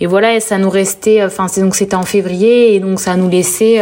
et 0.00 0.06
voilà, 0.06 0.34
et 0.34 0.40
ça 0.40 0.58
nous 0.58 0.70
restait, 0.70 1.24
enfin 1.24 1.48
c'est 1.48 1.62
donc 1.62 1.74
c'était 1.74 1.96
en 1.96 2.04
février 2.04 2.74
et 2.74 2.80
donc 2.80 3.00
ça 3.00 3.16
nous 3.16 3.28
laissait 3.28 3.80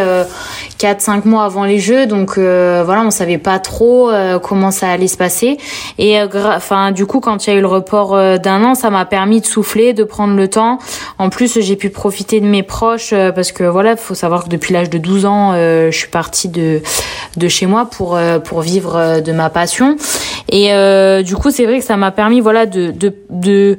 4-5 0.79 1.27
mois 1.27 1.45
avant 1.45 1.65
les 1.65 1.79
Jeux, 1.79 2.07
donc 2.07 2.39
voilà, 2.39 3.03
on 3.05 3.11
savait 3.11 3.39
pas 3.39 3.59
trop 3.59 4.11
comment 4.43 4.71
ça 4.71 4.89
allait 4.89 5.09
se 5.09 5.17
passer 5.17 5.59
et 5.99 6.19
enfin 6.45 6.93
du 6.93 7.07
coup 7.07 7.21
quand 7.21 7.47
il 7.47 7.51
y 7.51 7.53
a 7.53 7.59
eu 7.59 7.61
le 7.61 7.67
report 7.67 8.39
d'un 8.39 8.65
an, 8.65 8.75
ça 8.75 8.91
m'a 8.91 9.05
permis 9.05 9.41
de 9.41 9.47
souffler, 9.47 9.93
de 9.93 10.05
prendre 10.05 10.37
le 10.37 10.49
temps. 10.49 10.79
En 11.19 11.31
plus, 11.31 11.61
j'ai 11.61 11.77
pu 11.77 11.91
profiter 11.91 12.41
de 12.41 12.47
mes 12.47 12.63
proches 12.63 13.13
euh, 13.13 13.33
parce 13.33 13.53
que 13.53 13.65
voilà, 13.65 13.97
faut 13.97 14.15
savoir 14.15 14.45
que 14.45 14.49
depuis 14.49 14.73
l'âge 14.73 14.91
de 14.91 14.99
12 14.99 15.27
ans, 15.27 15.53
euh, 15.55 15.91
je 15.91 15.97
suis 15.97 16.09
partie 16.09 16.49
de 16.49 16.83
de 17.37 17.49
chez 17.49 17.67
moi 17.67 17.87
pour 17.91 18.17
euh, 18.17 18.39
pour 18.39 18.61
vivre 18.61 19.21
de 19.21 19.33
ma 19.33 19.51
passion. 19.51 19.97
Et 20.51 20.71
du 21.25 21.35
coup, 21.37 21.51
c'est 21.51 21.65
vrai 21.65 21.79
que 21.79 21.85
ça 21.85 21.97
m'a 21.97 22.04
permis 22.11 22.41
voilà 22.41 22.67
de 22.67 22.91
de 22.91 23.15
de 23.31 23.77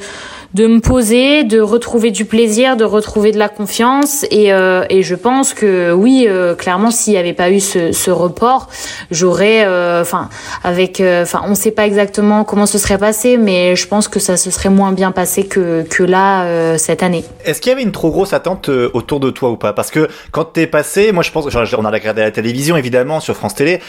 de 0.55 0.67
me 0.67 0.79
poser, 0.79 1.43
de 1.43 1.59
retrouver 1.59 2.11
du 2.11 2.23
plaisir, 2.23 2.77
de 2.77 2.85
retrouver 2.85 3.33
de 3.33 3.37
la 3.37 3.49
confiance. 3.49 4.25
Et, 4.31 4.53
euh, 4.53 4.85
et 4.89 5.03
je 5.03 5.13
pense 5.13 5.53
que 5.53 5.91
oui, 5.91 6.27
euh, 6.29 6.55
clairement, 6.55 6.91
s'il 6.91 7.11
n'y 7.11 7.19
avait 7.19 7.33
pas 7.33 7.51
eu 7.51 7.59
ce, 7.59 7.91
ce 7.91 8.09
report, 8.09 8.69
j'aurais, 9.11 9.65
euh, 9.65 10.01
enfin, 10.01 10.29
avec, 10.63 11.01
enfin, 11.01 11.41
on 11.45 11.49
ne 11.49 11.55
sait 11.55 11.71
pas 11.71 11.85
exactement 11.85 12.45
comment 12.45 12.65
ce 12.65 12.77
serait 12.77 12.97
passé, 12.97 13.35
mais 13.35 13.75
je 13.75 13.85
pense 13.85 14.07
que 14.07 14.21
ça 14.21 14.37
se 14.37 14.49
serait 14.49 14.69
moins 14.69 14.93
bien 14.93 15.11
passé 15.11 15.45
que 15.45 15.83
que 15.89 16.03
là 16.03 16.77
cette 16.77 17.03
année. 17.03 17.25
Est-ce 17.43 17.59
qu'il 17.59 17.71
y 17.71 17.73
avait 17.73 17.83
une 17.83 17.91
trop 17.91 18.09
grosse 18.09 18.31
attente 18.31 18.69
autour 18.69 19.19
de 19.19 19.29
toi 19.31 19.49
ou 19.49 19.57
pas? 19.57 19.73
Parce 19.73 19.91
que 19.91 20.07
quand 20.31 20.45
t'es 20.45 20.67
passé, 20.67 21.11
moi 21.11 21.23
je 21.23 21.31
pense, 21.31 21.49
genre, 21.49 21.65
on 21.77 21.85
a 21.85 21.91
regardé 21.91 22.21
la 22.21 22.31
télévision 22.31 22.77
évidemment 22.77 23.19
sur 23.19 23.35
France 23.35 23.55
Télé 23.55 23.81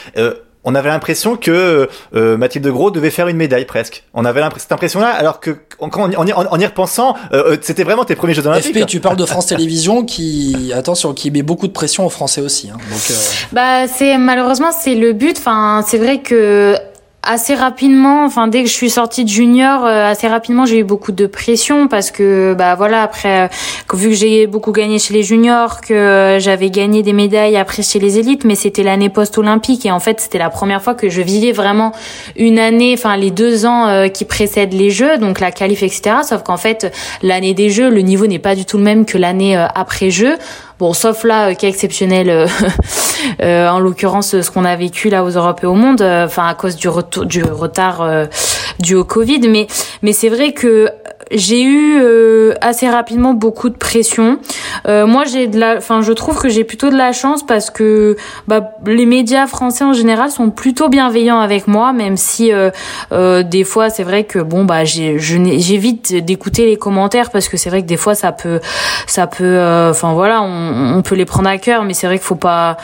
on 0.66 0.74
avait 0.74 0.88
l'impression 0.88 1.36
que 1.36 1.88
euh, 2.14 2.36
Mathilde 2.36 2.66
Gros 2.66 2.90
devait 2.90 3.10
faire 3.10 3.28
une 3.28 3.36
médaille 3.36 3.64
presque. 3.64 4.02
On 4.12 4.24
avait 4.24 4.42
cette 4.58 4.72
impression-là, 4.72 5.08
alors 5.08 5.38
que 5.38 5.56
en, 5.78 5.88
en, 5.88 6.58
y 6.60 6.66
repensant, 6.66 7.14
euh, 7.32 7.52
euh, 7.52 7.56
c'était 7.62 7.84
vraiment 7.84 8.04
tes 8.04 8.16
premiers 8.16 8.34
Jeux 8.34 8.46
Olympiques. 8.46 8.76
FP, 8.76 8.86
tu 8.86 8.98
parles 8.98 9.16
de 9.16 9.24
France 9.24 9.46
Télévisions 9.46 10.04
qui, 10.04 10.72
attention, 10.74 11.14
qui 11.14 11.30
met 11.30 11.42
beaucoup 11.42 11.68
de 11.68 11.72
pression 11.72 12.04
aux 12.04 12.10
Français 12.10 12.40
aussi. 12.40 12.68
Hein. 12.68 12.78
Donc, 12.90 13.16
Bah, 13.52 13.86
c'est 13.86 14.18
malheureusement 14.18 14.72
c'est 14.72 14.96
le 14.96 15.12
but. 15.12 15.38
Enfin, 15.38 15.84
c'est 15.86 15.98
vrai 15.98 16.18
que 16.18 16.76
assez 17.26 17.54
rapidement, 17.54 18.24
enfin 18.24 18.46
dès 18.46 18.62
que 18.62 18.68
je 18.68 18.74
suis 18.74 18.90
sortie 18.90 19.24
de 19.24 19.28
junior, 19.28 19.84
euh, 19.84 20.10
assez 20.10 20.28
rapidement 20.28 20.64
j'ai 20.64 20.78
eu 20.78 20.84
beaucoup 20.84 21.12
de 21.12 21.26
pression 21.26 21.88
parce 21.88 22.10
que 22.10 22.54
bah 22.54 22.74
voilà 22.76 23.02
après 23.02 23.44
euh, 23.44 23.48
vu 23.94 24.10
que 24.10 24.14
j'ai 24.14 24.46
beaucoup 24.46 24.72
gagné 24.72 24.98
chez 24.98 25.12
les 25.12 25.22
juniors, 25.22 25.80
que 25.80 25.92
euh, 25.92 26.38
j'avais 26.38 26.70
gagné 26.70 27.02
des 27.02 27.12
médailles 27.12 27.56
après 27.56 27.82
chez 27.82 27.98
les 27.98 28.18
élites, 28.18 28.44
mais 28.44 28.54
c'était 28.54 28.84
l'année 28.84 29.08
post-olympique 29.08 29.84
et 29.84 29.90
en 29.90 30.00
fait 30.00 30.20
c'était 30.20 30.38
la 30.38 30.50
première 30.50 30.82
fois 30.82 30.94
que 30.94 31.08
je 31.10 31.20
vivais 31.20 31.52
vraiment 31.52 31.92
une 32.36 32.58
année, 32.58 32.94
enfin 32.96 33.16
les 33.16 33.30
deux 33.30 33.66
ans 33.66 34.08
qui 34.08 34.24
précèdent 34.24 34.74
les 34.74 34.90
Jeux, 34.90 35.18
donc 35.18 35.40
la 35.40 35.50
qualif 35.50 35.82
etc. 35.82 36.18
Sauf 36.22 36.42
qu'en 36.42 36.56
fait 36.56 36.94
l'année 37.22 37.54
des 37.54 37.70
Jeux, 37.70 37.90
le 37.90 38.00
niveau 38.00 38.26
n'est 38.26 38.38
pas 38.38 38.54
du 38.54 38.64
tout 38.64 38.78
le 38.78 38.84
même 38.84 39.04
que 39.04 39.18
l'année 39.18 39.56
après 39.74 40.10
Jeux. 40.10 40.36
Bon, 40.78 40.92
sauf 40.92 41.24
là, 41.24 41.54
qui 41.54 41.64
est 41.64 41.70
exceptionnel, 41.70 42.28
euh, 43.42 43.68
en 43.68 43.78
l'occurrence, 43.78 44.40
ce 44.42 44.50
qu'on 44.50 44.66
a 44.66 44.76
vécu 44.76 45.08
là 45.08 45.24
aux 45.24 45.30
Europes 45.30 45.60
et 45.62 45.66
au 45.66 45.74
monde, 45.74 46.02
enfin 46.02 46.46
à 46.46 46.54
cause 46.54 46.76
du, 46.76 46.88
du 47.24 47.42
retard 47.42 48.02
euh, 48.02 48.26
dû 48.78 48.94
au 48.94 49.04
Covid. 49.04 49.48
Mais 49.48 49.68
mais 50.02 50.12
c'est 50.12 50.28
vrai 50.28 50.52
que 50.52 50.90
j'ai 51.32 51.62
eu 51.62 51.98
euh, 52.00 52.54
assez 52.60 52.88
rapidement 52.88 53.34
beaucoup 53.34 53.68
de 53.68 53.76
pression. 53.76 54.38
Euh, 54.86 55.06
moi, 55.06 55.24
j'ai 55.24 55.48
de 55.48 55.58
la, 55.58 55.76
enfin, 55.76 56.00
je 56.00 56.12
trouve 56.12 56.38
que 56.38 56.48
j'ai 56.48 56.62
plutôt 56.62 56.90
de 56.90 56.96
la 56.96 57.12
chance 57.12 57.44
parce 57.44 57.70
que 57.70 58.16
bah, 58.46 58.70
les 58.86 59.06
médias 59.06 59.46
français 59.46 59.84
en 59.84 59.92
général 59.92 60.30
sont 60.30 60.50
plutôt 60.50 60.88
bienveillants 60.88 61.40
avec 61.40 61.66
moi, 61.66 61.92
même 61.92 62.16
si 62.16 62.52
euh, 62.52 62.70
des 63.42 63.64
fois 63.64 63.90
c'est 63.90 64.04
vrai 64.04 64.24
que 64.24 64.38
bon 64.38 64.64
bah 64.64 64.84
j'évite 64.84 66.14
d'écouter 66.24 66.66
les 66.66 66.76
commentaires 66.76 67.30
parce 67.30 67.48
que 67.48 67.56
c'est 67.56 67.70
vrai 67.70 67.82
que 67.82 67.86
des 67.86 67.96
fois 67.96 68.14
ça 68.14 68.32
peut, 68.32 68.60
ça 69.06 69.26
peut, 69.26 69.58
enfin 69.90 70.12
voilà, 70.14 70.42
on, 70.42 70.96
on, 70.96 71.02
peut 71.02 71.14
les 71.14 71.24
prendre 71.24 71.48
à 71.48 71.58
cœur, 71.58 71.84
mais 71.84 71.94
c'est 71.94 72.06
vrai 72.06 72.18
qu'il 72.18 72.26
faut 72.26 72.34
pas 72.36 72.76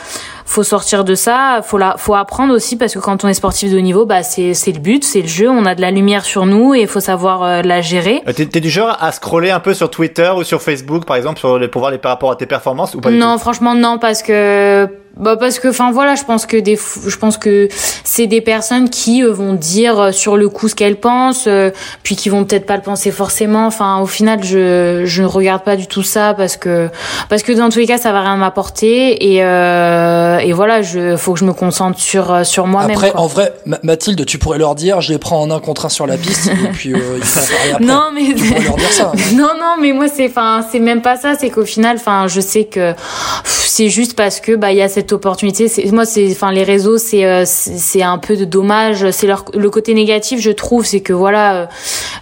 faut 0.45 0.63
sortir 0.63 1.03
de 1.03 1.15
ça, 1.15 1.61
faut 1.63 1.77
la, 1.77 1.95
faut 1.97 2.15
apprendre 2.15 2.53
aussi 2.53 2.75
parce 2.75 2.93
que 2.93 2.99
quand 2.99 3.23
on 3.23 3.27
est 3.27 3.33
sportif 3.33 3.71
de 3.71 3.77
haut 3.77 3.81
niveau, 3.81 4.05
bah 4.05 4.23
c'est 4.23 4.53
c'est 4.53 4.71
le 4.71 4.79
but, 4.79 5.03
c'est 5.03 5.21
le 5.21 5.27
jeu, 5.27 5.49
on 5.49 5.65
a 5.65 5.75
de 5.75 5.81
la 5.81 5.91
lumière 5.91 6.25
sur 6.25 6.45
nous 6.45 6.73
et 6.75 6.81
il 6.81 6.87
faut 6.87 6.99
savoir 6.99 7.43
euh, 7.43 7.61
la 7.61 7.81
gérer. 7.81 8.21
Euh, 8.27 8.33
t'es, 8.33 8.59
du 8.59 8.69
genre 8.69 8.97
à 8.99 9.11
scroller 9.11 9.51
un 9.51 9.59
peu 9.59 9.73
sur 9.73 9.89
Twitter 9.89 10.31
ou 10.35 10.43
sur 10.43 10.61
Facebook 10.61 11.05
par 11.05 11.15
exemple 11.15 11.39
sur 11.39 11.57
les, 11.57 11.67
pour 11.67 11.79
voir 11.79 11.91
les 11.91 11.97
par 11.97 12.11
rapport 12.11 12.31
à 12.31 12.35
tes 12.35 12.45
performances 12.45 12.95
ou 12.95 13.01
pas 13.01 13.11
Non, 13.11 13.37
franchement 13.37 13.75
non 13.75 13.97
parce 13.99 14.21
que 14.23 14.87
bah 15.15 15.37
parce 15.37 15.59
que 15.59 15.67
enfin 15.67 15.91
voilà 15.91 16.15
je 16.15 16.23
pense 16.23 16.47
que 16.47 16.57
des 16.57 16.75
je 16.75 17.17
pense 17.17 17.37
que 17.37 17.67
c'est 18.03 18.25
des 18.25 18.41
personnes 18.41 18.89
qui 18.89 19.23
euh, 19.23 19.31
vont 19.31 19.53
dire 19.53 19.99
euh, 19.99 20.11
sur 20.11 20.37
le 20.37 20.49
coup 20.49 20.67
ce 20.67 20.73
qu'elles 20.73 20.99
pensent 20.99 21.45
euh, 21.45 21.69
puis 22.01 22.15
qui 22.15 22.29
vont 22.29 22.45
peut-être 22.45 22.65
pas 22.65 22.77
le 22.77 22.81
penser 22.81 23.11
forcément 23.11 23.67
enfin 23.67 23.99
au 23.99 24.07
final 24.07 24.43
je 24.43 25.03
je 25.05 25.21
ne 25.21 25.27
regarde 25.27 25.63
pas 25.63 25.75
du 25.75 25.85
tout 25.85 26.01
ça 26.01 26.33
parce 26.33 26.57
que 26.57 26.89
parce 27.29 27.43
que 27.43 27.51
dans 27.51 27.69
tous 27.69 27.77
les 27.77 27.85
cas 27.85 27.99
ça 27.99 28.11
va 28.11 28.21
rien 28.21 28.37
m'apporter 28.37 29.33
et 29.33 29.35
et 29.37 30.53
voilà 30.53 30.81
je 30.81 31.15
faut 31.15 31.33
que 31.33 31.39
je 31.39 31.45
me 31.45 31.53
concentre 31.53 31.99
sur 31.99 32.43
sur 32.43 32.65
moi-même 32.65 32.97
après 32.97 33.11
en 33.13 33.27
vrai 33.27 33.53
Mathilde 33.83 34.25
tu 34.25 34.39
pourrais 34.39 34.57
leur 34.57 34.73
dire 34.73 34.99
je 34.99 35.13
les 35.13 35.19
prends 35.19 35.41
en 35.41 35.51
un 35.51 35.59
contre 35.59 35.85
un 35.85 35.89
sur 35.89 36.07
la 36.07 36.17
piste 36.17 36.47
et 36.47 36.69
puis 36.69 36.89
il 36.89 37.23
faut 37.23 37.39
après. 37.39 37.85
non 37.85 38.09
mais 38.15 38.33
tu 38.33 38.45
pourrais 38.45 38.63
leur 38.63 38.77
dire 38.77 38.91
ça 38.91 39.11
hein. 39.13 39.19
non 39.35 39.49
non 39.59 39.75
mais 39.79 39.91
moi 39.93 40.07
c'est 40.07 40.25
enfin 40.27 40.65
c'est 40.71 40.79
même 40.79 41.03
pas 41.03 41.17
ça 41.17 41.35
c'est 41.39 41.51
qu'au 41.51 41.65
final 41.65 41.97
enfin 41.97 42.25
je 42.27 42.41
sais 42.41 42.63
que 42.63 42.95
c'est 43.43 43.89
juste 43.89 44.15
parce 44.15 44.39
que 44.39 44.55
bah 44.55 44.71
il 44.71 44.77
y 44.77 44.81
a 44.81 44.89
cette 44.89 45.02
opportunité. 45.11 45.67
C'est, 45.67 45.91
moi, 45.91 46.05
c'est, 46.05 46.31
enfin, 46.31 46.51
les 46.51 46.63
réseaux, 46.63 46.97
c'est, 46.97 47.25
euh, 47.25 47.43
c'est 47.45 48.03
un 48.03 48.17
peu 48.17 48.37
de 48.37 48.45
dommage. 48.45 49.09
C'est 49.11 49.27
leur, 49.27 49.45
le 49.53 49.69
côté 49.69 49.93
négatif, 49.93 50.39
je 50.39 50.51
trouve, 50.51 50.85
c'est 50.85 51.01
que 51.01 51.13
voilà, 51.13 51.55
euh, 51.55 51.65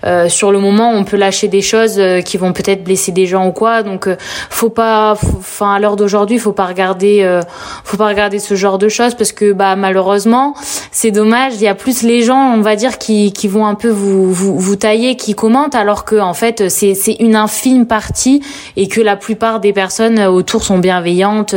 euh, 0.05 0.29
sur 0.29 0.51
le 0.51 0.59
moment, 0.59 0.91
on 0.93 1.03
peut 1.03 1.17
lâcher 1.17 1.47
des 1.47 1.61
choses 1.61 2.01
qui 2.25 2.37
vont 2.37 2.53
peut-être 2.53 2.83
blesser 2.83 3.11
des 3.11 3.25
gens 3.25 3.47
ou 3.47 3.51
quoi. 3.51 3.83
Donc, 3.83 4.09
faut 4.49 4.69
pas, 4.69 5.11
enfin, 5.37 5.75
à 5.75 5.79
l'heure 5.79 5.95
d'aujourd'hui, 5.95 6.39
faut 6.39 6.53
pas 6.53 6.65
regarder, 6.65 7.39
faut 7.83 7.97
pas 7.97 8.07
regarder 8.07 8.39
ce 8.39 8.55
genre 8.55 8.77
de 8.77 8.89
choses 8.89 9.15
parce 9.15 9.31
que, 9.31 9.51
bah, 9.53 9.75
malheureusement, 9.75 10.55
c'est 10.91 11.11
dommage. 11.11 11.53
Il 11.55 11.61
y 11.61 11.67
a 11.67 11.75
plus 11.75 12.01
les 12.03 12.23
gens, 12.23 12.53
on 12.55 12.61
va 12.61 12.75
dire, 12.75 12.97
qui, 12.97 13.31
vont 13.47 13.65
un 13.65 13.75
peu 13.75 13.89
vous, 13.89 14.31
vous, 14.31 14.57
vous 14.57 14.75
tailler, 14.75 15.15
qui 15.15 15.35
commentent, 15.35 15.75
alors 15.75 16.05
que 16.05 16.15
en 16.15 16.33
fait 16.33 16.69
c'est 16.69 16.93
c'est 16.93 17.17
une 17.19 17.35
infime 17.35 17.85
partie 17.85 18.41
et 18.77 18.87
que 18.87 19.01
la 19.01 19.15
plupart 19.15 19.59
des 19.59 19.73
personnes 19.73 20.19
autour 20.21 20.63
sont 20.63 20.79
bienveillantes. 20.79 21.55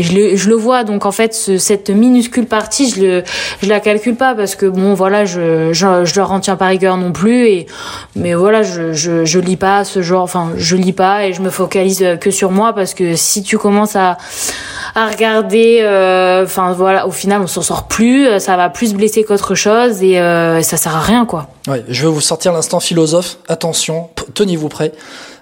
Et 0.00 0.36
je 0.36 0.48
le, 0.48 0.54
vois. 0.56 0.84
Donc 0.84 1.06
en 1.06 1.12
fait, 1.12 1.34
ce, 1.34 1.58
cette 1.58 1.90
minuscule 1.90 2.46
partie, 2.46 2.90
je 2.90 3.00
le 3.00 3.22
la 3.62 3.80
calcule 3.80 4.16
pas 4.16 4.34
parce 4.34 4.54
que 4.54 4.66
bon 4.66 4.94
voilà, 4.94 5.24
je 5.24 5.72
je, 5.72 6.04
je 6.04 6.14
leur 6.16 6.32
en 6.32 6.40
tiens 6.40 6.56
pas 6.56 6.66
rigueur 6.66 6.96
non 6.96 7.12
plus. 7.12 7.46
Et 7.48 7.66
mais 8.16 8.34
voilà, 8.34 8.62
je, 8.62 8.92
je 8.92 9.38
lis 9.38 9.56
pas 9.56 9.84
ce 9.84 10.02
genre. 10.02 10.22
Enfin, 10.22 10.50
je 10.56 10.76
lis 10.76 10.92
pas 10.92 11.26
et 11.26 11.32
je 11.32 11.42
me 11.42 11.50
focalise 11.50 12.04
que 12.20 12.30
sur 12.30 12.50
moi 12.50 12.72
parce 12.72 12.94
que 12.94 13.16
si 13.16 13.42
tu 13.42 13.58
commences 13.58 13.96
à 13.96 14.16
regarder. 14.94 15.80
euh, 15.82 16.44
Enfin 16.44 16.72
voilà, 16.72 17.06
au 17.06 17.10
final, 17.10 17.40
on 17.42 17.46
s'en 17.46 17.62
sort 17.62 17.86
plus. 17.86 18.26
euh, 18.26 18.38
Ça 18.38 18.56
va 18.56 18.70
plus 18.70 18.94
blesser 18.94 19.24
qu'autre 19.24 19.54
chose 19.54 20.02
et 20.02 20.18
euh, 20.18 20.62
ça 20.62 20.76
sert 20.76 20.96
à 20.96 21.00
rien 21.00 21.26
quoi. 21.26 21.48
Ouais, 21.68 21.84
je 21.88 22.02
vais 22.06 22.12
vous 22.12 22.20
sortir 22.20 22.52
l'instant 22.52 22.80
philosophe. 22.80 23.38
Attention, 23.48 24.08
tenez-vous 24.34 24.68
prêts. 24.68 24.92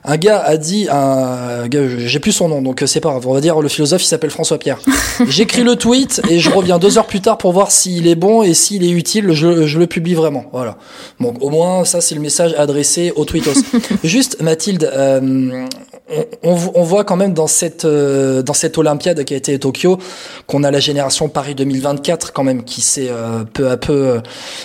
Un 0.04 0.16
gars 0.16 0.40
a 0.40 0.56
dit, 0.56 0.88
un 0.90 1.66
gars, 1.68 1.80
j'ai 1.98 2.20
plus 2.20 2.32
son 2.32 2.48
nom, 2.48 2.62
donc 2.62 2.82
euh, 2.82 2.86
c'est 2.86 3.00
pas 3.00 3.10
grave. 3.10 3.26
On 3.26 3.34
va 3.34 3.40
dire 3.40 3.60
le 3.60 3.68
philosophe, 3.68 4.02
il 4.02 4.06
s'appelle 4.06 4.30
François 4.30 4.58
Pierre. 4.58 4.78
J'écris 5.28 5.64
le 5.64 5.76
tweet 5.76 6.20
et 6.28 6.38
je 6.38 6.50
reviens 6.50 6.78
deux 6.78 6.98
heures 6.98 7.06
plus 7.06 7.20
tard 7.20 7.38
pour 7.38 7.52
voir 7.52 7.70
s'il 7.70 8.06
est 8.06 8.14
bon 8.14 8.42
et 8.42 8.54
s'il 8.54 8.84
est 8.84 8.90
utile. 8.90 9.32
Je, 9.32 9.66
je 9.66 9.78
le 9.78 9.86
publie 9.86 10.14
vraiment. 10.14 10.44
Voilà. 10.52 10.76
Bon, 11.20 11.34
au 11.40 11.50
moins 11.50 11.84
ça, 11.84 12.00
c'est 12.00 12.14
le 12.14 12.20
message 12.20 12.54
adressé 12.56 13.12
aux 13.16 13.24
tweetos. 13.24 13.60
Juste, 14.04 14.40
Mathilde, 14.40 14.90
euh, 14.92 15.66
on, 16.10 16.26
on, 16.42 16.56
on 16.74 16.82
voit 16.82 17.04
quand 17.04 17.16
même 17.16 17.34
dans 17.34 17.46
cette 17.46 17.84
euh, 17.84 18.42
dans 18.42 18.54
cette 18.54 18.78
Olympiade 18.78 19.24
qui 19.24 19.34
a 19.34 19.36
été 19.36 19.58
Tokyo 19.58 19.98
qu'on 20.46 20.64
a 20.64 20.70
la 20.70 20.80
génération 20.80 21.28
Paris 21.28 21.54
2024 21.54 22.32
quand 22.32 22.44
même 22.44 22.64
qui 22.64 22.80
s'est 22.80 23.08
euh, 23.10 23.44
peu 23.52 23.68
à 23.70 23.76
peu 23.76 23.92
euh, 23.92 24.20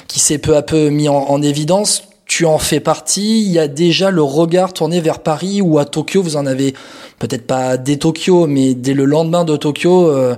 qui 0.07 0.19
s'est 0.19 0.37
peu 0.37 0.55
à 0.55 0.61
peu 0.61 0.89
mis 0.89 1.09
en, 1.09 1.15
en 1.15 1.41
évidence. 1.41 2.03
Tu 2.35 2.47
en 2.47 2.57
fais 2.57 2.79
partie. 2.79 3.43
Il 3.43 3.51
y 3.51 3.59
a 3.59 3.67
déjà 3.67 4.09
le 4.09 4.23
regard 4.23 4.73
tourné 4.73 5.01
vers 5.01 5.19
Paris 5.19 5.61
ou 5.61 5.77
à 5.77 5.85
Tokyo. 5.85 6.23
Vous 6.23 6.35
en 6.35 6.47
avez 6.47 6.73
peut-être 7.19 7.45
pas 7.45 7.77
dès 7.77 7.97
Tokyo, 7.97 8.47
mais 8.47 8.73
dès 8.73 8.95
le 8.95 9.05
lendemain 9.05 9.43
de 9.43 9.55
Tokyo, 9.55 10.07
euh, 10.09 10.33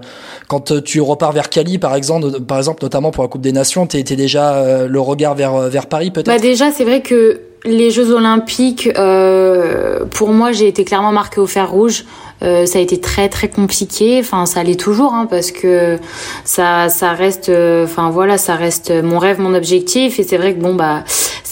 quand 0.49 0.83
tu 0.83 0.99
repars 0.99 1.31
vers 1.31 1.47
Cali, 1.49 1.77
par 1.77 1.95
exemple, 1.95 2.41
par 2.41 2.57
exemple, 2.57 2.83
notamment 2.83 3.11
pour 3.11 3.23
la 3.23 3.29
Coupe 3.29 3.43
des 3.43 3.53
Nations, 3.53 3.87
t'étais 3.87 4.17
déjà 4.17 4.55
euh, 4.55 4.89
le 4.89 4.99
regard 4.99 5.35
vers 5.35 5.69
vers 5.69 5.85
Paris, 5.85 6.11
peut-être? 6.11 6.27
Bah 6.27 6.37
déjà, 6.37 6.69
c'est 6.69 6.83
vrai 6.83 6.99
que 7.01 7.39
les 7.63 7.91
Jeux 7.91 8.11
Olympiques, 8.11 8.89
euh, 8.97 10.03
pour 10.11 10.33
moi, 10.33 10.51
j'ai 10.51 10.67
été 10.67 10.83
clairement 10.83 11.13
marquée 11.13 11.39
au 11.39 11.47
fer 11.47 11.71
rouge. 11.71 12.03
Euh, 12.43 12.65
ça 12.65 12.79
a 12.79 12.81
été 12.81 12.99
très 12.99 13.29
très 13.29 13.47
compliqué. 13.47 14.19
Enfin, 14.19 14.45
ça 14.45 14.61
l'est 14.63 14.77
toujours, 14.77 15.13
hein, 15.13 15.27
parce 15.29 15.51
que 15.51 15.97
ça 16.43 16.89
ça 16.89 17.13
reste. 17.13 17.47
euh, 17.47 17.85
Enfin 17.85 18.09
voilà, 18.09 18.37
ça 18.37 18.55
reste 18.55 18.91
mon 18.91 19.17
rêve, 19.17 19.39
mon 19.39 19.53
objectif. 19.55 20.19
Et 20.19 20.23
c'est 20.23 20.37
vrai 20.37 20.53
que 20.53 20.59
bon 20.59 20.75
bah 20.75 21.05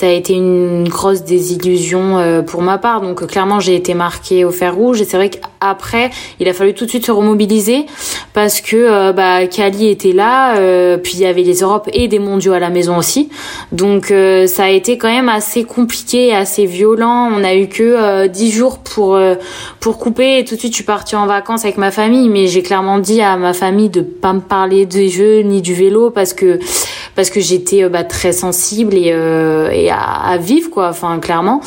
ça 0.04 0.10
a 0.10 0.12
été 0.12 0.34
une 0.34 0.90
grosse 0.90 1.24
désillusion 1.24 2.18
euh, 2.18 2.42
pour 2.42 2.62
ma 2.62 2.78
part. 2.78 3.00
Donc 3.00 3.24
euh, 3.24 3.26
clairement, 3.26 3.62
j'ai 3.62 3.74
été 3.74 3.94
marquée 3.94 4.44
au 4.44 4.52
fer 4.52 4.76
rouge. 4.76 5.00
Et 5.00 5.06
c'est 5.06 5.16
vrai 5.16 5.30
qu'après, 5.30 6.10
il 6.42 6.50
a 6.50 6.54
fallu 6.54 6.74
tout 6.74 6.84
de 6.84 6.90
suite 6.90 7.06
se 7.06 7.12
remobiliser 7.14 7.86
parce 8.34 8.60
que 8.60 8.76
euh, 8.76 9.14
bah 9.14 9.48
Cali 9.48 9.88
était 9.88 10.12
là. 10.12 10.58
euh, 10.58 10.98
puis 10.98 11.14
il 11.14 11.22
y 11.22 11.26
avait 11.26 11.44
les 11.44 11.62
Europes 11.62 11.90
et 11.94 12.10
des 12.10 12.20
Mondiaux 12.20 12.52
à 12.52 12.60
la 12.60 12.70
maison 12.70 12.98
aussi. 12.98 13.30
Donc 13.72 14.12
euh, 14.12 14.46
ça 14.46 14.66
a 14.66 14.70
été 14.72 14.98
quand 14.98 15.08
même 15.08 15.30
assez 15.30 15.64
compliqué, 15.64 16.36
assez 16.36 16.66
violent. 16.66 17.30
On 17.34 17.42
a 17.42 17.56
eu 17.56 17.70
que 17.70 17.84
euh, 17.84 18.28
10 18.28 18.52
jours 18.52 18.80
pour 18.80 19.18
pour 19.80 20.00
couper 20.00 20.40
et 20.40 20.44
tout 20.44 20.56
de 20.56 20.60
suite 20.60 20.74
je 20.74 20.80
suis 20.80 20.84
partie 20.84 21.16
en 21.16 21.28
vacances 21.28 21.64
avec 21.64 21.78
ma 21.78 21.92
famille, 21.92 22.28
mais 22.28 22.48
j'ai 22.48 22.62
clairement 22.62 23.00
dit 23.00 23.22
à 23.22 23.38
ma 23.38 23.54
famille 23.54 23.90
de 23.90 24.02
pas 24.02 24.34
me 24.34 24.42
parler 24.42 24.86
des 24.86 25.08
jeux 25.08 25.44
ni 25.44 25.62
du 25.62 25.74
vélo 25.74 26.10
parce 26.10 26.34
que 26.34 26.60
parce 27.16 27.30
que 27.30 27.40
j'étais 27.40 27.84
euh, 27.84 27.90
bah, 27.90 28.04
très 28.04 28.34
sensible 28.34 28.96
et, 28.96 29.12
euh, 29.12 29.70
et 29.72 29.90
à, 29.90 30.02
à 30.02 30.38
vivre 30.38 30.70
quoi, 30.70 30.90
enfin 30.90 31.20
clairement. 31.20 31.62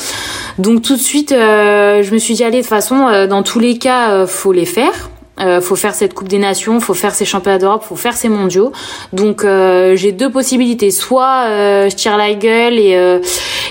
Donc 0.59 0.83
tout 0.83 0.97
de 0.97 1.01
suite 1.01 1.33
euh, 1.33 2.03
je 2.03 2.13
me 2.13 2.19
suis 2.19 2.35
dit 2.35 2.45
allez 2.45 2.59
de 2.59 2.63
toute 2.63 2.71
façon 2.71 3.27
dans 3.29 3.43
tous 3.43 3.59
les 3.59 3.79
cas 3.79 4.27
faut 4.27 4.53
les 4.53 4.67
faire. 4.67 5.11
Euh, 5.39 5.61
faut 5.61 5.77
faire 5.77 5.95
cette 5.95 6.15
Coupe 6.15 6.29
des 6.29 6.39
Nations, 6.39 6.81
faut 6.81 6.95
faire 6.95 7.15
ces 7.15 7.27
championnats 7.27 7.59
d'Europe, 7.59 7.85
faut 7.87 7.97
faire 7.97 8.15
ces 8.15 8.29
mondiaux. 8.29 8.73
Donc 9.13 9.45
euh, 9.45 9.95
j'ai 9.95 10.13
deux 10.13 10.31
possibilités. 10.31 10.91
Soit 10.91 11.45
euh, 11.49 11.91
je 11.91 11.95
tire 11.95 12.17
la 12.17 12.33
gueule 12.33 12.79
et 12.79 12.97
euh, 12.97 13.21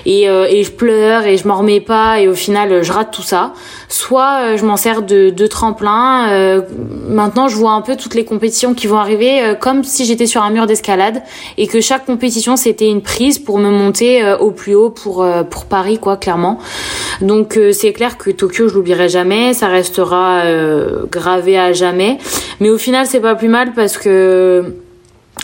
et, 0.05 0.29
euh, 0.29 0.45
et 0.47 0.63
je 0.63 0.71
pleure 0.71 1.25
et 1.25 1.37
je 1.37 1.47
m'en 1.47 1.57
remets 1.57 1.79
pas 1.79 2.19
et 2.19 2.27
au 2.27 2.35
final 2.35 2.83
je 2.83 2.91
rate 2.91 3.11
tout 3.11 3.23
ça. 3.23 3.53
Soit 3.89 4.55
je 4.57 4.65
m'en 4.65 4.77
sers 4.77 5.01
de, 5.01 5.31
de 5.31 5.47
tremplin. 5.47 6.61
Maintenant 7.07 7.47
je 7.47 7.55
vois 7.55 7.71
un 7.71 7.81
peu 7.81 7.95
toutes 7.95 8.13
les 8.13 8.25
compétitions 8.25 8.73
qui 8.73 8.85
vont 8.85 8.97
arriver 8.97 9.55
comme 9.59 9.83
si 9.83 10.05
j'étais 10.05 10.27
sur 10.27 10.43
un 10.43 10.51
mur 10.51 10.67
d'escalade 10.67 11.23
et 11.57 11.65
que 11.65 11.81
chaque 11.81 12.05
compétition 12.05 12.55
c'était 12.57 12.87
une 12.87 13.01
prise 13.01 13.39
pour 13.39 13.57
me 13.57 13.71
monter 13.71 14.35
au 14.39 14.51
plus 14.51 14.75
haut 14.75 14.89
pour 14.89 15.25
pour 15.49 15.65
Paris 15.65 15.97
quoi 15.97 16.17
clairement. 16.17 16.59
Donc 17.21 17.59
c'est 17.71 17.93
clair 17.93 18.17
que 18.17 18.29
Tokyo 18.29 18.67
je 18.67 18.75
l'oublierai 18.75 19.09
jamais, 19.09 19.53
ça 19.53 19.67
restera 19.67 20.41
euh, 20.45 21.05
à 21.57 21.73
jamais. 21.73 22.17
Mais 22.59 22.69
au 22.69 22.77
final 22.77 23.05
c'est 23.05 23.19
pas 23.19 23.35
plus 23.35 23.49
mal 23.49 23.73
parce 23.73 23.97
que 23.97 24.75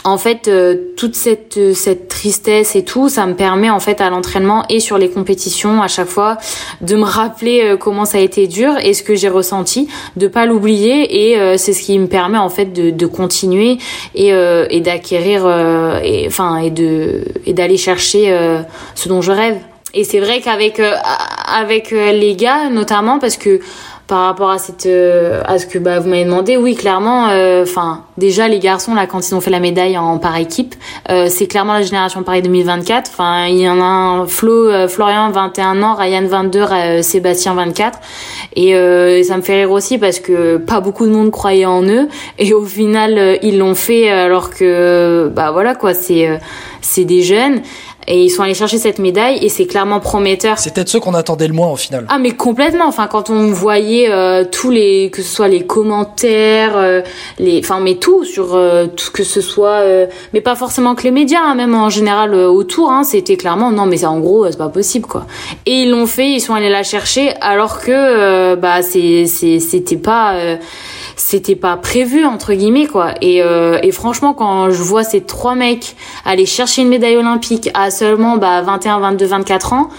en 0.04 0.17
fait, 0.17 0.47
euh, 0.47 0.93
toute 0.97 1.15
cette 1.15 1.74
cette 1.76 2.08
tristesse 2.08 2.76
et 2.76 2.84
tout, 2.84 3.08
ça 3.10 3.26
me 3.28 3.36
permet 3.36 3.69
en 3.69 3.80
fait 3.80 4.02
à 4.02 4.10
l'entraînement 4.10 4.65
et 4.69 4.80
sur 4.80 4.97
les 4.97 5.10
compétitions 5.10 5.82
à 5.82 5.88
chaque 5.88 6.08
fois 6.08 6.38
de 6.82 6.95
me 6.95 7.04
rappeler 7.04 7.62
euh, 7.63 7.78
comment 7.78 8.06
ça 8.06 8.17
a 8.17 8.21
été 8.21 8.47
dur 8.47 8.74
et 8.82 8.93
ce 8.93 9.04
que 9.04 9.15
j'ai 9.15 9.30
ressenti, 9.30 9.88
de 10.15 10.28
pas 10.28 10.45
l'oublier 10.45 11.30
et 11.30 11.38
euh, 11.38 11.56
c'est 11.58 11.74
ce 11.74 11.84
qui 11.84 12.00
me 12.00 12.08
permet 12.08 12.39
en 12.39 12.50
fait 12.50 12.74
de, 12.74 13.06
continuer 13.06 13.78
et, 14.15 14.32
d'acquérir 14.82 15.45
et 16.04 16.26
enfin 16.28 16.58
et 16.58 16.71
de 16.71 17.26
et 17.45 17.54
d'aller 17.54 17.78
chercher 17.78 18.36
ce 18.95 19.10
dont 19.10 19.21
je 19.21 19.32
rêve. 19.32 19.58
Et 19.93 20.04
c'est 20.04 20.19
vrai 20.19 20.39
qu'avec 20.39 20.82
avec 21.45 21.91
les 21.91 22.36
gars 22.36 22.69
notamment 22.69 23.19
parce 23.19 23.38
que 23.38 23.60
par 24.12 24.26
rapport 24.26 24.50
à 24.50 24.58
cette 24.58 24.88
euh, 24.88 25.41
à 25.45 25.58
ce 25.58 25.65
que 25.65 25.80
bah, 25.80 26.00
vous 26.02 26.10
m'avez 26.10 26.26
demandé 26.26 26.58
oui 26.58 26.76
clairement 26.76 27.30
enfin 27.62 28.04
déjà 28.17 28.50
les 28.50 28.60
garçons 28.60 28.93
là 28.93 29.08
quand 29.08 29.26
ils 29.26 29.34
ont 29.34 29.39
fait 29.39 29.52
la 29.52 29.62
médaille 29.62 29.97
en 29.97 30.17
par 30.17 30.36
équipe 30.36 30.76
euh, 31.10 31.28
c'est 31.30 31.47
clairement 31.47 31.71
la 31.74 31.82
génération 31.82 32.21
Paris 32.21 32.41
2024 32.41 33.10
enfin 33.10 33.45
il 33.47 33.60
y 33.60 33.69
en 33.69 33.80
a 33.80 33.86
un 33.86 34.28
Flo 34.28 34.67
euh, 34.67 34.89
Florian 34.89 35.32
21 35.32 35.82
ans 35.82 35.95
Ryan 35.95 36.26
22 36.28 36.60
euh, 36.60 37.02
Sébastien 37.02 37.54
24 37.54 38.00
et 38.56 38.76
euh, 38.76 39.24
ça 39.24 39.38
me 39.38 39.41
fait 39.41 39.62
rire 39.62 39.71
aussi 39.71 39.97
parce 39.97 40.19
que 40.19 40.58
pas 40.58 40.82
beaucoup 40.82 41.06
de 41.06 41.12
monde 41.12 41.32
croyait 41.32 41.65
en 41.65 41.84
eux. 41.84 42.08
Et 42.38 42.54
au 42.54 42.65
final 42.65 43.17
euh, 43.17 43.38
ils 43.41 43.58
l'ont 43.58 43.76
fait 43.76 44.10
alors 44.10 44.50
que 44.50 45.32
bah 45.34 45.52
voilà 45.52 45.76
quoi 45.76 45.93
c'est 45.93 46.28
euh, 46.28 46.38
c'est 46.82 47.06
des 47.06 47.21
jeunes 47.21 47.62
et 48.08 48.24
ils 48.24 48.30
sont 48.30 48.44
allés 48.44 48.54
chercher 48.54 48.78
cette 48.78 49.00
médaille 49.00 49.44
et 49.44 49.50
c'est 49.50 49.66
clairement 49.66 50.00
prometteur. 50.00 50.58
C'est 50.58 50.74
peut-être 50.74 50.90
ceux 50.90 51.00
qu'on 51.00 51.14
attendait 51.14 51.48
le 51.48 51.54
moins 51.54 51.72
au 51.72 51.76
final. 51.76 52.06
Ah 52.10 52.18
mais 52.20 52.32
complètement. 52.32 52.86
Enfin 52.88 53.08
quand 53.08 53.30
on 53.30 53.48
voyait 53.52 54.12
euh, 54.12 54.44
tous 54.50 54.70
les 54.72 55.10
que 55.12 55.22
ce 55.22 55.34
soit 55.36 55.48
les 55.48 55.66
commentaires, 55.66 56.76
euh, 56.76 57.02
les, 57.40 57.60
enfin 57.60 57.80
mais 57.80 57.96
tout 57.96 58.24
sur 58.26 58.56
euh, 58.56 58.88
tout 58.88 59.12
que 59.14 59.24
ce 59.24 59.42
soit, 59.42 59.82
euh, 59.82 60.08
mais 60.34 60.42
pas 60.42 60.56
forcément 60.56 60.96
que 60.96 61.04
les 61.04 61.12
médias, 61.12 61.42
hein, 61.44 61.56
même 61.56 61.76
en 61.76 61.90
général 61.90 62.34
euh, 62.34 62.48
autour. 62.48 62.92
Hein, 62.92 63.04
C'était 63.04 63.38
clairement 63.38 63.72
non 63.72 63.86
mais 63.86 63.98
c'est 63.98 64.06
en 64.06 64.20
gros 64.20 64.46
euh, 64.46 64.48
c'est 64.52 64.58
pas 64.58 64.70
possible 64.70 65.06
quoi. 65.08 65.26
Et 65.66 65.84
ils 65.84 65.92
l'ont 65.92 66.08
fait, 66.08 66.30
ils 66.32 66.42
sont 66.42 66.54
allés 66.54 66.70
la 66.70 66.84
chercher 66.84 67.34
alors 67.42 67.80
que 67.82 67.92
euh, 67.92 68.56
bah 68.56 68.82
c'est 68.82 69.26
c'était 69.28 69.98
pas 69.98 70.34
euh, 70.34 70.56
c'était 71.22 71.56
pas 71.56 71.78
prévu 71.78 72.26
entre 72.26 72.54
guillemets 72.54 72.88
quoi. 72.88 73.14
Et, 73.22 73.44
euh, 73.44 73.78
et 73.84 73.92
franchement 73.92 74.34
quand 74.34 74.72
je 74.72 74.82
vois 74.82 75.04
ces 75.04 75.22
trois 75.22 75.54
mecs 75.54 75.96
aller 76.26 76.48
chercher 76.48 76.82
une 76.82 76.90
médaille 76.90 77.18
olympique 77.18 77.70
à 77.76 77.92
seulement 77.92 78.38
bah 78.38 78.62
21 78.62 79.00
22 79.00 79.26
24 79.28 79.74
ans 79.74 79.90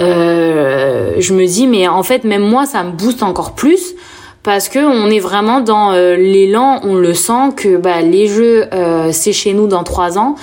euh, 0.00 1.14
je 1.18 1.34
me 1.34 1.46
dis 1.46 1.68
mais 1.68 1.86
en 1.86 2.02
fait 2.02 2.24
même 2.24 2.42
moi 2.42 2.66
ça 2.66 2.82
me 2.82 2.90
booste 2.90 3.22
encore 3.22 3.54
plus 3.54 3.94
parce 4.42 4.68
que 4.68 4.78
on 4.78 5.08
est 5.10 5.20
vraiment 5.20 5.60
dans 5.60 5.92
euh, 5.92 6.16
l'élan, 6.16 6.80
on 6.82 6.96
le 6.96 7.14
sent 7.14 7.52
que 7.56 7.76
bah, 7.76 8.00
les 8.00 8.26
jeux 8.26 8.66
euh, 8.72 9.10
c'est 9.12 9.32
chez 9.32 9.52
nous 9.52 9.66
dans 9.66 9.84
trois 9.84 10.18
ans 10.18 10.34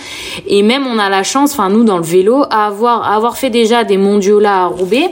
et 0.47 0.63
même 0.63 0.88
on 0.88 0.97
a 0.99 1.09
la 1.09 1.23
chance, 1.23 1.53
enfin 1.53 1.69
nous 1.69 1.83
dans 1.83 1.97
le 1.97 2.03
vélo, 2.03 2.43
à 2.49 2.67
avoir 2.67 3.03
à 3.03 3.15
avoir 3.15 3.38
fait 3.38 3.49
déjà 3.49 3.83
des 3.83 3.97
mondiaux 3.97 4.39
là 4.39 4.63
à 4.63 4.65
Roubaix, 4.65 5.12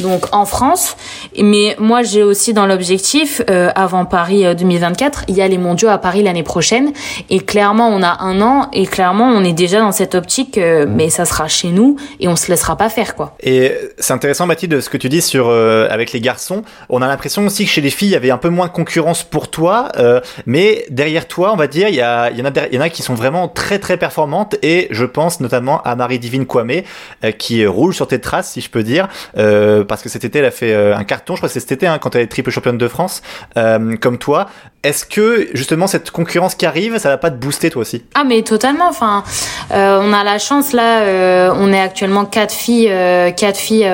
donc 0.00 0.26
en 0.32 0.44
France. 0.44 0.96
Mais 1.42 1.76
moi 1.78 2.02
j'ai 2.02 2.22
aussi 2.22 2.52
dans 2.52 2.66
l'objectif 2.66 3.42
euh, 3.50 3.70
avant 3.74 4.04
Paris 4.04 4.46
euh, 4.46 4.54
2024, 4.54 5.24
il 5.28 5.36
y 5.36 5.42
a 5.42 5.48
les 5.48 5.58
mondiaux 5.58 5.88
à 5.88 5.98
Paris 5.98 6.22
l'année 6.22 6.42
prochaine 6.42 6.92
et 7.30 7.40
clairement 7.40 7.88
on 7.88 8.02
a 8.02 8.22
un 8.22 8.40
an 8.40 8.68
et 8.72 8.86
clairement 8.86 9.28
on 9.28 9.44
est 9.44 9.52
déjà 9.52 9.80
dans 9.80 9.92
cette 9.92 10.14
optique, 10.14 10.58
euh, 10.58 10.86
mais 10.88 11.10
ça 11.10 11.24
sera 11.24 11.48
chez 11.48 11.68
nous 11.68 11.96
et 12.20 12.28
on 12.28 12.36
se 12.36 12.50
laissera 12.50 12.76
pas 12.76 12.88
faire 12.88 13.14
quoi. 13.14 13.36
Et 13.42 13.72
c'est 13.98 14.12
intéressant 14.12 14.46
Mathilde 14.46 14.80
ce 14.80 14.88
que 14.88 14.96
tu 14.96 15.08
dis 15.08 15.20
sur 15.20 15.48
euh, 15.48 15.88
avec 15.90 16.12
les 16.12 16.20
garçons. 16.20 16.62
On 16.88 17.02
a 17.02 17.06
l'impression 17.06 17.44
aussi 17.46 17.64
que 17.64 17.70
chez 17.70 17.80
les 17.80 17.90
filles 17.90 18.08
il 18.08 18.12
y 18.12 18.16
avait 18.16 18.25
un 18.30 18.38
peu 18.38 18.48
moins 18.48 18.66
de 18.66 18.72
concurrence 18.72 19.24
pour 19.24 19.50
toi, 19.50 19.88
euh, 19.96 20.20
mais 20.46 20.84
derrière 20.90 21.28
toi 21.28 21.52
on 21.52 21.56
va 21.56 21.66
dire 21.66 21.88
il 21.88 21.94
y, 21.94 21.98
y 21.98 22.02
en 22.02 22.44
a 22.44 22.68
y 22.68 22.78
en 22.78 22.80
a 22.80 22.88
qui 22.88 23.02
sont 23.02 23.14
vraiment 23.14 23.48
très 23.48 23.78
très 23.78 23.96
performantes 23.96 24.56
et 24.62 24.88
je 24.90 25.04
pense 25.04 25.40
notamment 25.40 25.82
à 25.82 25.96
Marie 25.96 26.18
Divine 26.18 26.46
Kwame 26.46 26.82
euh, 27.24 27.30
qui 27.32 27.66
roule 27.66 27.94
sur 27.94 28.06
tes 28.06 28.20
traces 28.20 28.52
si 28.52 28.60
je 28.60 28.70
peux 28.70 28.82
dire 28.82 29.08
euh, 29.36 29.84
parce 29.84 30.02
que 30.02 30.08
cet 30.08 30.24
été 30.24 30.38
elle 30.38 30.44
a 30.44 30.50
fait 30.50 30.74
un 30.74 31.04
carton. 31.04 31.34
Je 31.34 31.40
crois 31.40 31.48
que 31.48 31.52
c'est 31.52 31.60
cet 31.60 31.72
été 31.72 31.86
hein, 31.86 31.98
quand 31.98 32.14
elle 32.14 32.22
est 32.22 32.26
triple 32.26 32.50
championne 32.50 32.78
de 32.78 32.88
France 32.88 33.22
comme 33.54 34.18
toi 34.18 34.46
Est-ce 34.86 35.04
que 35.04 35.48
justement 35.52 35.88
cette 35.88 36.12
concurrence 36.12 36.54
qui 36.54 36.64
arrive, 36.64 36.98
ça 36.98 37.08
va 37.08 37.16
pas 37.16 37.32
te 37.32 37.34
booster 37.34 37.70
toi 37.70 37.82
aussi? 37.82 38.04
Ah 38.14 38.22
mais 38.22 38.42
totalement. 38.42 38.88
Enfin, 38.88 39.24
euh, 39.72 39.98
on 40.00 40.12
a 40.12 40.22
la 40.22 40.38
chance 40.38 40.72
là. 40.72 41.00
Euh, 41.00 41.52
on 41.56 41.72
est 41.72 41.80
actuellement 41.80 42.24
quatre 42.24 42.54
filles, 42.54 42.88
euh, 42.88 43.32
quatre 43.32 43.56
filles 43.56 43.90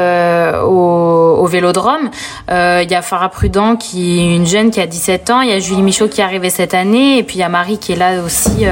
au, 0.62 1.38
au, 1.40 1.46
Vélodrome. 1.46 2.10
Il 2.50 2.90
y 2.90 2.94
a 2.94 3.00
Farah 3.00 3.30
Prudent 3.30 3.76
qui 3.76 4.36
une 4.36 4.46
jeune 4.46 4.70
qui 4.70 4.82
a 4.82 4.86
17 4.86 5.30
ans. 5.30 5.40
Il 5.40 5.48
y 5.48 5.54
a 5.54 5.60
Julie 5.60 5.80
Michaud 5.80 6.08
qui 6.08 6.20
est 6.20 6.24
arrivée 6.24 6.50
cette 6.50 6.74
année 6.74 7.16
et 7.16 7.22
puis 7.22 7.36
il 7.36 7.40
y 7.40 7.42
a 7.42 7.48
Marie 7.48 7.78
qui 7.78 7.92
est 7.92 7.96
là 7.96 8.22
aussi 8.22 8.66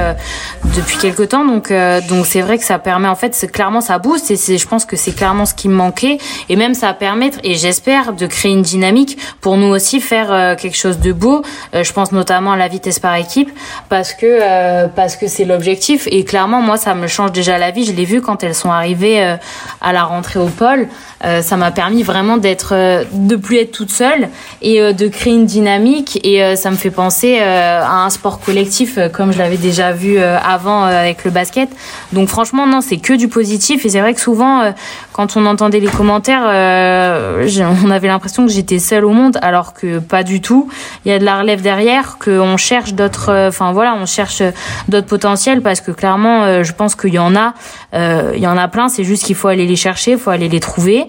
depuis 0.75 0.97
quelques 0.97 1.29
temps. 1.29 1.43
Donc 1.43 1.73
donc 2.07 2.27
c'est 2.27 2.41
vrai 2.41 2.59
que 2.59 2.63
ça 2.63 2.77
permet 2.77 3.07
en 3.07 3.15
fait, 3.15 3.35
clairement 3.51 3.81
ça 3.81 3.97
booste 3.97 4.29
et 4.29 4.57
je 4.57 4.67
pense 4.67 4.85
que 4.85 4.95
c'est 4.95 5.13
clairement 5.13 5.47
ce 5.47 5.55
qui 5.55 5.69
me 5.69 5.73
manquait 5.73 6.19
et 6.49 6.55
même 6.55 6.75
ça 6.75 6.87
va 6.87 6.93
permettre 6.93 7.39
et 7.43 7.55
j'espère 7.55 8.13
de 8.13 8.27
créer 8.27 8.51
une 8.51 8.61
dynamique 8.61 9.17
pour 9.41 9.57
nous 9.57 9.73
aussi 9.73 9.99
faire 10.01 10.55
quelque 10.55 10.77
chose 10.77 10.99
de 10.99 11.13
beau. 11.13 11.41
je 11.73 11.91
pense 11.91 12.10
notamment 12.11 12.53
à 12.53 12.57
la 12.57 12.67
vitesse 12.67 12.99
par 12.99 13.15
équipe 13.15 13.49
parce 13.89 14.13
que 14.13 14.25
euh, 14.25 14.87
parce 14.87 15.15
que 15.15 15.27
c'est 15.27 15.45
l'objectif. 15.45 16.07
Et 16.11 16.23
clairement 16.23 16.61
moi 16.61 16.77
ça 16.77 16.93
me 16.95 17.07
change 17.07 17.31
déjà 17.31 17.57
la 17.57 17.71
vie. 17.71 17.85
Je 17.85 17.91
l'ai 17.91 18.05
vu 18.05 18.21
quand 18.21 18.43
elles 18.43 18.55
sont 18.55 18.71
arrivées 18.71 19.23
euh, 19.23 19.35
à 19.81 19.93
la 19.93 20.03
rentrée 20.03 20.39
au 20.39 20.47
pôle. 20.47 20.87
Euh, 21.23 21.41
ça 21.41 21.57
m'a 21.57 21.71
permis 21.71 22.03
vraiment 22.03 22.37
d'être 22.37 23.05
de 23.11 23.35
plus 23.35 23.57
être 23.57 23.71
toute 23.71 23.91
seule 23.91 24.29
et 24.61 24.93
de 24.93 25.07
créer 25.07 25.33
une 25.33 25.45
dynamique. 25.45 26.19
Et 26.23 26.55
ça 26.55 26.71
me 26.71 26.75
fait 26.75 26.89
penser 26.89 27.39
à 27.39 28.03
un 28.03 28.09
sport 28.09 28.39
collectif 28.39 28.97
comme 29.13 29.31
je 29.31 29.37
l'avais 29.37 29.57
déjà 29.57 29.91
vu 29.91 30.17
avant 30.19 30.83
avec 30.83 31.23
le 31.23 31.31
basket. 31.31 31.69
Donc 32.11 32.27
franchement 32.27 32.65
non 32.65 32.81
c'est 32.81 32.97
que 32.97 33.13
du 33.13 33.27
positif. 33.27 33.85
Et 33.85 33.89
c'est 33.89 34.01
vrai 34.01 34.13
que 34.13 34.21
souvent 34.21 34.73
quand 35.13 35.37
on 35.37 35.45
entendait 35.45 35.79
les 35.79 35.87
commentaires 35.87 36.43
on 36.43 37.91
avait 37.91 38.07
l'impression 38.07 38.45
que 38.45 38.51
j'étais 38.51 38.79
seule 38.79 39.05
au 39.05 39.11
monde 39.11 39.37
alors 39.41 39.73
que 39.73 39.99
pas 39.99 40.23
du 40.23 40.41
tout. 40.41 40.69
Il 41.05 41.11
y 41.11 41.15
a 41.15 41.19
de 41.19 41.25
la 41.25 41.39
relève 41.39 41.61
derrière 41.61 42.00
qu'on 42.19 42.57
cherche 42.57 42.93
d'autres 42.93 43.47
enfin 43.47 43.71
voilà 43.71 43.95
on 43.99 44.05
cherche 44.05 44.43
d'autres 44.87 45.07
potentiels 45.07 45.61
parce 45.61 45.81
que 45.81 45.91
clairement, 45.91 46.43
euh, 46.43 46.63
je 46.63 46.73
pense 46.73 46.95
qu'il 46.95 47.13
y 47.13 47.19
en 47.19 47.35
a, 47.35 47.53
euh, 47.93 48.31
il 48.35 48.41
y 48.41 48.47
en 48.47 48.57
a 48.57 48.67
plein. 48.67 48.89
C'est 48.89 49.03
juste 49.03 49.23
qu'il 49.25 49.35
faut 49.35 49.47
aller 49.47 49.65
les 49.65 49.75
chercher, 49.75 50.11
il 50.11 50.17
faut 50.17 50.29
aller 50.29 50.49
les 50.49 50.59
trouver. 50.59 51.05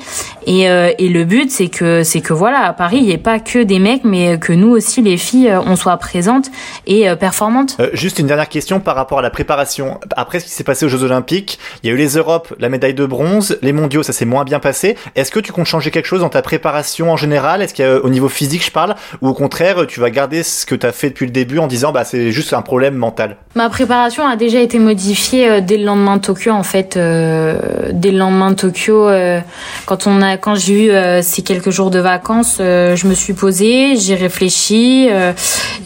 Et, 0.46 0.68
euh, 0.68 0.92
et 0.98 1.08
le 1.08 1.24
but, 1.24 1.50
c'est 1.50 1.68
que 1.68 2.02
c'est 2.02 2.20
que 2.20 2.32
voilà, 2.32 2.60
à 2.60 2.72
Paris, 2.72 2.98
il 2.98 3.04
n'y 3.04 3.12
ait 3.12 3.18
pas 3.18 3.38
que 3.38 3.62
des 3.62 3.78
mecs, 3.78 4.04
mais 4.04 4.38
que 4.38 4.52
nous 4.52 4.70
aussi, 4.70 5.02
les 5.02 5.16
filles, 5.16 5.52
on 5.66 5.76
soit 5.76 5.96
présentes 5.96 6.50
et 6.86 7.14
performantes. 7.16 7.76
juste 7.92 8.18
une 8.18 8.26
dernière 8.26 8.48
question 8.48 8.80
par 8.80 8.96
rapport 8.96 9.18
à 9.18 9.22
la 9.22 9.30
préparation. 9.30 10.00
Après 10.16 10.40
ce 10.40 10.46
qui 10.46 10.50
s'est 10.50 10.64
passé 10.64 10.86
aux 10.86 10.88
Jeux 10.88 11.02
Olympiques, 11.02 11.58
il 11.82 11.88
y 11.88 11.90
a 11.90 11.94
eu 11.94 11.98
les 11.98 12.16
Europes, 12.16 12.54
la 12.58 12.68
médaille 12.68 12.94
de 12.94 13.06
bronze, 13.06 13.58
les 13.62 13.72
Mondiaux, 13.72 14.02
ça 14.02 14.12
s'est 14.12 14.24
moins 14.24 14.44
bien 14.44 14.58
passé. 14.58 14.96
Est-ce 15.14 15.30
que 15.30 15.40
tu 15.40 15.52
comptes 15.52 15.66
changer 15.66 15.90
quelque 15.90 16.06
chose 16.06 16.20
dans 16.20 16.28
ta 16.28 16.42
préparation 16.42 17.12
en 17.12 17.16
général? 17.16 17.62
Est-ce 17.62 17.74
qu'au 17.74 18.08
niveau 18.08 18.28
physique, 18.28 18.64
je 18.64 18.70
parle, 18.70 18.94
ou 19.20 19.28
au 19.28 19.34
contraire, 19.34 19.86
tu 19.86 20.00
vas 20.00 20.10
garder 20.10 20.42
ce 20.42 20.66
que 20.66 20.71
tu 20.74 20.86
as 20.86 20.92
fait 20.92 21.10
depuis 21.10 21.26
le 21.26 21.32
début 21.32 21.58
en 21.58 21.66
disant, 21.66 21.92
bah 21.92 22.04
c'est 22.04 22.32
juste 22.32 22.52
un 22.52 22.62
problème 22.62 22.94
mental 22.94 23.36
Ma 23.54 23.68
préparation 23.68 24.26
a 24.26 24.36
déjà 24.36 24.60
été 24.60 24.78
modifiée 24.78 25.46
euh, 25.46 25.60
dès 25.60 25.76
le 25.76 25.84
lendemain 25.84 26.16
de 26.16 26.22
Tokyo 26.22 26.52
en 26.52 26.62
fait. 26.62 26.96
Euh, 26.96 27.58
dès 27.92 28.10
le 28.10 28.16
lendemain 28.16 28.50
de 28.50 28.56
Tokyo, 28.56 29.08
euh, 29.08 29.40
quand 29.84 30.06
on 30.06 30.22
a, 30.22 30.38
quand 30.38 30.54
j'ai 30.54 30.86
eu 30.86 31.22
ces 31.22 31.42
quelques 31.42 31.70
jours 31.70 31.90
de 31.90 31.98
vacances, 31.98 32.56
je 32.58 33.06
me 33.06 33.14
suis 33.14 33.34
posée, 33.34 33.96
j'ai 33.96 34.14
réfléchi, 34.14 35.08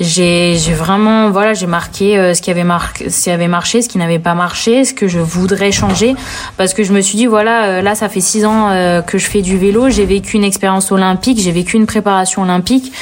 j'ai, 0.01 0.55
vraiment, 0.74 1.30
voilà, 1.30 1.55
j'ai 1.55 1.66
marqué 1.66 2.34
ce 2.34 2.41
qui 2.41 2.51
avait 2.51 2.64
marqué, 2.64 3.11
ce 3.11 3.24
qui 3.24 3.30
avait 3.30 3.49
marché, 3.49 3.82
ce 3.82 3.89
qui 3.89 3.99
n'avait 3.99 4.18
pas 4.18 4.34
marché, 4.34 4.84
ce 4.84 4.95
que 4.95 5.09
je 5.09 5.18
voudrais 5.18 5.72
changer, 5.72 6.14
parce 6.57 6.74
que 6.74 6.84
je 6.84 6.93
me 6.93 7.01
suis 7.01 7.16
dit 7.16 7.26
voilà, 7.26 7.82
là 7.82 7.95
ça 7.95 8.09
fait 8.09 8.20
six 8.20 8.45
ans 8.45 8.70
que 9.07 9.18
je 9.18 9.26
fais 9.26 9.43
du 9.43 9.59
vélo, 9.59 9.89
j'ai 9.89 10.07
vécu 10.07 10.37
une 10.37 10.45
expérience 10.45 10.93
olympique, 10.93 11.41
j'ai 11.41 11.53
vécu 11.53 11.76
une 11.76 11.87
préparation 11.87 12.43
olympique. 12.43 12.93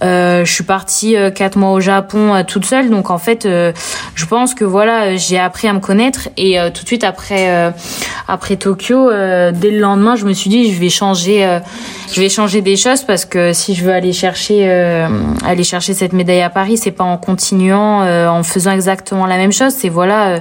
Je 0.00 0.44
suis 0.44 0.64
partie 0.64 1.16
euh, 1.26 1.30
quatre 1.30 1.56
mois 1.56 1.72
au 1.72 1.80
Japon 1.80 2.34
euh, 2.34 2.42
toute 2.42 2.64
seule, 2.64 2.90
donc 2.90 3.10
en 3.10 3.18
fait, 3.18 3.46
je 3.46 4.26
pense 4.26 4.54
que 4.54 4.64
voilà, 4.64 5.16
j'ai 5.16 5.38
appris 5.38 5.68
à 5.68 5.72
me 5.72 5.80
connaître. 5.80 6.28
Et 6.36 6.58
tout 6.74 6.82
de 6.82 6.86
suite 6.86 7.04
après 7.04 7.72
après 8.28 8.56
Tokyo, 8.56 9.10
dès 9.10 9.70
le 9.70 9.78
lendemain, 9.78 10.16
je 10.16 10.24
me 10.24 10.32
suis 10.32 10.50
dit 10.50 10.72
je 10.72 10.80
vais 10.80 10.88
changer, 10.88 11.60
je 12.12 12.20
vais 12.20 12.28
changer 12.28 12.60
des 12.60 12.76
choses 12.76 13.02
parce 13.02 13.24
que 13.24 13.52
si 13.52 13.74
je 13.74 13.84
veux 13.84 13.92
aller 13.92 14.12
chercher 14.12 14.68
aller 15.44 15.64
chercher 15.64 15.94
cette 15.94 16.12
médaille 16.12 16.42
à 16.42 16.50
Paris, 16.50 16.76
c'est 16.76 16.90
pas 16.90 17.04
en 17.04 17.18
continuant, 17.18 18.02
en 18.28 18.42
faisant 18.42 18.72
exactement 18.72 19.26
la 19.26 19.36
même 19.36 19.52
chose, 19.52 19.72
c'est 19.72 19.88
voilà 19.88 20.40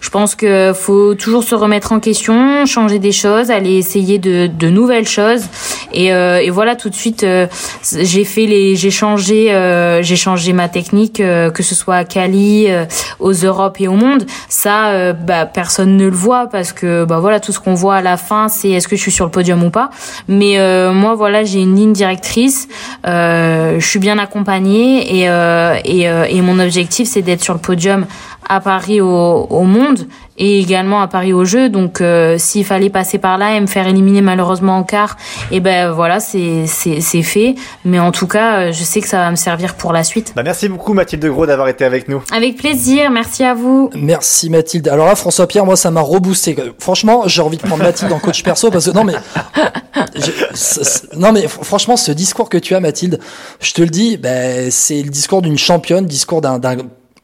je 0.00 0.08
pense 0.08 0.34
que 0.34 0.72
faut 0.74 1.14
toujours 1.14 1.44
se 1.44 1.54
remettre 1.54 1.92
en 1.92 2.00
question, 2.00 2.64
changer 2.64 2.98
des 2.98 3.12
choses, 3.12 3.50
aller 3.50 3.74
essayer 3.74 4.18
de, 4.18 4.46
de 4.46 4.68
nouvelles 4.68 5.06
choses. 5.06 5.42
Et, 5.92 6.12
euh, 6.12 6.40
et, 6.42 6.50
voilà, 6.50 6.76
tout 6.76 6.90
de 6.90 6.94
suite, 6.94 7.24
euh, 7.24 7.46
j'ai 7.98 8.24
fait 8.24 8.46
les, 8.46 8.76
j'ai 8.76 8.90
changé, 8.90 9.52
euh, 9.52 10.02
j'ai 10.02 10.16
changé 10.16 10.52
ma 10.52 10.68
technique, 10.68 11.20
euh, 11.20 11.50
que 11.50 11.62
ce 11.62 11.74
soit 11.74 11.96
à 11.96 12.04
Cali, 12.04 12.68
aux 13.18 13.32
Europes 13.32 13.80
et 13.80 13.88
au 13.88 13.94
monde. 13.94 14.24
Ça, 14.48 15.12
bah, 15.12 15.46
personne 15.46 15.96
ne 15.96 16.06
le 16.06 16.14
voit 16.14 16.46
parce 16.46 16.72
que 16.72 17.04
bah 17.04 17.18
voilà, 17.20 17.40
tout 17.40 17.52
ce 17.52 17.60
qu'on 17.60 17.74
voit 17.74 17.96
à 17.96 18.02
la 18.02 18.16
fin, 18.16 18.48
c'est 18.48 18.70
est-ce 18.70 18.88
que 18.88 18.96
je 18.96 19.00
suis 19.00 19.10
sur 19.10 19.24
le 19.24 19.30
podium 19.30 19.62
ou 19.62 19.70
pas. 19.70 19.90
Mais 20.28 20.56
moi, 20.92 21.14
voilà, 21.14 21.44
j'ai 21.44 21.60
une 21.60 21.74
ligne 21.74 21.92
directrice. 21.92 22.68
je 23.04 23.78
suis 23.80 23.98
bien 23.98 24.18
accompagnée 24.18 25.22
et 25.22 25.30
et, 25.84 26.02
et 26.04 26.42
mon 26.42 26.58
objectif, 26.58 27.08
c'est 27.08 27.22
d'être 27.22 27.42
sur 27.42 27.54
le 27.54 27.60
podium 27.60 28.06
à 28.48 28.60
Paris 28.60 29.00
au, 29.00 29.06
au 29.48 29.62
monde 29.62 30.06
et 30.40 30.58
également 30.58 31.00
à 31.02 31.06
Paris 31.06 31.32
aux 31.32 31.44
Jeux. 31.44 31.68
Donc 31.68 32.00
euh, 32.00 32.36
s'il 32.38 32.64
fallait 32.64 32.90
passer 32.90 33.18
par 33.18 33.38
là 33.38 33.56
et 33.56 33.60
me 33.60 33.66
faire 33.66 33.86
éliminer 33.86 34.22
malheureusement 34.22 34.78
en 34.78 34.82
quart, 34.82 35.16
et 35.52 35.56
eh 35.56 35.60
ben 35.60 35.92
voilà, 35.92 36.18
c'est 36.18 36.66
c'est 36.66 37.22
fait. 37.22 37.54
Mais 37.84 38.00
en 38.00 38.10
tout 38.10 38.26
cas, 38.26 38.60
euh, 38.60 38.72
je 38.72 38.82
sais 38.82 39.00
que 39.00 39.08
ça 39.08 39.18
va 39.18 39.30
me 39.30 39.36
servir 39.36 39.74
pour 39.74 39.92
la 39.92 40.02
suite. 40.02 40.32
Bah 40.34 40.42
merci 40.42 40.68
beaucoup 40.68 40.94
Mathilde 40.94 41.24
Gros 41.26 41.46
d'avoir 41.46 41.68
été 41.68 41.84
avec 41.84 42.08
nous. 42.08 42.22
Avec 42.34 42.56
plaisir, 42.56 43.10
merci 43.10 43.44
à 43.44 43.54
vous. 43.54 43.90
Merci 43.94 44.50
Mathilde. 44.50 44.88
Alors 44.88 45.06
là, 45.06 45.14
François 45.14 45.46
Pierre, 45.46 45.66
moi 45.66 45.76
ça 45.76 45.90
m'a 45.90 46.00
reboosté. 46.00 46.56
Franchement, 46.78 47.24
j'ai 47.26 47.42
envie 47.42 47.58
de 47.58 47.62
prendre 47.62 47.84
Mathilde 47.84 48.12
en 48.12 48.18
coach 48.18 48.42
perso 48.42 48.70
parce 48.70 48.86
que 48.86 48.90
non 48.90 49.04
mais 49.04 49.14
non 51.16 51.32
mais 51.32 51.46
franchement, 51.48 51.96
ce 51.96 52.12
discours 52.12 52.48
que 52.48 52.58
tu 52.58 52.74
as 52.74 52.80
Mathilde, 52.80 53.20
je 53.60 53.72
te 53.72 53.82
le 53.82 53.88
dis, 53.88 54.16
ben, 54.16 54.70
c'est 54.70 55.02
le 55.02 55.10
discours 55.10 55.42
d'une 55.42 55.58
championne, 55.58 56.06
discours 56.06 56.40
d'un 56.40 56.58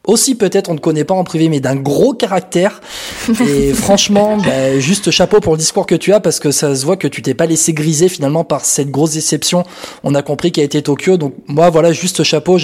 aussi 0.07 0.35
peut-être 0.35 0.69
on 0.69 0.73
ne 0.73 0.79
connaît 0.79 1.03
pas 1.03 1.13
en 1.13 1.23
privé, 1.23 1.49
mais 1.49 1.59
d'un 1.59 1.75
gros 1.75 2.13
caractère. 2.13 2.81
Et 3.45 3.73
franchement, 3.73 4.37
bah, 4.37 4.79
juste 4.79 5.11
chapeau 5.11 5.39
pour 5.39 5.53
le 5.53 5.59
discours 5.59 5.85
que 5.85 5.95
tu 5.95 6.13
as, 6.13 6.19
parce 6.19 6.39
que 6.39 6.51
ça 6.51 6.75
se 6.75 6.85
voit 6.85 6.97
que 6.97 7.07
tu 7.07 7.21
t'es 7.21 7.33
pas 7.33 7.45
laissé 7.45 7.73
griser 7.73 8.09
finalement 8.09 8.43
par 8.43 8.65
cette 8.65 8.89
grosse 8.89 9.11
déception. 9.11 9.63
On 10.03 10.15
a 10.15 10.21
compris 10.21 10.51
qu'a 10.51 10.63
été 10.63 10.81
Tokyo. 10.81 11.17
Donc 11.17 11.33
moi, 11.47 11.69
voilà, 11.69 11.91
juste 11.91 12.23
chapeau. 12.23 12.57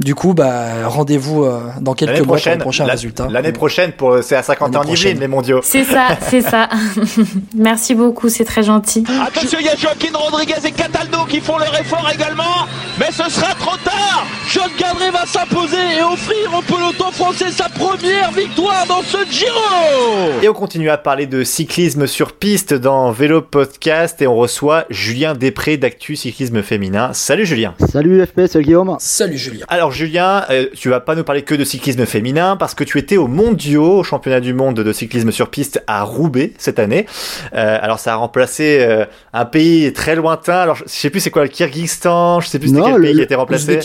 Du 0.00 0.14
coup, 0.14 0.34
bah, 0.34 0.86
rendez-vous 0.86 1.44
euh, 1.44 1.60
dans 1.80 1.94
quelques 1.94 2.24
mois 2.24 2.38
pour 2.38 2.52
le 2.52 2.58
prochain 2.58 2.84
résultat. 2.84 3.28
L'année 3.30 3.52
prochaine, 3.52 3.92
pour 3.92 4.18
c'est 4.22 4.36
à 4.36 4.42
50 4.42 4.76
ans 4.76 4.82
Yvelines, 4.82 5.18
les 5.18 5.28
mondiaux. 5.28 5.60
C'est 5.62 5.84
ça, 5.84 6.18
c'est 6.28 6.42
ça. 6.42 6.68
Merci 7.56 7.94
beaucoup, 7.94 8.28
c'est 8.28 8.44
très 8.44 8.62
gentil. 8.62 9.04
Attention, 9.26 9.58
il 9.60 9.66
y 9.66 9.68
a 9.68 9.76
Joaquin 9.76 10.16
Rodriguez 10.16 10.54
et 10.64 10.72
Cataldo 10.72 11.18
qui 11.28 11.40
font 11.40 11.58
leur 11.58 11.74
effort 11.78 12.08
également, 12.12 12.66
mais 12.98 13.06
ce 13.06 13.30
sera 13.30 13.54
trop 13.54 13.76
tard. 13.84 14.26
John 14.52 14.70
Gadré 14.78 15.10
va 15.10 15.26
s'imposer 15.26 15.76
et 15.98 16.02
offrir 16.02 16.54
au 16.56 16.62
peloton 16.76 17.12
français 17.12 17.50
sa 17.52 17.68
première 17.68 18.32
victoire 18.32 18.84
dans 18.88 19.02
ce 19.02 19.18
Giro 19.30 20.42
Et 20.42 20.48
on 20.48 20.52
continue 20.52 20.90
à 20.90 20.98
parler 20.98 21.26
de 21.26 21.44
cyclisme 21.44 22.08
sur 22.08 22.32
piste 22.32 22.74
dans 22.74 23.12
Vélo 23.12 23.42
Podcast 23.42 24.20
et 24.20 24.26
on 24.26 24.34
reçoit 24.34 24.84
Julien 24.90 25.34
Després 25.34 25.76
d'Actu 25.76 26.16
Cyclisme 26.16 26.62
Féminin. 26.62 27.12
Salut 27.12 27.46
Julien 27.46 27.74
Salut 27.78 28.26
FP, 28.26 28.46
salut 28.48 28.64
Guillaume 28.64 28.96
Salut 28.98 29.38
Julien 29.38 29.66
Alors 29.68 29.92
Julien, 29.92 30.44
euh, 30.50 30.66
tu 30.74 30.88
vas 30.88 30.98
pas 30.98 31.14
nous 31.14 31.22
parler 31.22 31.42
que 31.42 31.54
de 31.54 31.62
cyclisme 31.64 32.06
féminin 32.06 32.56
parce 32.56 32.74
que 32.74 32.82
tu 32.82 32.98
étais 32.98 33.18
au 33.18 33.28
mondiaux, 33.28 33.98
au 33.98 34.02
championnat 34.02 34.40
du 34.40 34.52
monde 34.52 34.74
de 34.74 34.92
cyclisme 34.92 35.30
sur 35.30 35.50
piste 35.50 35.80
à 35.86 36.02
Roubaix 36.02 36.54
cette 36.58 36.80
année. 36.80 37.06
Euh, 37.54 37.78
alors 37.80 38.00
ça 38.00 38.14
a 38.14 38.16
remplacé 38.16 38.78
euh, 38.80 39.04
un 39.32 39.44
pays 39.44 39.92
très 39.92 40.16
lointain, 40.16 40.56
alors 40.56 40.76
je 40.76 40.84
sais 40.86 41.10
plus 41.10 41.20
c'est 41.20 41.30
quoi 41.30 41.42
le 41.42 41.50
Kyrgyzstan, 41.50 42.40
je 42.40 42.48
sais 42.48 42.58
plus 42.58 42.68
c'était 42.68 42.82
quel 42.82 43.00
pays 43.00 43.14
qui 43.14 43.20
a 43.20 43.24
été 43.24 43.34
remplacé. 43.36 43.78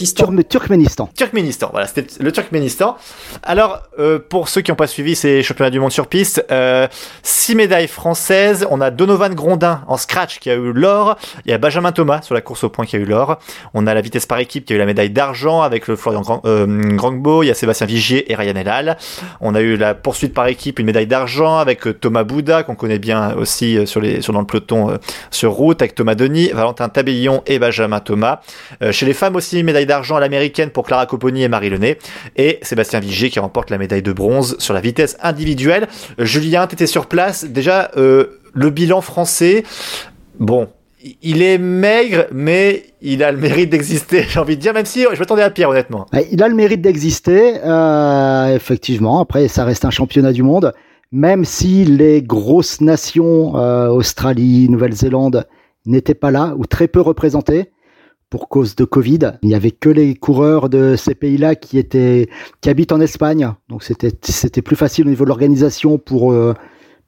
Turkménistan. 0.50 1.10
Turkménistan, 1.16 1.70
voilà, 1.72 1.86
c'était 1.86 2.08
le 2.20 2.32
Turkménistan 2.32 2.79
alors, 3.44 3.84
euh, 4.00 4.20
pour 4.20 4.50
ceux 4.50 4.62
qui 4.62 4.72
n'ont 4.72 4.76
pas 4.76 4.88
suivi 4.88 5.16
ces 5.16 5.44
championnats 5.44 5.70
du 5.70 5.80
monde 5.80 5.92
sur 5.92 6.08
piste, 6.08 6.46
euh, 6.52 6.88
six 7.24 7.56
médailles 7.56 7.88
françaises. 7.88 8.68
On 8.70 8.82
a 8.82 8.92
Donovan 8.92 9.34
Grondin 9.34 9.82
en 9.88 9.98
scratch 9.98 10.40
qui 10.40 10.50
a 10.50 10.56
eu 10.56 10.72
l'or. 10.74 11.18
Il 11.46 11.52
y 11.52 11.54
a 11.54 11.58
Benjamin 11.58 11.92
Thomas 11.92 12.22
sur 12.22 12.36
la 12.36 12.42
course 12.42 12.64
au 12.64 12.70
point 12.70 12.86
qui 12.86 12.96
a 12.96 13.00
eu 13.00 13.06
l'or. 13.06 13.40
On 13.74 13.88
a 13.88 13.94
la 13.94 14.02
vitesse 14.02 14.26
par 14.26 14.40
équipe 14.40 14.66
qui 14.66 14.74
a 14.74 14.76
eu 14.76 14.80
la 14.80 14.86
médaille 14.86 15.10
d'argent 15.10 15.62
avec 15.62 15.88
le 15.88 15.96
Florian 15.96 16.22
Grand, 16.22 16.42
euh. 16.46 16.68
Il 17.42 17.48
y 17.48 17.52
a 17.52 17.54
Sébastien 17.54 17.88
Vigier 17.88 18.32
et 18.32 18.36
Ryan 18.36 18.56
Elal. 18.56 18.98
On 19.42 19.56
a 19.56 19.62
eu 19.62 19.78
la 19.78 19.94
poursuite 19.94 20.34
par 20.34 20.48
équipe, 20.48 20.80
une 20.80 20.86
médaille 20.86 21.08
d'argent 21.08 21.58
avec 21.58 22.00
Thomas 22.00 22.24
Bouda 22.24 22.64
qu'on 22.64 22.76
connaît 22.76 23.00
bien 23.00 23.36
aussi 23.36 23.86
sur 23.88 24.02
dans 24.02 24.40
le 24.40 24.46
peloton 24.46 24.98
sur 25.32 25.52
route 25.52 25.82
avec 25.82 25.96
Thomas 25.96 26.16
Denis, 26.16 26.50
Valentin 26.54 26.90
Tabellon 26.90 27.44
et 27.46 27.60
Benjamin 27.60 28.00
Thomas. 28.00 28.40
chez 28.92 29.06
les 29.06 29.14
femmes 29.14 29.36
aussi, 29.36 29.64
médaille 29.64 29.86
d'argent 29.86 30.16
à 30.16 30.20
l'américaine 30.20 30.70
pour 30.70 30.86
Clara 30.86 31.06
Copponi 31.06 31.44
et 31.44 31.48
Marie 31.48 31.70
Lenay. 31.70 31.98
Et 32.36 32.60
Sébastien 32.70 33.00
Vigier 33.00 33.32
qui 33.32 33.40
remporte 33.40 33.72
la 33.72 33.80
médaille 33.80 34.04
de 34.04 34.14
bronze 34.14 34.56
sur 34.60 34.76
la 34.76 34.80
vitesse 34.80 35.18
individuelle. 35.24 35.88
Julien, 36.20 36.68
tu 36.68 36.76
étais 36.76 36.86
sur 36.86 37.08
place. 37.08 37.46
Déjà, 37.46 37.90
euh, 37.98 38.40
le 38.54 38.70
bilan 38.70 39.02
français, 39.02 39.64
bon, 40.40 40.68
il 41.24 41.42
est 41.42 41.58
maigre, 41.58 42.28
mais 42.32 42.84
il 43.02 43.24
a 43.24 43.32
le 43.32 43.40
mérite 43.40 43.72
d'exister, 43.72 44.24
j'ai 44.30 44.40
envie 44.40 44.56
de 44.56 44.62
dire, 44.62 44.74
même 44.74 44.86
si 44.86 45.06
je 45.12 45.20
m'attendais 45.20 45.42
à 45.42 45.50
pire, 45.50 45.70
honnêtement. 45.70 46.06
Il 46.32 46.44
a 46.44 46.48
le 46.48 46.54
mérite 46.56 46.82
d'exister, 46.82 47.56
euh, 47.64 48.56
effectivement. 48.56 49.20
Après, 49.20 49.48
ça 49.48 49.64
reste 49.64 49.84
un 49.86 49.90
championnat 49.90 50.32
du 50.32 50.44
monde. 50.44 50.74
Même 51.12 51.46
si 51.46 51.86
les 51.86 52.22
grosses 52.22 52.82
nations, 52.82 53.58
euh, 53.58 53.88
Australie, 53.88 54.70
Nouvelle-Zélande, 54.70 55.48
n'étaient 55.88 56.14
pas 56.14 56.30
là, 56.30 56.54
ou 56.56 56.68
très 56.68 56.88
peu 56.88 57.02
représentées, 57.02 57.72
pour 58.30 58.48
cause 58.48 58.76
de 58.76 58.86
Covid. 58.86 59.20
Il 59.42 59.50
n'y 59.50 59.56
avait 59.56 59.72
que 59.72 59.90
les 59.90 60.16
coureurs 60.16 60.70
de 60.70 60.96
ces 60.96 61.16
pays-là 61.16 61.56
qui 61.56 61.78
étaient, 61.78 62.30
qui 62.62 62.70
habitent 62.70 62.92
en 62.92 63.02
Espagne. 63.02 63.52
Donc 63.70 63.84
c'était, 63.84 64.12
c'était 64.22 64.62
plus 64.62 64.76
facile 64.76 65.08
au 65.08 65.10
niveau 65.10 65.24
de 65.24 65.30
l'organisation 65.30 65.98
pour, 65.98 66.32
euh, 66.32 66.54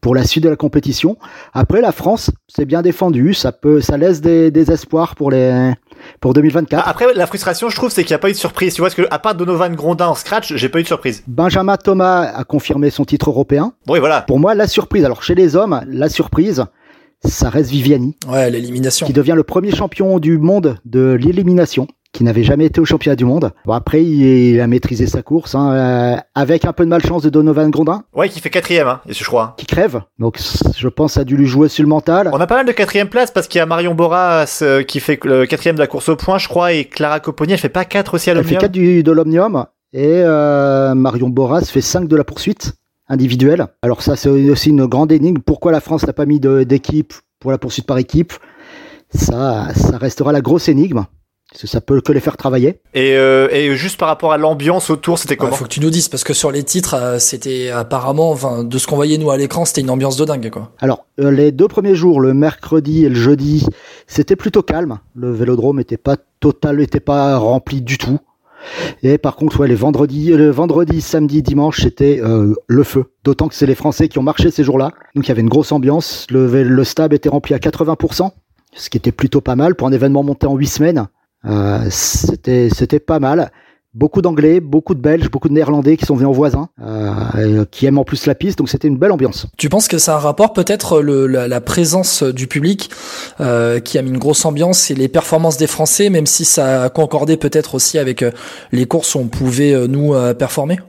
pour 0.01 0.15
la 0.15 0.23
suite 0.23 0.43
de 0.43 0.49
la 0.49 0.55
compétition. 0.55 1.17
Après, 1.53 1.79
la 1.79 1.91
France, 1.91 2.31
c'est 2.47 2.65
bien 2.65 2.81
défendu. 2.81 3.33
Ça 3.33 3.51
peut, 3.51 3.81
ça 3.81 3.97
laisse 3.97 4.21
des, 4.21 4.49
des 4.49 4.71
espoirs 4.71 5.15
pour 5.15 5.29
les, 5.29 5.73
pour 6.19 6.33
2024. 6.33 6.87
Après, 6.87 7.13
la 7.13 7.27
frustration, 7.27 7.69
je 7.69 7.75
trouve, 7.75 7.91
c'est 7.91 8.03
qu'il 8.03 8.11
n'y 8.11 8.15
a 8.15 8.19
pas 8.19 8.29
eu 8.29 8.33
de 8.33 8.37
surprise. 8.37 8.73
Tu 8.73 8.81
vois, 8.81 8.89
parce 8.89 8.95
que, 8.95 9.07
à 9.11 9.19
part 9.19 9.35
Donovan 9.35 9.75
Grondin 9.75 10.07
en 10.07 10.15
scratch, 10.15 10.55
j'ai 10.55 10.69
pas 10.69 10.79
eu 10.79 10.83
de 10.83 10.87
surprise. 10.87 11.23
Benjamin 11.27 11.77
Thomas 11.77 12.21
a 12.23 12.43
confirmé 12.43 12.89
son 12.89 13.05
titre 13.05 13.29
européen. 13.29 13.73
Oui, 13.87 13.99
voilà. 13.99 14.21
Pour 14.21 14.39
moi, 14.39 14.55
la 14.55 14.67
surprise. 14.67 15.05
Alors, 15.05 15.21
chez 15.21 15.35
les 15.35 15.55
hommes, 15.55 15.81
la 15.87 16.09
surprise, 16.09 16.65
ça 17.23 17.49
reste 17.49 17.69
Viviani. 17.69 18.15
Ouais, 18.27 18.49
l'élimination. 18.49 19.05
Qui 19.05 19.13
devient 19.13 19.33
le 19.35 19.43
premier 19.43 19.71
champion 19.71 20.19
du 20.19 20.37
monde 20.37 20.77
de 20.85 21.13
l'élimination 21.13 21.87
qui 22.11 22.23
n'avait 22.23 22.43
jamais 22.43 22.65
été 22.65 22.81
au 22.81 22.85
championnat 22.85 23.15
du 23.15 23.25
monde. 23.25 23.51
Bon, 23.65 23.73
après, 23.73 24.03
il, 24.03 24.59
a 24.59 24.67
maîtrisé 24.67 25.07
sa 25.07 25.21
course, 25.21 25.55
hein, 25.55 25.71
euh, 25.71 26.17
avec 26.35 26.65
un 26.65 26.73
peu 26.73 26.83
de 26.83 26.89
malchance 26.89 27.23
de 27.23 27.29
Donovan 27.29 27.69
Grondin. 27.69 28.03
Ouais, 28.13 28.27
qui 28.27 28.39
fait 28.39 28.49
quatrième, 28.49 28.87
hein, 28.87 29.01
je 29.07 29.23
crois. 29.23 29.53
Qui 29.57 29.65
crève. 29.65 30.01
Donc, 30.19 30.37
je 30.75 30.87
pense, 30.87 31.13
ça 31.13 31.21
a 31.21 31.23
dû 31.23 31.37
lui 31.37 31.45
jouer 31.45 31.69
sur 31.69 31.83
le 31.83 31.89
mental. 31.89 32.29
On 32.33 32.39
a 32.39 32.47
pas 32.47 32.57
mal 32.57 32.65
de 32.65 32.71
quatrième 32.71 33.07
place 33.07 33.31
parce 33.31 33.47
qu'il 33.47 33.59
y 33.59 33.61
a 33.61 33.65
Marion 33.65 33.95
Boras 33.95 34.59
euh, 34.61 34.83
qui 34.83 34.99
fait 34.99 35.19
le 35.23 35.45
quatrième 35.45 35.75
de 35.75 35.81
la 35.81 35.87
course 35.87 36.09
au 36.09 36.15
point, 36.15 36.37
je 36.37 36.47
crois, 36.47 36.73
et 36.73 36.85
Clara 36.85 37.19
Copponi, 37.19 37.53
elle 37.53 37.59
fait 37.59 37.69
pas 37.69 37.85
quatre 37.85 38.15
aussi 38.15 38.29
à 38.29 38.33
l'Omnium. 38.33 38.49
Elle 38.49 38.55
fait 38.55 38.61
quatre 38.61 38.71
du, 38.71 39.03
de 39.03 39.11
l'Omnium, 39.11 39.65
et 39.93 40.21
euh, 40.25 40.93
Marion 40.95 41.29
Boras 41.29 41.61
fait 41.61 41.81
cinq 41.81 42.07
de 42.07 42.15
la 42.15 42.23
poursuite 42.23 42.73
individuelle. 43.11 43.67
Alors 43.83 44.01
ça, 44.01 44.15
c'est 44.15 44.29
aussi 44.29 44.69
une 44.69 44.87
grande 44.87 45.11
énigme. 45.11 45.41
Pourquoi 45.45 45.71
la 45.71 45.81
France 45.81 46.07
n'a 46.07 46.13
pas 46.13 46.25
mis 46.25 46.39
d'équipe 46.39 47.13
pour 47.39 47.51
la 47.51 47.59
poursuite 47.59 47.85
par 47.85 47.99
équipe? 47.99 48.33
Ça, 49.13 49.67
ça 49.75 49.97
restera 49.97 50.31
la 50.31 50.41
grosse 50.41 50.69
énigme. 50.69 51.05
Parce 51.51 51.63
que 51.63 51.67
ça 51.67 51.81
peut 51.81 51.99
que 51.99 52.13
les 52.13 52.21
faire 52.21 52.37
travailler. 52.37 52.79
Et, 52.93 53.17
euh, 53.17 53.49
et 53.51 53.75
juste 53.75 53.99
par 53.99 54.07
rapport 54.07 54.31
à 54.31 54.37
l'ambiance 54.37 54.89
autour, 54.89 55.19
c'était 55.19 55.35
comment? 55.35 55.51
Il 55.51 55.57
faut 55.57 55.65
que 55.65 55.69
tu 55.69 55.81
nous 55.81 55.89
dises 55.89 56.07
parce 56.07 56.23
que 56.23 56.33
sur 56.33 56.49
les 56.49 56.63
titres, 56.63 56.93
euh, 56.93 57.19
c'était 57.19 57.69
apparemment, 57.71 58.31
enfin, 58.31 58.63
de 58.63 58.77
ce 58.77 58.87
qu'on 58.87 58.95
voyait 58.95 59.17
nous 59.17 59.31
à 59.31 59.35
l'écran, 59.35 59.65
c'était 59.65 59.81
une 59.81 59.89
ambiance 59.89 60.15
de 60.15 60.23
dingue, 60.23 60.49
quoi. 60.49 60.71
Alors, 60.79 61.07
euh, 61.19 61.29
les 61.29 61.51
deux 61.51 61.67
premiers 61.67 61.93
jours, 61.93 62.21
le 62.21 62.33
mercredi 62.33 63.03
et 63.03 63.09
le 63.09 63.15
jeudi, 63.15 63.65
c'était 64.07 64.37
plutôt 64.37 64.63
calme. 64.63 64.99
Le 65.13 65.33
Vélodrome 65.33 65.81
était 65.81 65.97
pas 65.97 66.15
total, 66.39 66.79
était 66.79 67.01
pas 67.01 67.37
rempli 67.37 67.81
du 67.81 67.97
tout. 67.97 68.19
Et 69.03 69.17
par 69.17 69.35
contre, 69.35 69.59
ouais, 69.59 69.67
les 69.67 69.75
vendredis, 69.75 70.31
le 70.31 70.49
vendredi, 70.51 71.01
samedi, 71.01 71.41
dimanche, 71.41 71.81
c'était 71.81 72.21
le 72.67 72.83
feu. 72.83 73.05
D'autant 73.23 73.47
que 73.47 73.55
c'est 73.55 73.65
les 73.65 73.75
Français 73.75 74.07
qui 74.07 74.19
ont 74.19 74.23
marché 74.23 74.51
ces 74.51 74.63
jours-là. 74.63 74.91
Donc 75.15 75.25
il 75.25 75.29
y 75.29 75.31
avait 75.31 75.41
une 75.41 75.49
grosse 75.49 75.71
ambiance. 75.71 76.27
Le, 76.29 76.63
le 76.63 76.83
stade 76.83 77.13
était 77.13 77.29
rempli 77.29 77.53
à 77.53 77.57
80%, 77.57 78.31
ce 78.73 78.89
qui 78.89 78.97
était 78.97 79.11
plutôt 79.11 79.41
pas 79.41 79.55
mal 79.55 79.75
pour 79.75 79.87
un 79.87 79.91
événement 79.91 80.23
monté 80.23 80.47
en 80.47 80.55
huit 80.55 80.67
semaines. 80.67 81.07
Euh, 81.45 81.79
c'était 81.89 82.69
c'était 82.69 82.99
pas 82.99 83.19
mal. 83.19 83.51
Beaucoup 83.93 84.21
d'anglais, 84.21 84.61
beaucoup 84.61 84.95
de 84.95 85.01
belges, 85.01 85.29
beaucoup 85.29 85.49
de 85.49 85.53
néerlandais 85.53 85.97
qui 85.97 86.05
sont 86.05 86.15
venus 86.15 86.29
en 86.29 86.31
voisin, 86.31 86.69
euh, 86.81 87.65
qui 87.69 87.85
aiment 87.85 87.97
en 87.97 88.05
plus 88.05 88.25
la 88.25 88.35
piste, 88.35 88.57
donc 88.57 88.69
c'était 88.69 88.87
une 88.87 88.97
belle 88.97 89.11
ambiance. 89.11 89.47
Tu 89.57 89.67
penses 89.67 89.89
que 89.89 89.97
ça 89.97 90.13
a 90.13 90.15
un 90.15 90.19
rapport 90.19 90.53
peut-être 90.53 91.01
la, 91.01 91.49
la, 91.49 91.61
présence 91.61 92.23
du 92.23 92.47
public 92.47 92.89
euh, 93.41 93.81
qui 93.81 93.97
a 93.97 94.01
mis 94.01 94.09
une 94.09 94.17
grosse 94.17 94.45
ambiance 94.45 94.91
et 94.91 94.95
les 94.95 95.09
performances 95.09 95.57
des 95.57 95.67
Français, 95.67 96.09
même 96.09 96.25
si 96.25 96.45
ça 96.45 96.83
a 96.83 96.89
concordé 96.89 97.35
peut-être 97.35 97.75
aussi 97.75 97.97
avec 97.97 98.23
euh, 98.23 98.31
les 98.71 98.85
courses 98.85 99.13
où 99.15 99.19
on 99.19 99.27
pouvait 99.27 99.73
euh, 99.73 99.87
nous 99.87 100.13
performer? 100.35 100.79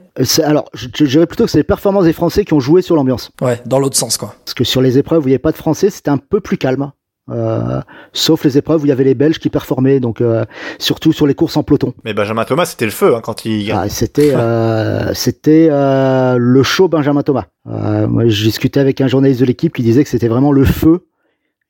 Alors, 0.41 0.69
je, 0.73 0.87
je 0.93 1.05
dirais 1.05 1.25
plutôt 1.25 1.43
que 1.43 1.51
c'est 1.51 1.57
les 1.57 1.63
performances 1.63 2.05
des 2.05 2.13
Français 2.13 2.45
qui 2.45 2.53
ont 2.53 2.59
joué 2.59 2.81
sur 2.81 2.95
l'ambiance. 2.95 3.31
Ouais, 3.41 3.61
dans 3.65 3.79
l'autre 3.79 3.97
sens, 3.97 4.15
quoi. 4.17 4.35
Parce 4.45 4.53
que 4.53 4.63
sur 4.63 4.81
les 4.81 4.97
épreuves 4.97 5.23
où 5.23 5.27
il 5.27 5.31
n'y 5.31 5.35
avait 5.35 5.39
pas 5.39 5.51
de 5.51 5.57
Français, 5.57 5.89
c'était 5.89 6.11
un 6.11 6.17
peu 6.17 6.39
plus 6.39 6.57
calme. 6.57 6.91
Euh, 7.29 7.79
sauf 8.11 8.43
les 8.43 8.57
épreuves 8.57 8.81
où 8.81 8.85
il 8.85 8.89
y 8.89 8.91
avait 8.91 9.05
les 9.05 9.13
Belges 9.13 9.39
qui 9.39 9.49
performaient, 9.49 10.01
donc 10.01 10.19
euh, 10.19 10.43
surtout 10.77 11.13
sur 11.13 11.25
les 11.25 11.35
courses 11.35 11.55
en 11.55 11.63
peloton. 11.63 11.93
Mais 12.03 12.13
Benjamin 12.13 12.43
Thomas, 12.43 12.65
c'était 12.65 12.85
le 12.85 12.91
feu 12.91 13.15
hein, 13.15 13.21
quand 13.23 13.45
il. 13.45 13.71
Ah, 13.71 13.87
c'était 13.87 14.33
euh, 14.35 15.13
c'était 15.13 15.69
euh, 15.71 16.35
le 16.37 16.63
show 16.63 16.89
Benjamin 16.89 17.23
Thomas. 17.23 17.45
Euh, 17.67 18.07
moi, 18.07 18.27
je 18.27 18.43
discutais 18.43 18.81
avec 18.81 18.99
un 18.99 19.07
journaliste 19.07 19.39
de 19.39 19.45
l'équipe 19.45 19.73
qui 19.73 19.83
disait 19.83 20.03
que 20.03 20.09
c'était 20.09 20.27
vraiment 20.27 20.51
le 20.51 20.65
feu. 20.65 21.07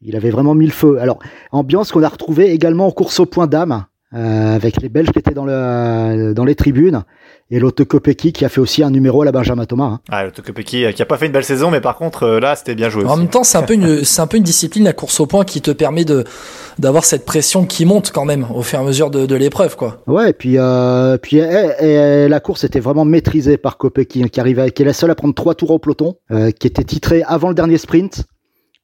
Il 0.01 0.15
avait 0.15 0.31
vraiment 0.31 0.55
mis 0.55 0.65
le 0.65 0.71
feu. 0.71 0.97
Alors 0.99 1.19
ambiance 1.51 1.91
qu'on 1.91 2.03
a 2.03 2.09
retrouvée 2.09 2.51
également 2.51 2.87
en 2.87 2.91
course 2.91 3.19
au 3.19 3.25
point 3.25 3.47
d'âme. 3.47 3.85
avec 4.11 4.81
les 4.81 4.89
Belges 4.89 5.11
qui 5.11 5.19
étaient 5.19 5.33
dans, 5.33 5.45
le, 5.45 6.33
dans 6.33 6.45
les 6.45 6.55
tribunes 6.55 7.03
et 7.53 7.59
l'Autokopeki 7.59 8.33
qui 8.33 8.45
a 8.45 8.49
fait 8.49 8.59
aussi 8.59 8.81
un 8.81 8.89
numéro 8.89 9.21
à 9.21 9.25
la 9.25 9.31
Benjamin 9.31 9.65
Thomas. 9.65 9.83
Hein. 9.83 9.99
Ah, 10.09 10.23
l'Autokopeki 10.23 10.91
qui 10.91 11.01
a 11.01 11.05
pas 11.05 11.17
fait 11.17 11.27
une 11.27 11.31
belle 11.31 11.43
saison, 11.43 11.69
mais 11.69 11.81
par 11.81 11.95
contre 11.97 12.27
là 12.27 12.55
c'était 12.55 12.73
bien 12.73 12.89
joué. 12.89 13.05
En 13.05 13.15
même 13.15 13.29
temps, 13.29 13.43
c'est 13.43 13.59
un 13.59 13.61
peu 13.61 13.75
une 13.75 14.03
c'est 14.03 14.21
un 14.21 14.27
peu 14.27 14.37
une 14.37 14.43
discipline 14.43 14.83
la 14.83 14.93
course 14.93 15.19
au 15.19 15.27
point 15.27 15.45
qui 15.45 15.61
te 15.61 15.69
permet 15.69 16.03
de 16.03 16.23
d'avoir 16.79 17.05
cette 17.05 17.25
pression 17.25 17.65
qui 17.65 17.85
monte 17.85 18.11
quand 18.11 18.25
même 18.25 18.47
au 18.55 18.63
fur 18.63 18.79
et 18.79 18.81
à 18.81 18.85
mesure 18.85 19.11
de, 19.11 19.27
de 19.27 19.35
l'épreuve 19.35 19.75
quoi. 19.75 20.01
Ouais, 20.07 20.31
et 20.31 20.33
puis 20.33 20.57
euh, 20.57 21.17
puis 21.17 21.37
et, 21.37 21.69
et, 21.79 22.27
la 22.27 22.39
course 22.39 22.63
était 22.63 22.79
vraiment 22.79 23.05
maîtrisée 23.05 23.57
par 23.57 23.77
Kopecky 23.77 24.27
qui 24.31 24.39
arrivait 24.39 24.71
qui 24.71 24.81
est 24.81 24.85
la 24.85 24.93
seule 24.93 25.11
à 25.11 25.15
prendre 25.15 25.35
trois 25.35 25.53
tours 25.53 25.69
au 25.69 25.77
peloton, 25.77 26.15
euh, 26.31 26.49
qui 26.49 26.65
était 26.65 26.83
titré 26.83 27.21
avant 27.27 27.49
le 27.49 27.55
dernier 27.55 27.77
sprint. 27.77 28.23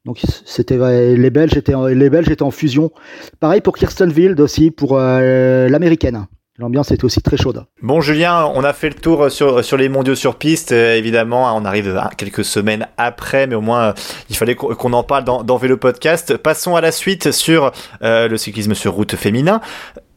Donc 0.05 0.21
c'était 0.45 0.77
les 1.17 1.29
Belges 1.31 1.57
étaient 1.57 1.73
les 1.89 2.09
Belges 2.11 2.29
étaient 2.29 2.43
en 2.43 2.51
fusion. 2.51 2.91
Pareil 3.39 3.61
pour 3.61 3.75
Kirsten 3.75 4.11
Wild 4.11 4.39
aussi 4.39 4.69
pour 4.69 4.97
euh, 4.99 5.67
l'américaine. 5.69 6.27
L'ambiance 6.59 6.91
est 6.91 7.05
aussi 7.05 7.21
très 7.21 7.37
chaude. 7.37 7.63
Bon 7.81 8.01
Julien, 8.01 8.51
on 8.53 8.65
a 8.65 8.73
fait 8.73 8.89
le 8.89 8.95
tour 8.95 9.31
sur, 9.31 9.63
sur 9.63 9.77
les 9.77 9.87
mondiaux 9.87 10.15
sur 10.15 10.35
piste. 10.35 10.73
Euh, 10.73 10.97
évidemment, 10.97 11.55
on 11.55 11.63
arrive 11.63 11.97
quelques 12.17 12.43
semaines 12.43 12.85
après, 12.97 13.47
mais 13.47 13.55
au 13.55 13.61
moins 13.61 13.81
euh, 13.81 13.93
il 14.29 14.35
fallait 14.35 14.55
qu'on 14.55 14.91
en 14.91 15.03
parle 15.03 15.23
dans, 15.23 15.41
dans 15.41 15.55
Vélo 15.55 15.77
Podcast. 15.77 16.35
Passons 16.35 16.75
à 16.75 16.81
la 16.81 16.91
suite 16.91 17.31
sur 17.31 17.71
euh, 18.03 18.27
le 18.27 18.35
cyclisme 18.35 18.73
sur 18.73 18.91
route 18.91 19.15
féminin. 19.15 19.61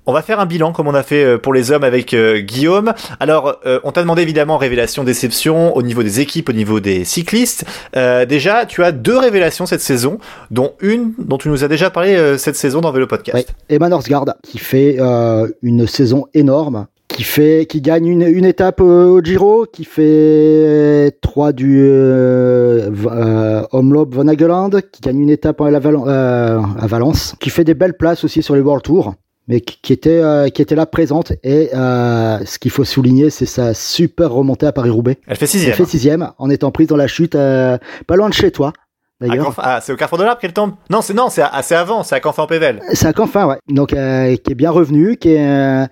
On 0.07 0.13
va 0.13 0.23
faire 0.23 0.41
un 0.41 0.47
bilan 0.47 0.73
comme 0.73 0.89
on 0.89 0.95
a 0.95 1.03
fait 1.03 1.39
pour 1.39 1.55
les 1.55 1.71
hommes 1.71 1.85
avec 1.85 2.15
Guillaume. 2.15 2.93
Alors, 3.21 3.61
on 3.85 3.93
t'a 3.93 4.03
demandé 4.03 4.23
évidemment 4.23 4.59
révélation, 4.59 5.05
déception 5.05 5.77
au 5.77 5.83
niveau 5.83 6.03
des 6.03 6.21
équipes, 6.21 6.49
au 6.49 6.53
niveau 6.53 6.81
des 6.81 7.05
cyclistes. 7.05 7.65
Euh, 7.97 8.25
déjà, 8.25 8.67
tu 8.67 8.83
as 8.83 8.93
deux 8.93 9.17
révélations 9.17 9.67
cette 9.67 9.81
saison, 9.81 10.19
dont 10.51 10.73
une 10.81 11.13
dont 11.19 11.39
tu 11.39 11.49
nous 11.49 11.65
as 11.65 11.69
déjà 11.69 11.91
parlé 11.91 12.37
cette 12.39 12.57
saison 12.57 12.81
dans 12.81 12.93
Vélo 12.93 13.07
Podcast. 13.07 13.47
Oui. 13.49 13.55
Emma 13.69 13.89
Norsgaard 13.89 14.25
qui 14.43 14.59
fait 14.59 14.97
euh, 14.99 15.49
une 15.63 15.87
saison 15.87 16.27
énorme. 16.35 16.87
Qui 17.09 17.25
fait, 17.25 17.67
qui 17.69 17.83
gagne 17.83 18.07
une, 18.07 18.23
une 18.23 18.47
étape 18.47 18.81
au 18.81 19.21
Giro, 19.23 19.67
qui 19.71 19.85
fait 19.85 21.15
trois 21.21 21.53
du 21.53 21.83
euh, 21.83 22.91
euh, 23.07 23.67
Omloop 23.71 24.15
Van 24.15 24.27
Hageland, 24.29 24.71
qui 24.91 25.03
gagne 25.03 25.21
une 25.21 25.29
étape 25.29 25.61
à, 25.61 25.71
la 25.71 25.79
Val 25.79 25.97
à 26.07 26.87
Valence, 26.87 27.35
qui 27.39 27.51
fait 27.51 27.65
des 27.65 27.75
belles 27.75 27.99
places 27.99 28.25
aussi 28.25 28.43
sur 28.43 28.55
les 28.55 28.63
World 28.63 28.83
Tour 28.83 29.15
mais 29.49 29.61
qui 29.61 29.93
était 29.93 30.11
euh, 30.11 30.49
qui 30.49 30.63
était 30.63 30.75
là 30.75 30.87
présente 30.87 31.33
et 31.43 31.71
euh, 31.75 32.39
ce 32.45 32.59
qu'il 32.59 32.71
faut 32.71 32.85
souligner 32.85 33.31
c'est 33.31 33.47
sa 33.47 33.75
super 33.75 34.31
remontée 34.31 34.67
à 34.67 34.73
Paris 34.73 34.91
Roubaix. 34.91 35.19
Elle 35.27 35.37
fait 35.37 35.47
sixième. 35.47 35.71
Elle 35.71 35.77
fait 35.77 35.85
sixième 35.85 36.33
en 36.39 36.51
étant 36.51 36.71
prise 36.71 36.89
dans 36.89 36.97
la 36.97 37.07
chute 37.07 37.35
euh, 37.35 37.79
pas 38.07 38.17
loin 38.17 38.29
de 38.29 38.35
chez 38.35 38.51
toi. 38.51 38.73
D'ailleurs. 39.21 39.55
Ah, 39.59 39.81
c'est 39.81 39.93
au 39.93 39.97
Carrefour 39.97 40.19
de 40.19 40.25
l'Arbre 40.25 40.41
qu'elle 40.41 40.53
tombe? 40.53 40.73
Non, 40.91 41.01
c'est 41.01 41.15
non, 41.15 41.29
c'est 41.29 41.43
assez 41.43 41.77
avant, 41.77 42.03
c'est 42.03 42.17
à 42.17 42.21
Canfin-Pével. 42.21 42.81
C'est 42.93 43.07
à 43.07 43.13
Canfin, 43.13 43.47
ouais. 43.47 43.59
Donc 43.69 43.91
qui 43.91 43.97
est 43.97 44.55
bien 44.57 44.71
revenu, 44.71 45.17
qui 45.17 45.35
est 45.35 45.89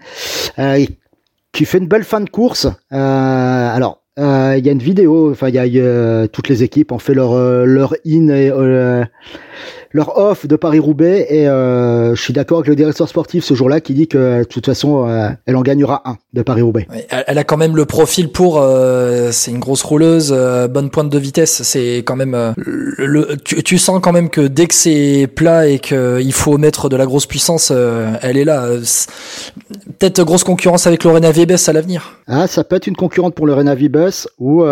qui 1.52 1.64
fait 1.64 1.78
une 1.78 1.86
belle 1.86 2.04
fin 2.04 2.20
de 2.20 2.28
course. 2.28 2.66
alors 2.90 4.02
il 4.16 4.22
y 4.64 4.68
a 4.68 4.72
une 4.72 4.82
vidéo, 4.82 5.30
enfin 5.30 5.48
il 5.48 5.54
y 5.54 5.58
a, 5.58 5.66
y 5.66 5.80
a, 5.80 6.26
toutes 6.26 6.48
les 6.48 6.64
équipes 6.64 6.90
ont 6.90 6.98
fait 6.98 7.14
leur 7.14 7.34
leur 7.66 7.94
in 8.04 8.28
et 8.30 8.50
leur 9.92 10.16
off 10.18 10.46
de 10.46 10.54
Paris-Roubaix 10.56 11.26
et 11.28 11.48
euh, 11.48 12.14
je 12.14 12.22
suis 12.22 12.32
d'accord 12.32 12.58
avec 12.58 12.68
le 12.68 12.76
directeur 12.76 13.08
sportif 13.08 13.44
ce 13.44 13.54
jour-là 13.54 13.80
qui 13.80 13.94
dit 13.94 14.06
que 14.06 14.40
de 14.40 14.44
toute 14.44 14.66
façon 14.66 15.08
euh, 15.08 15.30
elle 15.46 15.56
en 15.56 15.62
gagnera 15.62 16.02
un 16.04 16.16
de 16.32 16.42
Paris-Roubaix. 16.42 16.86
Elle 17.08 17.38
a 17.38 17.44
quand 17.44 17.56
même 17.56 17.74
le 17.74 17.86
profil 17.86 18.30
pour 18.30 18.60
euh, 18.60 19.30
c'est 19.32 19.50
une 19.50 19.58
grosse 19.58 19.82
rouleuse, 19.82 20.32
bonne 20.70 20.90
pointe 20.90 21.10
de 21.10 21.18
vitesse, 21.18 21.62
c'est 21.62 21.98
quand 21.98 22.16
même 22.16 22.54
le, 22.56 23.36
tu, 23.44 23.62
tu, 23.62 23.78
sens 23.78 24.00
quand 24.00 24.12
même 24.12 24.30
que 24.30 24.42
dès 24.42 24.66
que 24.66 24.74
c'est 24.74 25.28
plat 25.34 25.66
et 25.66 25.80
qu'il 25.80 26.32
faut 26.32 26.56
mettre 26.56 26.88
de 26.88 26.96
la 26.96 27.06
grosse 27.06 27.26
puissance, 27.26 27.72
elle 28.22 28.36
est 28.36 28.44
là. 28.44 28.68
Peut-être 29.98 30.22
grosse 30.24 30.44
concurrence 30.44 30.86
avec 30.86 31.04
Lorena 31.04 31.32
Vibes 31.32 31.52
à 31.66 31.72
l'avenir. 31.72 32.18
Ah, 32.26 32.46
ça 32.46 32.64
peut 32.64 32.76
être 32.76 32.86
une 32.86 32.96
concurrente 32.96 33.34
pour 33.34 33.46
Lorena 33.46 33.74
Vibes 33.74 33.98
ou 34.38 34.64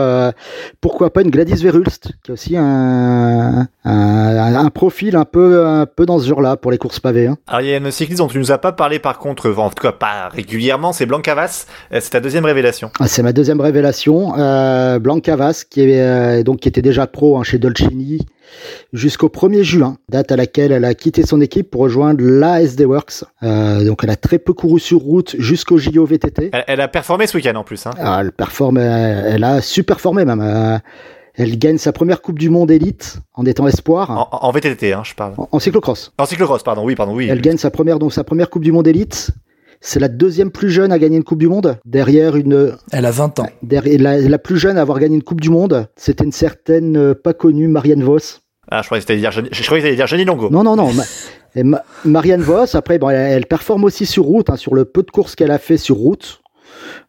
pourquoi 0.81 1.13
pas 1.13 1.23
une 1.23 1.31
Gladys 1.31 1.63
Verhulst 1.63 2.13
qui 2.23 2.31
a 2.31 2.35
aussi 2.35 2.57
un, 2.57 3.67
un, 3.85 4.55
un 4.55 4.71
profil 4.71 5.08
profil 5.09 5.17
un 5.17 5.25
peu, 5.25 5.67
un 5.67 5.87
peu 5.87 6.07
dans 6.07 6.19
ce 6.19 6.27
genre-là 6.27 6.57
pour 6.57 6.71
les 6.71 6.79
courses 6.79 7.01
pavées. 7.01 7.27
Hein. 7.27 7.39
Alors 7.47 7.61
il 7.61 7.69
y 7.69 7.73
a 7.73 7.77
une 7.77 7.91
cycliste 7.91 8.19
dont 8.19 8.29
tu 8.29 8.39
nous 8.39 8.53
as 8.53 8.59
pas 8.59 8.73
parlé 8.73 8.99
par 8.99 9.19
contre, 9.19 9.51
en 9.51 9.71
tout 9.71 9.83
cas 9.83 9.93
pas 9.93 10.29
régulièrement, 10.29 10.93
c'est 10.93 11.07
Blancavas. 11.07 11.67
Euh, 11.93 11.99
c'est 12.01 12.11
ta 12.11 12.21
deuxième 12.21 12.45
révélation. 12.45 12.91
Ah, 13.01 13.09
c'est 13.09 13.23
ma 13.23 13.33
deuxième 13.33 13.61
révélation. 13.61 14.39
Euh, 14.39 14.99
Blancavas, 14.99 15.65
qui, 15.69 15.83
est, 15.83 16.01
euh, 16.01 16.43
donc, 16.43 16.61
qui 16.61 16.69
était 16.69 16.83
déjà 16.83 17.07
pro 17.07 17.39
hein, 17.39 17.43
chez 17.43 17.59
Dolcini 17.59 18.27
jusqu'au 18.95 19.29
1er 19.29 19.63
juin, 19.63 19.99
date 20.09 20.33
à 20.33 20.37
laquelle 20.37 20.73
elle 20.73 20.87
a 20.87 20.95
quitté 20.95 21.27
son 21.27 21.41
équipe 21.43 21.71
pour 21.71 21.83
rejoindre 21.83 22.25
l'ASD 22.25 22.83
Works. 22.83 23.25
Euh, 23.43 23.85
donc 23.85 24.01
elle 24.05 24.11
a 24.11 24.17
très 24.17 24.39
peu 24.39 24.55
couru 24.55 24.81
sur 24.81 25.01
route 25.01 25.37
jusqu'au 25.39 25.77
JO 25.77 26.07
VTT. 26.07 26.51
Elle, 26.53 26.65
elle, 26.67 26.81
a 26.81 26.89
performé 26.89 27.27
ce 27.27 27.37
week-end 27.37 27.57
en 27.57 27.65
plus. 27.65 27.87
Hein. 27.87 27.91
Ah, 27.99 28.19
elle 28.23 28.33
performe, 28.33 28.79
elle 28.79 29.45
a 29.45 29.61
super 29.61 29.97
performé 29.97 30.25
même. 30.25 30.41
Euh, 30.41 30.79
elle 31.39 31.57
gagne 31.57 31.79
sa 31.79 31.93
première 31.93 32.21
Coupe 32.21 32.39
du 32.39 32.51
Monde 32.51 32.71
élite 32.71 33.19
en 33.33 33.47
étant 33.47 33.69
espoir. 33.69 34.11
En, 34.11 34.29
en 34.47 34.51
VTT, 34.51 34.93
hein, 34.93 35.03
je 35.05 35.15
parle. 35.15 35.35
En, 35.39 35.49
en, 35.53 35.59
cyclocross. 35.61 36.13
En 36.19 36.27
cyclocross, 36.27 36.65
pardon, 36.65 36.85
oui, 36.85 36.97
pardon, 36.97 37.15
oui. 37.15 37.29
Elle 37.31 37.41
gagne 37.41 37.59
sa 37.59 37.71
première, 37.71 38.01
donc 38.01 38.13
sa 38.13 38.25
première 38.25 38.51
Coupe 38.51 38.65
du 38.65 38.73
Monde 38.73 38.89
élite. 38.89 39.31
C'est 39.81 40.01
la 40.01 40.09
deuxième 40.09 40.51
plus 40.51 40.71
jeune 40.71 40.91
à 40.91 40.99
gagner 40.99 41.17
une 41.17 41.23
Coupe 41.23 41.39
du 41.39 41.47
Monde, 41.47 41.79
derrière 41.85 42.35
une. 42.35 42.77
Elle 42.91 43.07
a 43.07 43.13
20 43.13 43.39
ans. 43.39 43.47
Derrière, 43.63 44.01
la, 44.01 44.21
la 44.21 44.39
plus 44.39 44.59
jeune 44.59 44.77
à 44.77 44.81
avoir 44.81 44.99
gagné 44.99 45.15
une 45.15 45.23
Coupe 45.23 45.41
du 45.41 45.51
Monde, 45.51 45.87
c'était 45.95 46.25
une 46.25 46.33
certaine 46.33 46.97
euh, 46.97 47.15
pas 47.15 47.35
connue 47.35 47.69
Marianne 47.69 48.03
Vos. 48.03 48.19
Ah, 48.71 48.83
je 48.83 48.87
croyais 48.89 49.01
que 49.01 49.07
c'était 49.07 49.21
dire, 49.21 49.31
je 49.31 49.41
croyais 49.41 49.81
que 49.81 49.87
t'allais 49.87 49.97
dire 49.97 50.09
Jenny 50.09 50.25
Longo. 50.25 50.51
Non, 50.51 50.65
non, 50.65 50.75
non. 50.75 50.93
Ma, 50.93 51.05
Ma, 51.63 51.85
Marianne 52.05 52.43
Vos, 52.43 52.77
après, 52.77 52.99
bon, 52.99 53.11
elle, 53.11 53.17
elle, 53.17 53.47
performe 53.47 53.85
aussi 53.85 54.07
sur 54.07 54.25
route, 54.25 54.51
hein, 54.51 54.57
sur 54.57 54.75
le 54.75 54.85
peu 54.85 55.05
de 55.05 55.11
courses 55.13 55.37
qu'elle 55.37 55.53
a 55.53 55.59
fait 55.59 55.77
sur 55.79 55.97
route. 55.97 56.43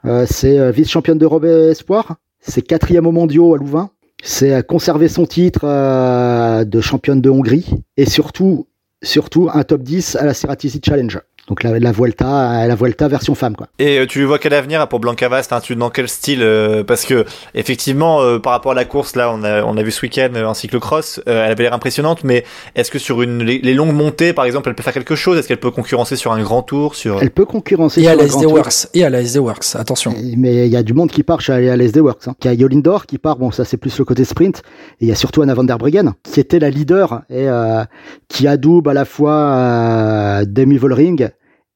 Euh, 0.05 0.25
c'est 0.29 0.59
euh, 0.59 0.69
vice-championne 0.69 1.17
d'Europe 1.17 1.43
Espoir. 1.43 2.17
C'est 2.39 2.61
quatrième 2.61 3.07
au 3.07 3.11
mondiaux 3.11 3.55
à 3.55 3.57
Louvain. 3.57 3.89
C'est 4.21 4.65
conserver 4.65 5.07
son 5.07 5.25
titre 5.25 5.61
euh, 5.63 6.63
de 6.65 6.81
championne 6.81 7.21
de 7.21 7.29
Hongrie. 7.29 7.65
Et 7.97 8.05
surtout, 8.05 8.67
surtout, 9.01 9.49
un 9.53 9.63
top 9.63 9.81
10 9.83 10.15
à 10.15 10.25
la 10.25 10.33
Ceratisi 10.33 10.81
Challenge. 10.83 11.19
Donc 11.49 11.63
la, 11.63 11.79
la 11.79 11.91
Vuelta, 11.91 12.67
la 12.67 12.75
Vuelta 12.75 13.07
version 13.07 13.33
femme 13.33 13.55
quoi. 13.55 13.67
Et 13.79 13.97
euh, 13.97 14.05
tu 14.05 14.19
lui 14.19 14.25
vois 14.25 14.37
quel 14.37 14.53
avenir 14.53 14.87
pour 14.87 14.99
Blancavast 14.99 15.51
hein, 15.51 15.59
Tu 15.61 15.75
dans 15.75 15.89
quel 15.89 16.07
style 16.07 16.43
euh, 16.43 16.83
Parce 16.83 17.05
que 17.05 17.25
effectivement, 17.55 18.21
euh, 18.21 18.37
par 18.37 18.53
rapport 18.53 18.73
à 18.73 18.75
la 18.75 18.85
course, 18.85 19.15
là, 19.15 19.31
on 19.33 19.43
a 19.43 19.63
on 19.63 19.75
a 19.75 19.81
vu 19.81 19.89
ce 19.89 20.01
week-end 20.03 20.29
en 20.45 20.53
cyclocross, 20.53 21.21
elle 21.25 21.37
avait 21.37 21.63
l'air 21.63 21.73
impressionnante. 21.73 22.23
Mais 22.23 22.43
est-ce 22.75 22.91
que 22.91 22.99
sur 22.99 23.23
une 23.23 23.43
les, 23.43 23.57
les, 23.59 23.73
longues 23.73 23.93
montées, 23.93 24.31
par 24.31 24.45
exemple, 24.45 24.69
elle 24.69 24.75
peut 24.75 24.83
faire 24.83 24.93
quelque 24.93 25.15
chose? 25.15 25.39
Est-ce 25.39 25.47
qu'elle 25.47 25.59
peut 25.59 25.71
concurrencer 25.71 26.15
sur 26.15 26.31
un 26.31 26.41
grand 26.41 26.61
tour 26.61 26.93
sur 26.93 27.19
Elle 27.19 27.31
peut 27.31 27.45
concurrencer 27.45 28.01
et 28.01 28.03
sur 28.03 28.11
à 28.11 28.13
un 28.13 28.17
la 28.17 28.23
SD. 28.25 28.45
Works 28.45 28.87
et 28.93 29.03
à 29.03 29.09
la 29.09 29.21
SD 29.21 29.39
Works. 29.39 29.75
Attention. 29.75 30.13
Mais 30.37 30.67
il 30.67 30.71
y 30.71 30.77
a 30.77 30.83
du 30.83 30.93
monde 30.93 31.09
qui 31.09 31.23
part 31.23 31.41
chez 31.41 31.53
à 31.53 31.75
la 31.75 31.83
SD 31.83 31.99
Works. 31.99 32.27
Hein. 32.27 32.35
Il 32.43 32.45
y 32.45 32.49
a 32.49 32.53
Yolindor 32.53 33.07
qui 33.07 33.17
part. 33.17 33.37
Bon, 33.37 33.49
ça 33.49 33.65
c'est 33.65 33.77
plus 33.77 33.97
le 33.97 34.05
côté 34.05 34.23
sprint. 34.23 34.61
Et 35.01 35.05
il 35.05 35.07
y 35.07 35.11
a 35.11 35.15
surtout 35.15 35.41
Anna 35.41 35.55
van 35.55 35.63
der 35.63 35.79
Breggen 35.79 36.13
qui 36.23 36.39
était 36.39 36.59
la 36.59 36.69
leader 36.69 37.23
et 37.29 37.49
euh, 37.49 37.83
qui 38.27 38.47
adoube 38.47 38.87
à 38.87 38.93
la 38.93 39.05
fois 39.05 39.33
euh, 39.33 40.45
Demi 40.45 40.77
Vollering 40.77 41.29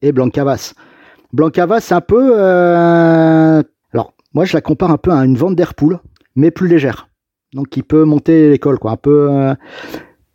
et 0.04 0.12
Blancavas. 0.12 0.74
Blancavas, 1.32 1.80
c'est 1.80 1.96
un 1.96 2.02
peu. 2.02 2.34
Euh... 2.38 3.64
Alors, 3.94 4.14
moi, 4.34 4.46
je 4.46 4.54
la 4.54 4.62
compare 4.62 4.92
un 4.92 4.98
peu 4.98 5.12
à 5.12 5.26
une 5.26 5.36
Van 5.36 5.50
Der 5.50 5.74
Poel, 5.74 6.00
mais 6.36 6.52
plus 6.52 6.68
légère. 6.68 7.08
Donc, 7.54 7.70
qui 7.70 7.82
peut 7.82 8.04
monter 8.04 8.50
l'école, 8.50 8.78
quoi. 8.78 8.92
Un 8.92 8.98
peu. 8.98 9.30
Euh... 9.32 9.56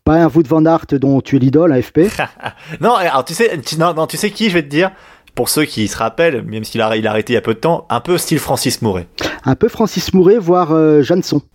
Pas 0.02 0.14
un 0.14 0.26
Wout 0.26 0.46
Van 0.48 0.64
Aert 0.64 0.86
dont 0.92 1.20
tu 1.20 1.36
es 1.36 1.38
l'idole, 1.38 1.72
un 1.72 1.82
FP. 1.82 2.00
non, 2.80 2.94
alors 2.94 3.26
tu 3.26 3.34
sais, 3.34 3.60
tu, 3.60 3.76
non, 3.76 3.92
non, 3.92 4.06
tu 4.06 4.16
sais 4.16 4.30
qui 4.30 4.48
je 4.48 4.54
vais 4.54 4.62
te 4.62 4.68
dire? 4.68 4.90
Pour 5.34 5.50
ceux 5.50 5.66
qui 5.66 5.86
se 5.86 5.98
rappellent, 5.98 6.42
même 6.44 6.64
s'il 6.64 6.80
a, 6.80 6.96
il 6.96 7.06
a 7.06 7.10
arrêté 7.10 7.34
il 7.34 7.36
y 7.36 7.38
a 7.38 7.42
peu 7.42 7.52
de 7.52 7.58
temps, 7.58 7.86
un 7.90 8.00
peu 8.00 8.16
style 8.16 8.38
Francis 8.38 8.80
Mouret. 8.80 9.06
Un 9.44 9.54
peu 9.54 9.68
Francis 9.68 10.14
Mouret, 10.14 10.38
voire 10.38 10.72
euh. 10.72 11.02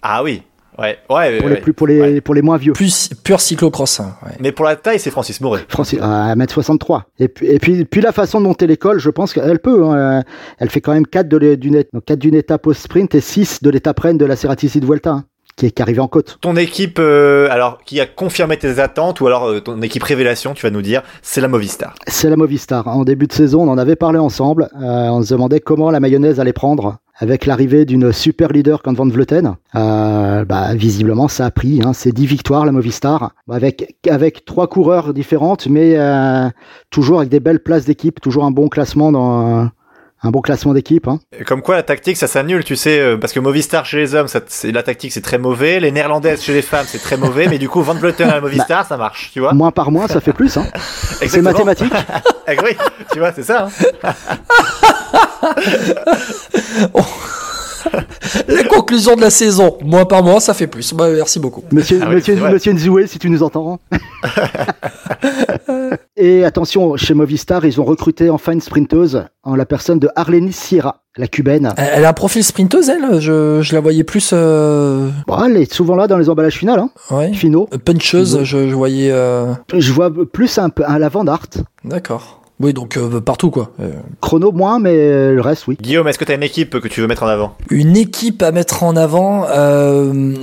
Ah 0.03 0.23
oui, 0.23 0.43
Ouais, 0.79 0.97
ouais, 1.09 1.37
pour 1.37 1.47
ouais, 1.47 1.55
les 1.55 1.61
plus 1.61 1.73
pour 1.73 1.87
les 1.87 2.01
ouais. 2.01 2.21
pour 2.21 2.33
les 2.33 2.41
moins 2.41 2.57
vieux. 2.57 2.73
Plus 2.73 3.09
pur 3.23 3.39
cyclocross. 3.39 3.99
Hein, 3.99 4.15
ouais. 4.25 4.31
Mais 4.39 4.51
pour 4.51 4.65
la 4.65 4.75
taille, 4.75 4.99
c'est 4.99 5.11
Francis 5.11 5.39
Mouret. 5.39 5.61
Francis 5.67 5.99
à 6.01 6.35
1m63. 6.35 7.03
Et 7.19 7.27
puis 7.27 7.47
et 7.47 7.59
puis 7.59 7.85
puis 7.85 8.01
la 8.01 8.11
façon 8.11 8.39
de 8.39 8.45
monter 8.45 8.67
l'école, 8.67 8.99
je 8.99 9.09
pense 9.09 9.33
qu'elle 9.33 9.59
peut. 9.59 9.85
Hein. 9.85 10.23
Elle 10.57 10.69
fait 10.69 10.81
quand 10.81 10.93
même 10.93 11.05
4 11.05 11.27
d'une 11.27 12.35
étape 12.35 12.67
au 12.67 12.73
sprint 12.73 13.13
et 13.15 13.21
6 13.21 13.61
de 13.61 13.69
l'étape 13.69 13.99
reine 13.99 14.17
de 14.17 14.25
la 14.25 14.35
Ceratisi 14.35 14.79
de 14.79 14.85
Vuelta. 14.85 15.11
Hein, 15.11 15.25
qui 15.55 15.65
est 15.65 15.81
arrivé 15.81 15.99
en 15.99 16.07
côte. 16.07 16.37
Ton 16.41 16.55
équipe, 16.55 16.97
euh, 16.99 17.47
alors 17.51 17.79
qui 17.85 17.99
a 17.99 18.05
confirmé 18.05 18.57
tes 18.57 18.79
attentes 18.79 19.21
ou 19.21 19.27
alors 19.27 19.45
euh, 19.45 19.59
ton 19.59 19.81
équipe 19.81 20.03
révélation, 20.03 20.53
tu 20.53 20.65
vas 20.65 20.71
nous 20.71 20.81
dire, 20.81 21.03
c'est 21.21 21.41
la 21.41 21.47
Movistar. 21.47 21.95
C'est 22.07 22.29
la 22.29 22.35
Movistar. 22.35 22.87
En 22.87 23.03
début 23.03 23.27
de 23.27 23.33
saison, 23.33 23.61
on 23.61 23.69
en 23.69 23.77
avait 23.77 23.95
parlé 23.95 24.19
ensemble. 24.19 24.69
Euh, 24.75 25.09
on 25.09 25.21
se 25.21 25.33
demandait 25.33 25.59
comment 25.59 25.91
la 25.91 25.99
mayonnaise 25.99 26.39
allait 26.39 26.53
prendre 26.53 26.97
avec 27.15 27.45
l'arrivée 27.45 27.85
d'une 27.85 28.11
super 28.11 28.49
leader 28.51 28.81
comme 28.81 28.95
Van 28.95 29.07
Vleuten. 29.07 29.55
Bah, 29.73 30.73
visiblement, 30.73 31.27
ça 31.27 31.45
a 31.45 31.51
pris. 31.51 31.81
Hein, 31.85 31.93
c'est 31.93 32.11
10 32.11 32.25
victoires, 32.25 32.65
la 32.65 32.71
Movistar, 32.71 33.33
avec, 33.49 33.95
avec 34.09 34.45
trois 34.45 34.67
coureurs 34.67 35.13
différentes, 35.13 35.67
mais 35.67 35.95
toujours 36.89 37.19
avec 37.19 37.29
des 37.29 37.39
belles 37.39 37.61
places 37.61 37.85
d'équipe, 37.85 38.19
toujours 38.19 38.45
un 38.45 38.51
bon 38.51 38.67
classement 38.67 39.11
dans... 39.11 39.69
Un 40.25 40.31
bon 40.31 40.39
classement 40.39 40.73
d'équipe. 40.73 41.07
Hein. 41.09 41.19
Comme 41.45 41.61
quoi 41.61 41.75
la 41.75 41.83
tactique 41.83 42.15
ça 42.15 42.27
s'annule, 42.27 42.63
tu 42.63 42.77
sais, 42.77 42.97
euh, 42.99 43.17
parce 43.17 43.33
que 43.33 43.41
Movistar 43.41 43.85
chez 43.85 43.97
les 43.97 44.15
hommes, 44.15 44.29
ça, 44.29 44.39
la 44.63 44.81
tactique 44.81 45.11
c'est 45.11 45.21
très 45.21 45.37
mauvais, 45.37 45.81
les 45.81 45.91
néerlandaises 45.91 46.41
chez 46.41 46.53
les 46.53 46.61
femmes 46.61 46.85
c'est 46.87 47.01
très 47.01 47.17
mauvais, 47.17 47.47
mais 47.47 47.57
du 47.57 47.67
coup 47.67 47.81
Van 47.81 47.93
Vleuten 47.93 48.29
à 48.29 48.35
la 48.35 48.41
Movistar 48.41 48.67
bah, 48.83 48.87
ça 48.87 48.95
marche, 48.95 49.31
tu 49.33 49.41
vois. 49.41 49.53
Moins 49.53 49.71
par 49.71 49.91
mois 49.91 50.07
ça 50.07 50.21
fait 50.21 50.31
plus, 50.31 50.55
hein. 50.55 50.65
c'est 51.27 51.41
mathématique. 51.41 51.93
oui, 52.47 52.77
tu 53.11 53.19
vois, 53.19 53.33
c'est 53.33 53.43
ça. 53.43 53.67
Hein. 54.03 54.13
La 58.47 58.63
conclusion 58.63 59.15
de 59.15 59.21
la 59.21 59.29
saison, 59.29 59.77
mois 59.81 60.07
par 60.07 60.23
mois, 60.23 60.39
ça 60.39 60.53
fait 60.53 60.67
plus. 60.67 60.93
Bah, 60.93 61.09
merci 61.09 61.39
beaucoup. 61.39 61.63
Monsieur, 61.71 61.99
ah 62.01 62.07
oui, 62.09 62.15
monsieur, 62.15 62.35
monsieur 62.35 62.73
Nzoué, 62.73 63.07
si 63.07 63.19
tu 63.19 63.29
nous 63.29 63.43
entends. 63.43 63.79
Et 66.15 66.45
attention, 66.45 66.95
chez 66.95 67.13
Movistar, 67.13 67.65
ils 67.65 67.81
ont 67.81 67.85
recruté 67.85 68.29
enfin 68.29 68.53
une 68.53 68.61
sprinteuse 68.61 69.25
en 69.43 69.55
la 69.55 69.65
personne 69.65 69.99
de 69.99 70.09
Arlenis 70.15 70.53
Sierra, 70.53 71.01
la 71.17 71.27
cubaine. 71.27 71.73
Elle 71.77 72.05
a 72.05 72.09
un 72.09 72.13
profil 72.13 72.43
sprinteuse, 72.43 72.89
elle? 72.89 73.19
Je, 73.19 73.61
je 73.61 73.73
la 73.73 73.79
voyais 73.79 74.03
plus. 74.03 74.31
Euh... 74.33 75.09
Bon, 75.27 75.43
elle 75.43 75.57
est 75.57 75.73
souvent 75.73 75.95
là 75.95 76.07
dans 76.07 76.17
les 76.17 76.29
emballages 76.29 76.57
finales, 76.57 76.79
hein. 76.79 76.89
Ouais. 77.11 77.33
Finaux. 77.33 77.67
Puncheuse, 77.83 78.43
je, 78.43 78.69
je, 78.69 78.75
voyais. 78.75 79.11
Euh... 79.11 79.53
Je 79.73 79.91
vois 79.91 80.11
plus 80.31 80.57
un 80.57 80.69
peu 80.69 80.83
un 80.87 80.99
lavant 80.99 81.23
d'art. 81.23 81.47
D'accord. 81.83 82.42
Oui, 82.63 82.73
donc 82.73 82.97
euh, 82.97 83.19
partout 83.19 83.51
quoi. 83.51 83.71
Euh... 83.81 83.91
Chrono 84.21 84.51
moins, 84.51 84.79
mais 84.79 85.31
le 85.31 85.41
reste 85.41 85.67
oui. 85.67 85.77
Guillaume, 85.81 86.07
est-ce 86.07 86.17
que 86.17 86.25
tu 86.25 86.31
as 86.31 86.35
une 86.35 86.43
équipe 86.43 86.79
que 86.79 86.87
tu 86.87 87.01
veux 87.01 87.07
mettre 87.07 87.23
en 87.23 87.27
avant? 87.27 87.55
Une 87.69 87.97
équipe 87.97 88.41
à 88.41 88.51
mettre 88.51 88.83
en 88.83 88.95
avant 88.95 89.45
euh... 89.49 90.33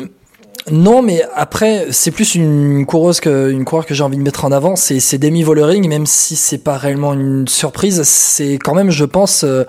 Non, 0.70 1.02
mais 1.02 1.22
après, 1.34 1.86
c'est 1.90 2.10
plus 2.10 2.34
une 2.34 2.84
coureuse 2.86 3.20
que 3.20 3.50
une 3.50 3.64
coureur 3.64 3.86
que 3.86 3.94
j'ai 3.94 4.04
envie 4.04 4.18
de 4.18 4.22
mettre 4.22 4.44
en 4.44 4.52
avant. 4.52 4.76
C'est 4.76 5.00
c'est 5.00 5.18
Demi 5.18 5.42
Vollering, 5.42 5.88
même 5.88 6.06
si 6.06 6.36
c'est 6.36 6.58
pas 6.58 6.76
réellement 6.76 7.14
une 7.14 7.48
surprise. 7.48 8.02
C'est 8.02 8.58
quand 8.58 8.74
même, 8.74 8.90
je 8.90 9.04
pense, 9.04 9.42
euh, 9.42 9.64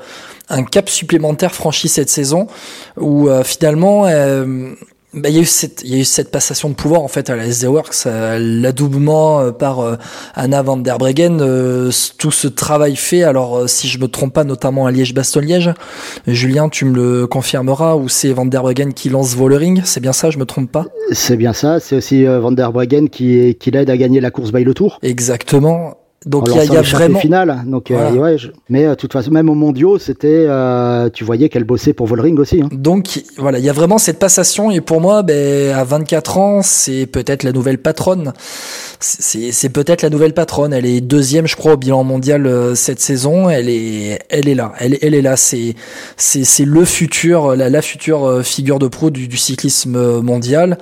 un 0.49 0.63
cap 0.63 0.89
supplémentaire 0.89 1.55
franchi 1.55 1.87
cette 1.87 2.09
saison 2.09 2.47
où 2.97 3.29
euh, 3.29 3.43
finalement. 3.43 4.05
Bah, 5.13 5.27
il 5.27 5.35
y 5.35 5.39
a 5.39 5.41
eu 5.41 5.45
cette, 5.45 5.81
il 5.83 5.93
y 5.93 5.95
a 5.95 5.97
eu 5.97 6.05
cette 6.05 6.31
passation 6.31 6.69
de 6.69 6.73
pouvoir 6.73 7.01
en 7.01 7.09
fait 7.09 7.29
à 7.29 7.35
la 7.35 7.45
SD 7.45 7.67
Works, 7.67 8.05
l'adoubement 8.05 9.41
euh, 9.41 9.51
par 9.51 9.81
euh, 9.81 9.97
Anna 10.35 10.61
van 10.61 10.77
der 10.77 10.97
Breggen, 10.97 11.39
euh, 11.41 11.91
tout 12.17 12.31
ce 12.31 12.47
travail 12.47 12.95
fait. 12.95 13.23
Alors 13.23 13.67
si 13.67 13.89
je 13.89 13.99
me 13.99 14.07
trompe 14.07 14.33
pas, 14.33 14.45
notamment 14.45 14.85
à 14.85 14.91
Liège-Bastogne-Liège, 14.91 15.73
Julien, 16.27 16.69
tu 16.69 16.85
me 16.85 16.95
le 16.95 17.27
confirmeras, 17.27 17.95
où 17.95 18.07
c'est 18.07 18.31
van 18.31 18.45
der 18.45 18.63
Breggen 18.63 18.93
qui 18.93 19.09
lance 19.09 19.35
Vollering, 19.35 19.81
c'est 19.83 19.99
bien 19.99 20.13
ça, 20.13 20.29
je 20.29 20.37
me 20.37 20.45
trompe 20.45 20.71
pas? 20.71 20.85
C'est 21.11 21.35
bien 21.35 21.51
ça. 21.51 21.81
C'est 21.81 21.97
aussi 21.97 22.25
euh, 22.25 22.39
van 22.39 22.53
der 22.53 22.71
Breggen 22.71 23.09
qui, 23.09 23.55
qui 23.59 23.71
l'aide 23.71 23.89
à 23.89 23.97
gagner 23.97 24.21
la 24.21 24.31
course 24.31 24.53
by 24.53 24.63
le 24.63 24.73
Tour. 24.73 24.97
Exactement. 25.03 25.97
Donc 26.27 26.47
il 26.49 26.55
y 26.55 26.59
a, 26.59 26.65
y 26.65 26.77
a 26.77 26.83
vraiment 26.83 27.19
finale. 27.19 27.63
Donc 27.65 27.89
voilà. 27.89 28.11
euh, 28.11 28.15
ouais, 28.15 28.37
je... 28.37 28.49
mais 28.69 28.85
de 28.85 28.93
toute 28.93 29.11
façon 29.11 29.31
même 29.31 29.49
au 29.49 29.55
mondiaux, 29.55 29.97
c'était 29.97 30.45
euh, 30.47 31.09
tu 31.09 31.23
voyais 31.23 31.49
qu'elle 31.49 31.63
bossait 31.63 31.93
pour 31.93 32.05
Volring 32.05 32.37
aussi. 32.37 32.61
Hein. 32.61 32.69
Donc 32.71 33.23
voilà, 33.39 33.57
il 33.57 33.65
y 33.65 33.69
a 33.69 33.73
vraiment 33.73 33.97
cette 33.97 34.19
passation 34.19 34.69
et 34.69 34.81
pour 34.81 35.01
moi 35.01 35.23
ben 35.23 35.73
à 35.73 35.83
24 35.83 36.37
ans, 36.37 36.61
c'est 36.61 37.07
peut-être 37.07 37.41
la 37.41 37.51
nouvelle 37.51 37.79
patronne. 37.79 38.33
C'est 38.99 39.51
c'est 39.51 39.69
peut-être 39.69 40.03
la 40.03 40.11
nouvelle 40.11 40.35
patronne, 40.35 40.73
elle 40.73 40.85
est 40.85 41.01
deuxième 41.01 41.47
je 41.47 41.55
crois 41.55 41.73
au 41.73 41.77
bilan 41.77 42.03
mondial 42.03 42.45
euh, 42.45 42.75
cette 42.75 42.99
saison, 42.99 43.49
elle 43.49 43.67
est 43.67 44.19
elle 44.29 44.47
est 44.47 44.53
là, 44.53 44.73
elle 44.79 44.99
elle 45.01 45.15
est 45.15 45.23
là, 45.23 45.35
c'est 45.37 45.73
c'est 46.17 46.43
c'est 46.43 46.65
le 46.65 46.85
futur 46.85 47.55
la, 47.55 47.71
la 47.71 47.81
future 47.81 48.25
euh, 48.27 48.43
figure 48.43 48.77
de 48.77 48.87
pro 48.87 49.09
du, 49.09 49.27
du 49.27 49.37
cyclisme 49.37 50.21
mondial 50.21 50.77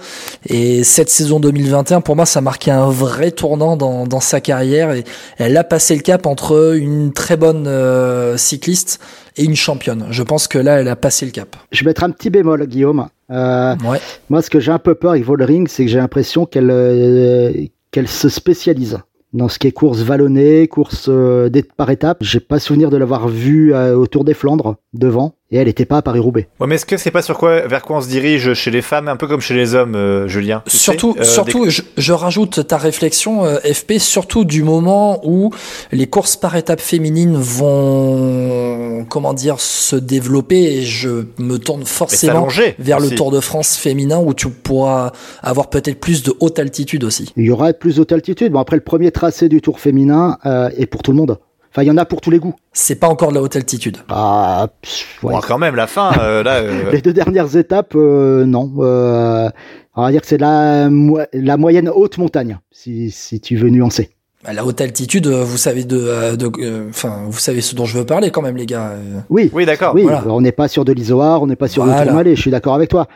et 0.47 0.83
cette 0.83 1.09
saison 1.09 1.39
2021 1.39 2.01
pour 2.01 2.17
moi 2.17 2.25
ça 2.25 2.39
a 2.39 2.41
marqué 2.41 2.71
un 2.71 2.89
vrai 2.89 3.31
tournant 3.31 3.77
dans 3.77 4.05
dans 4.05 4.19
sa 4.19 4.41
carrière 4.41 4.91
et 4.91 5.05
elle 5.39 5.57
a 5.57 5.63
passé 5.63 5.95
le 5.95 6.01
cap 6.01 6.25
entre 6.25 6.75
une 6.77 7.13
très 7.13 7.37
bonne 7.37 7.65
euh, 7.67 8.37
cycliste 8.37 8.99
et 9.37 9.43
une 9.43 9.55
championne. 9.55 10.07
Je 10.11 10.23
pense 10.23 10.47
que 10.47 10.57
là, 10.57 10.81
elle 10.81 10.87
a 10.87 10.95
passé 10.95 11.25
le 11.25 11.31
cap. 11.31 11.55
Je 11.71 11.83
vais 11.83 11.89
mettre 11.89 12.03
un 12.03 12.11
petit 12.11 12.29
bémol, 12.29 12.67
Guillaume. 12.67 13.07
Euh, 13.31 13.75
ouais. 13.85 13.99
Moi, 14.29 14.41
ce 14.41 14.49
que 14.49 14.59
j'ai 14.59 14.71
un 14.71 14.79
peu 14.79 14.95
peur 14.95 15.11
avec 15.11 15.23
Vollering, 15.23 15.67
c'est 15.67 15.85
que 15.85 15.91
j'ai 15.91 15.97
l'impression 15.97 16.45
qu'elle 16.45 16.69
euh, 16.71 17.51
qu'elle 17.91 18.07
se 18.07 18.29
spécialise 18.29 18.99
dans 19.33 19.47
ce 19.47 19.59
qui 19.59 19.67
est 19.67 19.71
course 19.71 20.01
vallonnée, 20.01 20.67
course 20.67 21.05
euh, 21.09 21.49
par 21.77 21.89
étapes. 21.89 22.19
J'ai 22.21 22.39
pas 22.39 22.59
souvenir 22.59 22.89
de 22.89 22.97
l'avoir 22.97 23.27
vue 23.27 23.73
euh, 23.73 23.95
au 23.95 24.07
Tour 24.07 24.23
des 24.23 24.33
Flandres 24.33 24.75
devant. 24.93 25.35
Et 25.51 25.57
elle 25.57 25.65
n'était 25.67 25.85
pas 25.85 25.97
à 25.97 26.01
Paris-Roubaix. 26.01 26.47
Ouais, 26.59 26.67
mais 26.67 26.75
est-ce 26.75 26.85
que 26.85 26.97
c'est 26.97 27.11
pas 27.11 27.21
sur 27.23 27.37
quoi, 27.37 27.61
vers 27.67 27.81
quoi 27.81 27.97
on 27.97 28.01
se 28.01 28.07
dirige 28.07 28.53
chez 28.53 28.69
les 28.71 28.81
femmes, 28.81 29.07
un 29.07 29.15
peu 29.15 29.27
comme 29.27 29.41
chez 29.41 29.55
les 29.55 29.73
hommes, 29.75 29.95
euh, 29.95 30.27
Julien 30.27 30.61
tu 30.67 30.77
Surtout, 30.77 31.13
sais, 31.15 31.21
euh, 31.21 31.23
surtout, 31.23 31.65
des- 31.65 31.71
je, 31.71 31.81
je 31.97 32.13
rajoute 32.13 32.67
ta 32.67 32.77
réflexion, 32.77 33.45
euh, 33.45 33.57
FP, 33.59 33.97
surtout 33.99 34.45
du 34.45 34.61
moment 34.63 35.19
où 35.23 35.51
les 35.91 36.07
courses 36.07 36.35
par 36.35 36.55
étapes 36.55 36.81
féminines 36.81 37.35
vont, 37.35 39.05
comment 39.09 39.33
dire, 39.33 39.59
se 39.59 39.95
développer 39.95 40.61
et 40.77 40.81
je 40.83 41.25
me 41.37 41.57
tourne 41.57 41.85
forcément 41.85 42.47
vers 42.79 42.99
le. 42.99 43.09
Tour 43.09 43.31
de 43.31 43.39
France 43.39 43.75
féminin 43.75 44.19
où 44.23 44.33
tu 44.35 44.49
pourras 44.49 45.11
avoir 45.41 45.69
peut-être 45.69 45.99
plus 45.99 46.21
de 46.23 46.33
haute 46.39 46.59
altitude 46.59 47.03
aussi. 47.03 47.33
Il 47.37 47.43
y 47.45 47.51
aura 47.51 47.73
plus 47.73 47.99
haute 47.99 48.11
altitude. 48.11 48.51
Bon, 48.51 48.59
après, 48.59 48.75
le 48.75 48.83
premier 48.83 49.11
tracé 49.11 49.49
du 49.49 49.61
Tour 49.61 49.79
féminin 49.79 50.37
euh, 50.45 50.69
est 50.77 50.85
pour 50.85 51.01
tout 51.01 51.11
le 51.11 51.17
monde. 51.17 51.39
Enfin, 51.79 51.85
il 51.85 51.87
y 51.87 51.91
en 51.91 51.97
a 51.97 52.03
pour 52.03 52.19
tous 52.19 52.29
les 52.29 52.39
goûts. 52.39 52.55
C'est 52.73 52.95
pas 52.95 53.07
encore 53.07 53.29
de 53.29 53.35
la 53.35 53.41
haute 53.41 53.55
altitude. 53.55 53.97
Ah, 54.09 54.67
pff, 54.81 55.23
ouais. 55.23 55.31
Bon, 55.33 55.39
quand 55.39 55.57
même, 55.57 55.75
la 55.77 55.87
fin, 55.87 56.11
euh, 56.19 56.43
là. 56.43 56.55
euh, 56.55 56.71
Les 56.91 57.01
deux 57.01 57.13
dernières 57.13 57.55
étapes, 57.55 57.93
euh, 57.95 58.43
non. 58.45 58.69
Euh, 58.79 59.49
on 59.95 60.01
va 60.03 60.11
dire 60.11 60.19
que 60.21 60.27
c'est 60.27 60.37
la, 60.37 60.89
mo- 60.89 61.19
la 61.31 61.55
moyenne 61.55 61.87
haute 61.87 62.17
montagne, 62.17 62.59
si, 62.69 63.11
si 63.11 63.39
tu 63.39 63.55
veux 63.55 63.69
nuancer. 63.69 64.09
À 64.43 64.51
La 64.53 64.65
haute 64.65 64.81
altitude, 64.81 65.27
vous 65.27 65.55
savez 65.57 65.85
de, 65.85 66.35
de, 66.35 66.87
enfin, 66.89 67.21
vous 67.29 67.39
savez 67.39 67.61
ce 67.61 67.75
dont 67.75 67.85
je 67.85 67.97
veux 67.97 68.05
parler 68.05 68.29
quand 68.29 68.41
même, 68.41 68.57
les 68.57 68.65
gars. 68.65 68.93
Oui, 69.29 69.49
Oui, 69.53 69.65
d'accord. 69.65 69.93
oui. 69.95 70.01
voilà. 70.03 70.23
On 70.27 70.41
n'est 70.41 70.51
pas 70.51 70.67
sur 70.67 70.83
de 70.83 70.91
l'isoar, 70.91 71.41
on 71.41 71.47
n'est 71.47 71.55
pas 71.55 71.67
sur 71.69 71.85
Voilà. 71.85 72.01
le 72.01 72.07
Tourmalet. 72.07 72.35
Je 72.35 72.41
suis 72.41 72.51
d'accord 72.51 72.73
avec 72.73 72.89
toi. 72.89 73.07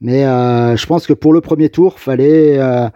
Mais 0.00 0.24
euh, 0.24 0.74
je 0.76 0.86
pense 0.86 1.06
que 1.06 1.12
pour 1.12 1.32
le 1.34 1.40
premier 1.42 1.68
tour, 1.68 1.98
fallait, 1.98 2.58
euh, 2.58 2.88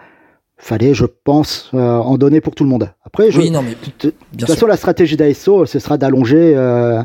fallait, 0.62 0.94
je 0.94 1.04
pense, 1.24 1.70
euh, 1.74 1.78
en 1.96 2.16
donner 2.18 2.40
pour 2.40 2.54
tout 2.54 2.64
le 2.64 2.70
monde. 2.70 2.90
Après, 3.04 3.30
je, 3.30 3.40
Oui, 3.40 3.50
non, 3.50 3.62
mais 3.62 3.70
de, 3.70 3.76
toute 4.10 4.14
façon, 4.42 4.54
sûr. 4.58 4.68
la 4.68 4.76
stratégie 4.76 5.16
d'ASO, 5.16 5.66
ce 5.66 5.78
sera 5.78 5.96
d'allonger 5.98 6.52
euh, 6.56 7.02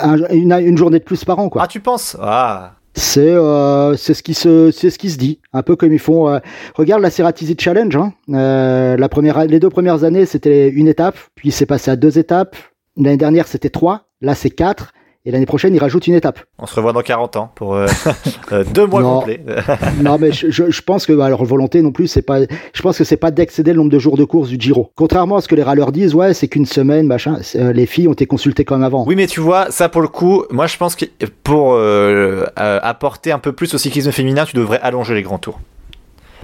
un- 0.00 0.28
une, 0.30 0.52
une 0.52 0.76
journée 0.78 0.98
de 0.98 1.04
plus 1.04 1.24
par 1.24 1.38
an, 1.38 1.48
quoi. 1.48 1.62
Ah, 1.64 1.66
tu 1.66 1.80
penses? 1.80 2.16
Ah. 2.20 2.74
C'est 2.94 3.20
euh, 3.20 3.94
c'est 3.96 4.14
ce 4.14 4.22
qui 4.24 4.34
se 4.34 4.72
c'est 4.72 4.90
ce 4.90 4.98
qui 4.98 5.10
se 5.10 5.16
dit 5.16 5.38
un 5.52 5.62
peu 5.62 5.76
comme 5.76 5.92
ils 5.92 6.00
font 6.00 6.28
euh, 6.28 6.40
regarde 6.74 7.00
la 7.02 7.10
Ceratizzi 7.10 7.54
Challenge 7.56 7.94
hein. 7.96 8.12
Euh, 8.30 8.96
la 8.96 9.08
première 9.08 9.44
les 9.46 9.60
deux 9.60 9.70
premières 9.70 10.02
années 10.02 10.26
c'était 10.26 10.68
une 10.68 10.88
étape 10.88 11.16
puis 11.36 11.52
c'est 11.52 11.66
passé 11.66 11.92
à 11.92 11.96
deux 11.96 12.18
étapes 12.18 12.56
l'année 12.96 13.16
dernière 13.16 13.46
c'était 13.46 13.70
trois 13.70 14.08
là 14.20 14.34
c'est 14.34 14.50
quatre 14.50 14.92
et 15.30 15.32
l'année 15.32 15.46
prochaine 15.46 15.74
ils 15.74 15.78
rajoutent 15.78 16.06
une 16.08 16.14
étape 16.14 16.40
On 16.58 16.66
se 16.66 16.74
revoit 16.74 16.92
dans 16.92 17.02
40 17.02 17.36
ans 17.36 17.52
pour 17.54 17.74
euh, 17.74 17.86
euh, 18.52 18.64
deux 18.64 18.86
mois 18.86 19.00
Non. 19.02 19.18
complets. 19.20 19.40
non 20.02 20.18
mais 20.18 20.32
je, 20.32 20.50
je, 20.50 20.70
je 20.70 20.82
pense 20.82 21.06
que 21.06 21.12
bah, 21.12 21.28
leur 21.28 21.44
volonté 21.44 21.80
non 21.82 21.92
plus 21.92 22.08
c'est 22.08 22.22
pas 22.22 22.40
je 22.72 22.82
pense 22.82 22.98
que 22.98 23.04
c'est 23.04 23.16
pas 23.16 23.30
d'excéder 23.30 23.70
le 23.72 23.78
nombre 23.78 23.90
de 23.90 23.98
jours 23.98 24.16
de 24.16 24.24
course 24.24 24.48
du 24.48 24.56
Giro 24.58 24.90
contrairement 24.96 25.36
à 25.36 25.40
ce 25.40 25.48
que 25.48 25.54
les 25.54 25.62
râleurs 25.62 25.92
disent 25.92 26.14
ouais 26.14 26.34
c'est 26.34 26.48
qu'une 26.48 26.66
semaine 26.66 27.06
machin 27.06 27.38
euh, 27.56 27.72
les 27.72 27.86
filles 27.86 28.08
ont 28.08 28.12
été 28.12 28.26
consultées 28.26 28.64
comme 28.64 28.82
avant 28.82 29.04
Oui, 29.06 29.14
mais 29.16 29.26
tu 29.26 29.40
vois, 29.40 29.70
ça 29.70 29.88
pour 29.88 30.02
le 30.02 30.08
coup, 30.08 30.44
moi 30.50 30.66
je 30.66 30.76
pense 30.76 30.96
que 30.96 31.04
pour 31.44 31.74
euh, 31.74 32.44
apporter 32.56 33.32
un 33.32 33.38
peu 33.38 33.52
plus 33.52 33.72
au 33.74 33.78
cyclisme 33.78 34.10
féminin, 34.12 34.44
tu 34.44 34.56
devrais 34.56 34.80
allonger 34.80 35.14
les 35.14 35.22
grands 35.22 35.38
tours. 35.38 35.60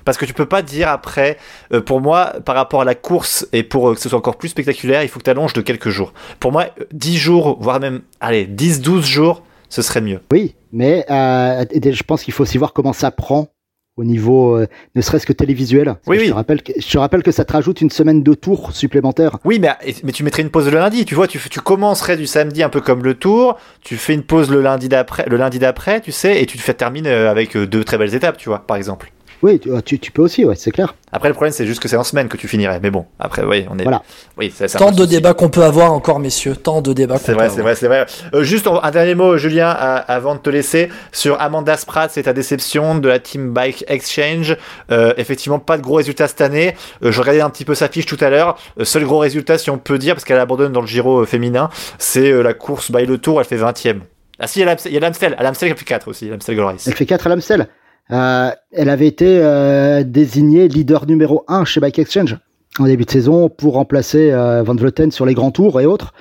Parce 0.06 0.16
que 0.16 0.24
tu 0.24 0.32
peux 0.32 0.46
pas 0.46 0.62
dire 0.62 0.88
après, 0.88 1.36
euh, 1.74 1.82
pour 1.82 2.00
moi, 2.00 2.32
par 2.44 2.54
rapport 2.54 2.80
à 2.80 2.84
la 2.84 2.94
course 2.94 3.46
et 3.52 3.62
pour 3.62 3.90
euh, 3.90 3.94
que 3.94 4.00
ce 4.00 4.08
soit 4.08 4.18
encore 4.18 4.36
plus 4.36 4.48
spectaculaire, 4.48 5.02
il 5.02 5.08
faut 5.08 5.18
que 5.18 5.24
tu 5.24 5.30
allonges 5.30 5.52
de 5.52 5.60
quelques 5.60 5.90
jours. 5.90 6.14
Pour 6.40 6.52
moi, 6.52 6.66
euh, 6.80 6.84
10 6.92 7.16
jours, 7.18 7.58
voire 7.60 7.80
même, 7.80 8.00
allez, 8.20 8.46
10-12 8.46 9.02
jours, 9.04 9.42
ce 9.68 9.82
serait 9.82 10.00
mieux. 10.00 10.20
Oui, 10.32 10.54
mais 10.72 11.04
euh, 11.10 11.64
je 11.70 12.02
pense 12.04 12.22
qu'il 12.22 12.32
faut 12.32 12.44
aussi 12.44 12.56
voir 12.56 12.72
comment 12.72 12.94
ça 12.94 13.10
prend 13.10 13.48
au 13.96 14.04
niveau, 14.04 14.56
euh, 14.56 14.66
ne 14.94 15.00
serait-ce 15.00 15.26
que 15.26 15.32
télévisuel. 15.32 15.96
Oui, 16.06 16.16
que 16.16 16.22
oui. 16.22 16.26
Je 16.26 16.30
te, 16.30 16.36
rappelle 16.36 16.62
que, 16.62 16.72
je 16.76 16.90
te 16.90 16.98
rappelle 16.98 17.22
que 17.22 17.32
ça 17.32 17.44
te 17.44 17.52
rajoute 17.52 17.80
une 17.80 17.90
semaine 17.90 18.22
de 18.22 18.34
tours 18.34 18.72
supplémentaires. 18.72 19.38
Oui, 19.44 19.58
mais, 19.58 19.70
mais 20.04 20.12
tu 20.12 20.22
mettrais 20.22 20.42
une 20.42 20.50
pause 20.50 20.70
le 20.70 20.78
lundi. 20.78 21.04
Tu 21.04 21.14
vois, 21.14 21.26
tu, 21.26 21.38
tu 21.38 21.60
commencerais 21.60 22.16
du 22.16 22.26
samedi 22.26 22.62
un 22.62 22.68
peu 22.68 22.80
comme 22.80 23.02
le 23.02 23.14
tour, 23.14 23.58
tu 23.82 23.96
fais 23.96 24.12
une 24.14 24.22
pause 24.22 24.50
le 24.50 24.60
lundi 24.60 24.88
d'après, 24.88 25.24
le 25.26 25.36
lundi 25.36 25.58
d'après, 25.58 26.00
tu 26.00 26.12
sais, 26.12 26.42
et 26.42 26.46
tu 26.46 26.58
te 26.58 26.62
fais 26.62 26.74
terminer 26.74 27.08
euh, 27.10 27.30
avec 27.30 27.56
euh, 27.56 27.66
deux 27.66 27.84
très 27.84 27.96
belles 27.96 28.14
étapes, 28.14 28.36
tu 28.36 28.50
vois, 28.50 28.66
par 28.66 28.76
exemple. 28.76 29.10
Oui, 29.42 29.60
tu, 29.60 29.70
tu, 29.84 29.98
tu 29.98 30.10
peux 30.12 30.22
aussi, 30.22 30.44
ouais, 30.44 30.56
c'est 30.56 30.70
clair. 30.70 30.94
Après, 31.12 31.28
le 31.28 31.34
problème, 31.34 31.52
c'est 31.52 31.66
juste 31.66 31.80
que 31.80 31.88
c'est 31.88 31.96
en 31.96 32.04
semaine 32.04 32.28
que 32.28 32.36
tu 32.36 32.48
finirais. 32.48 32.80
Mais 32.82 32.90
bon, 32.90 33.06
après, 33.18 33.42
oui, 33.44 33.64
on 33.70 33.78
est. 33.78 33.82
Voilà. 33.82 34.02
Oui, 34.36 34.52
c'est 34.54 34.66
ça. 34.68 34.78
Tant 34.78 34.92
de 34.92 35.04
débats 35.04 35.34
qu'on 35.34 35.48
peut 35.48 35.62
avoir 35.62 35.92
encore, 35.92 36.18
messieurs. 36.18 36.56
Tant 36.56 36.82
de 36.82 36.92
débats. 36.92 37.18
C'est 37.18 37.32
qu'on 37.32 37.38
vrai, 37.38 37.46
peut 37.48 37.52
c'est 37.54 37.60
avoir. 37.60 37.74
vrai, 37.74 37.80
c'est 37.80 37.86
vrai. 37.86 38.06
Euh, 38.34 38.42
juste 38.42 38.66
un 38.66 38.90
dernier 38.90 39.14
mot, 39.14 39.36
Julien, 39.36 39.68
à- 39.68 39.96
avant 39.96 40.34
de 40.34 40.40
te 40.40 40.50
laisser 40.50 40.88
sur 41.12 41.40
Amanda 41.40 41.76
Spratt, 41.76 42.10
c'est 42.10 42.24
ta 42.24 42.32
déception 42.32 42.96
de 42.98 43.08
la 43.08 43.18
Team 43.18 43.52
Bike 43.52 43.84
Exchange. 43.88 44.56
Euh, 44.90 45.14
effectivement, 45.16 45.58
pas 45.58 45.76
de 45.78 45.82
gros 45.82 45.94
résultats 45.96 46.28
cette 46.28 46.40
année. 46.40 46.74
Euh, 47.04 47.12
je 47.12 47.20
regardais 47.20 47.40
un 47.40 47.50
petit 47.50 47.64
peu 47.64 47.74
sa 47.74 47.88
fiche 47.88 48.06
tout 48.06 48.18
à 48.20 48.28
l'heure. 48.30 48.58
Euh, 48.80 48.84
seul 48.84 49.04
gros 49.04 49.18
résultat, 49.18 49.58
si 49.58 49.70
on 49.70 49.78
peut 49.78 49.98
dire, 49.98 50.14
parce 50.14 50.24
qu'elle 50.24 50.38
abandonne 50.40 50.72
dans 50.72 50.80
le 50.82 50.86
Giro 50.86 51.20
euh, 51.20 51.26
féminin, 51.26 51.70
c'est 51.98 52.30
euh, 52.30 52.42
la 52.42 52.52
course 52.54 52.90
by 52.90 53.06
le 53.06 53.18
Tour. 53.18 53.40
Elle 53.40 53.46
fait 53.46 53.56
20ème. 53.56 54.00
Ah 54.38 54.46
si, 54.46 54.58
il 54.58 54.62
y 54.64 54.66
a 54.66 54.66
l'Amstel, 54.66 54.92
il 54.92 54.94
y 54.94 54.98
a 54.98 55.00
l'Amstel. 55.00 55.34
À 55.38 55.42
l'Amstel, 55.44 55.70
elle 55.70 55.76
fait 55.78 55.84
4 55.86 56.08
aussi, 56.08 56.28
l'Amstel. 56.28 56.58
Elle 56.86 56.94
fait 56.94 57.06
4 57.06 57.26
à 57.26 57.30
l'Amstel. 57.30 57.68
Euh, 58.12 58.50
elle 58.72 58.88
avait 58.88 59.06
été 59.08 59.40
euh, 59.42 60.04
désignée 60.04 60.68
leader 60.68 61.06
numéro 61.06 61.44
1 61.48 61.64
chez 61.64 61.80
Bike 61.80 61.98
Exchange 61.98 62.36
en 62.78 62.84
début 62.84 63.04
de 63.04 63.10
saison 63.10 63.48
pour 63.48 63.74
remplacer 63.74 64.30
euh, 64.32 64.62
Van 64.62 64.74
Vleuten 64.76 65.10
sur 65.10 65.26
les 65.26 65.34
grands 65.34 65.50
tours 65.50 65.80
et 65.80 65.86
autres. 65.86 66.12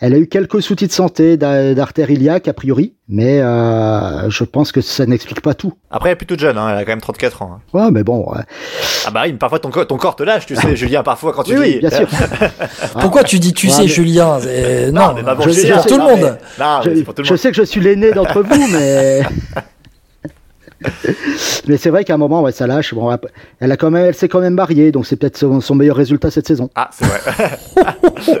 Elle 0.00 0.12
a 0.12 0.18
eu 0.18 0.26
quelques 0.26 0.60
soucis 0.60 0.86
de 0.88 0.92
santé 0.92 1.36
d'a- 1.36 1.72
d'artère 1.74 2.10
iliaque 2.10 2.48
a 2.48 2.52
priori, 2.52 2.94
mais 3.08 3.40
euh, 3.40 4.28
je 4.28 4.42
pense 4.44 4.72
que 4.72 4.80
ça 4.80 5.06
n'explique 5.06 5.40
pas 5.40 5.54
tout. 5.54 5.72
Après, 5.90 6.08
elle 6.08 6.14
est 6.14 6.16
plutôt 6.16 6.36
jeune, 6.36 6.58
hein, 6.58 6.68
elle 6.70 6.78
a 6.78 6.84
quand 6.84 6.92
même 6.92 7.00
34 7.00 7.42
ans. 7.42 7.58
hein. 7.58 7.78
Ouais, 7.78 7.90
mais 7.92 8.02
bon, 8.02 8.18
ouais. 8.32 8.42
Ah 9.06 9.10
bah 9.12 9.20
oui, 9.24 9.32
mais 9.32 9.38
parfois 9.38 9.60
ton, 9.60 9.70
co- 9.70 9.84
ton 9.84 9.96
corps 9.96 10.16
te 10.16 10.22
lâche, 10.24 10.46
tu 10.46 10.56
sais, 10.56 10.74
Julien, 10.76 11.02
parfois 11.04 11.32
quand 11.32 11.44
tu 11.44 11.56
oui, 11.56 11.64
dis... 11.68 11.74
oui, 11.74 11.78
bien 11.80 11.90
sûr. 11.90 12.08
Pourquoi 13.00 13.22
tu 13.22 13.38
dis 13.38 13.52
tu 13.52 13.66
Ouais, 13.68 13.72
sais, 13.72 13.82
mais- 13.82 13.88
Julien 13.88 14.40
C'est- 14.40 14.90
Non, 14.92 15.14
mais 15.14 15.22
bah 15.22 15.36
bon, 15.36 15.44
je 15.44 15.50
c'est 15.50 15.68
sais, 15.68 15.72
pour 15.72 15.82
je 15.84 15.88
tout 15.88 15.94
le 15.96 16.00
non, 16.00 16.16
monde. 16.16 16.38
non, 16.58 16.80
je, 16.84 16.94
c'est 16.96 17.02
pour 17.04 17.14
tout 17.14 17.22
le 17.22 17.26
je 17.26 17.32
monde. 17.32 17.38
sais 17.38 17.50
que 17.50 17.56
je 17.56 17.62
suis 17.62 17.80
l'aîné 17.80 18.10
d'entre 18.12 18.42
vous, 18.42 18.66
mais 18.72 19.20
mais 21.68 21.76
c'est 21.76 21.90
vrai 21.90 22.04
qu'à 22.04 22.14
un 22.14 22.18
moment, 22.18 22.42
ouais, 22.42 22.52
ça 22.52 22.66
lâche. 22.66 22.94
Bon, 22.94 23.16
elle 23.60 23.72
a 23.72 23.76
quand 23.76 23.90
même, 23.90 24.06
elle 24.06 24.14
s'est 24.14 24.28
quand 24.28 24.40
même 24.40 24.54
mariée, 24.54 24.92
donc 24.92 25.06
c'est 25.06 25.16
peut-être 25.16 25.36
son, 25.36 25.60
son 25.60 25.74
meilleur 25.74 25.96
résultat 25.96 26.30
cette 26.30 26.46
saison. 26.46 26.70
Ah, 26.74 26.90
c'est 26.92 27.04
vrai. 27.04 27.20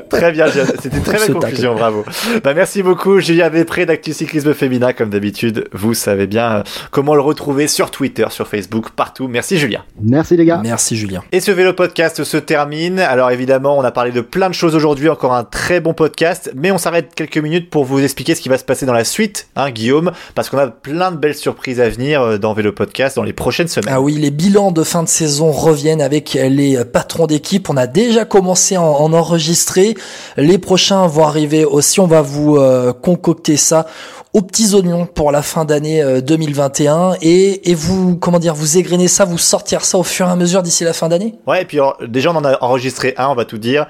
très 0.08 0.32
bien, 0.32 0.46
c'était 0.48 0.96
une 0.96 1.02
très 1.02 1.18
belle 1.18 1.26
tacle. 1.26 1.32
conclusion, 1.32 1.74
bravo. 1.74 2.04
Bah, 2.42 2.54
merci 2.54 2.82
beaucoup, 2.82 3.20
Julien 3.20 3.50
Després 3.50 3.86
d'Actu 3.86 4.12
Cyclisme 4.12 4.54
Féminin, 4.54 4.92
comme 4.92 5.10
d'habitude. 5.10 5.68
Vous 5.72 5.94
savez 5.94 6.26
bien 6.26 6.52
euh, 6.52 6.62
comment 6.90 7.14
le 7.14 7.20
retrouver 7.20 7.68
sur 7.68 7.90
Twitter, 7.90 8.26
sur 8.30 8.46
Facebook, 8.46 8.90
partout. 8.90 9.28
Merci, 9.28 9.58
Julien. 9.58 9.84
Merci 10.00 10.36
les 10.36 10.44
gars. 10.44 10.60
Merci, 10.62 10.96
Julien. 10.96 11.22
Et 11.32 11.40
ce 11.40 11.50
vélo 11.50 11.72
podcast 11.72 12.24
se 12.24 12.36
termine. 12.36 12.98
Alors 13.00 13.30
évidemment, 13.30 13.76
on 13.78 13.82
a 13.82 13.90
parlé 13.90 14.12
de 14.12 14.20
plein 14.20 14.48
de 14.48 14.54
choses 14.54 14.74
aujourd'hui, 14.74 15.08
encore 15.08 15.34
un 15.34 15.44
très 15.44 15.80
bon 15.80 15.94
podcast, 15.94 16.52
mais 16.54 16.70
on 16.70 16.78
s'arrête 16.78 17.14
quelques 17.14 17.38
minutes 17.38 17.70
pour 17.70 17.84
vous 17.84 18.02
expliquer 18.02 18.34
ce 18.34 18.40
qui 18.40 18.48
va 18.48 18.58
se 18.58 18.64
passer 18.64 18.86
dans 18.86 18.92
la 18.92 19.04
suite, 19.04 19.48
hein, 19.56 19.70
Guillaume, 19.70 20.12
parce 20.34 20.50
qu'on 20.50 20.58
a 20.58 20.68
plein 20.68 21.10
de 21.10 21.16
belles 21.16 21.34
surprises 21.34 21.80
à 21.80 21.88
venir 21.88 22.33
euh, 22.34 22.38
dans 22.38 22.52
Vélo 22.52 22.72
Podcast 22.72 23.16
dans 23.16 23.22
les 23.22 23.32
prochaines 23.32 23.68
semaines. 23.68 23.92
Ah 23.92 24.00
oui, 24.00 24.14
les 24.14 24.30
bilans 24.30 24.72
de 24.72 24.82
fin 24.82 25.02
de 25.02 25.08
saison 25.08 25.50
reviennent 25.50 26.02
avec 26.02 26.34
les 26.34 26.84
patrons 26.84 27.26
d'équipe. 27.26 27.70
On 27.70 27.76
a 27.76 27.86
déjà 27.86 28.24
commencé 28.24 28.76
à 28.76 28.82
en, 28.82 29.00
en 29.00 29.12
enregistrer. 29.12 29.94
Les 30.36 30.58
prochains 30.58 31.06
vont 31.06 31.24
arriver 31.24 31.64
aussi. 31.64 32.00
On 32.00 32.06
va 32.06 32.22
vous 32.22 32.56
euh, 32.56 32.92
concocter 32.92 33.56
ça 33.56 33.86
aux 34.32 34.42
petits 34.42 34.74
oignons 34.74 35.06
pour 35.06 35.30
la 35.30 35.42
fin 35.42 35.64
d'année 35.64 36.02
euh, 36.02 36.20
2021 36.20 37.14
et, 37.22 37.70
et 37.70 37.74
vous 37.74 38.16
comment 38.16 38.40
dire 38.40 38.54
vous 38.54 38.78
égrenez 38.78 39.06
ça, 39.06 39.24
vous 39.24 39.38
sortir 39.38 39.84
ça 39.84 39.96
au 39.96 40.02
fur 40.02 40.26
et 40.26 40.30
à 40.30 40.36
mesure 40.36 40.62
d'ici 40.62 40.82
la 40.82 40.92
fin 40.92 41.08
d'année? 41.08 41.36
Ouais, 41.46 41.62
et 41.62 41.64
puis 41.64 41.78
déjà 42.08 42.32
on 42.32 42.36
en 42.36 42.44
a 42.44 42.58
enregistré 42.62 43.14
un, 43.16 43.28
on 43.28 43.34
va 43.34 43.44
tout 43.44 43.58
dire. 43.58 43.86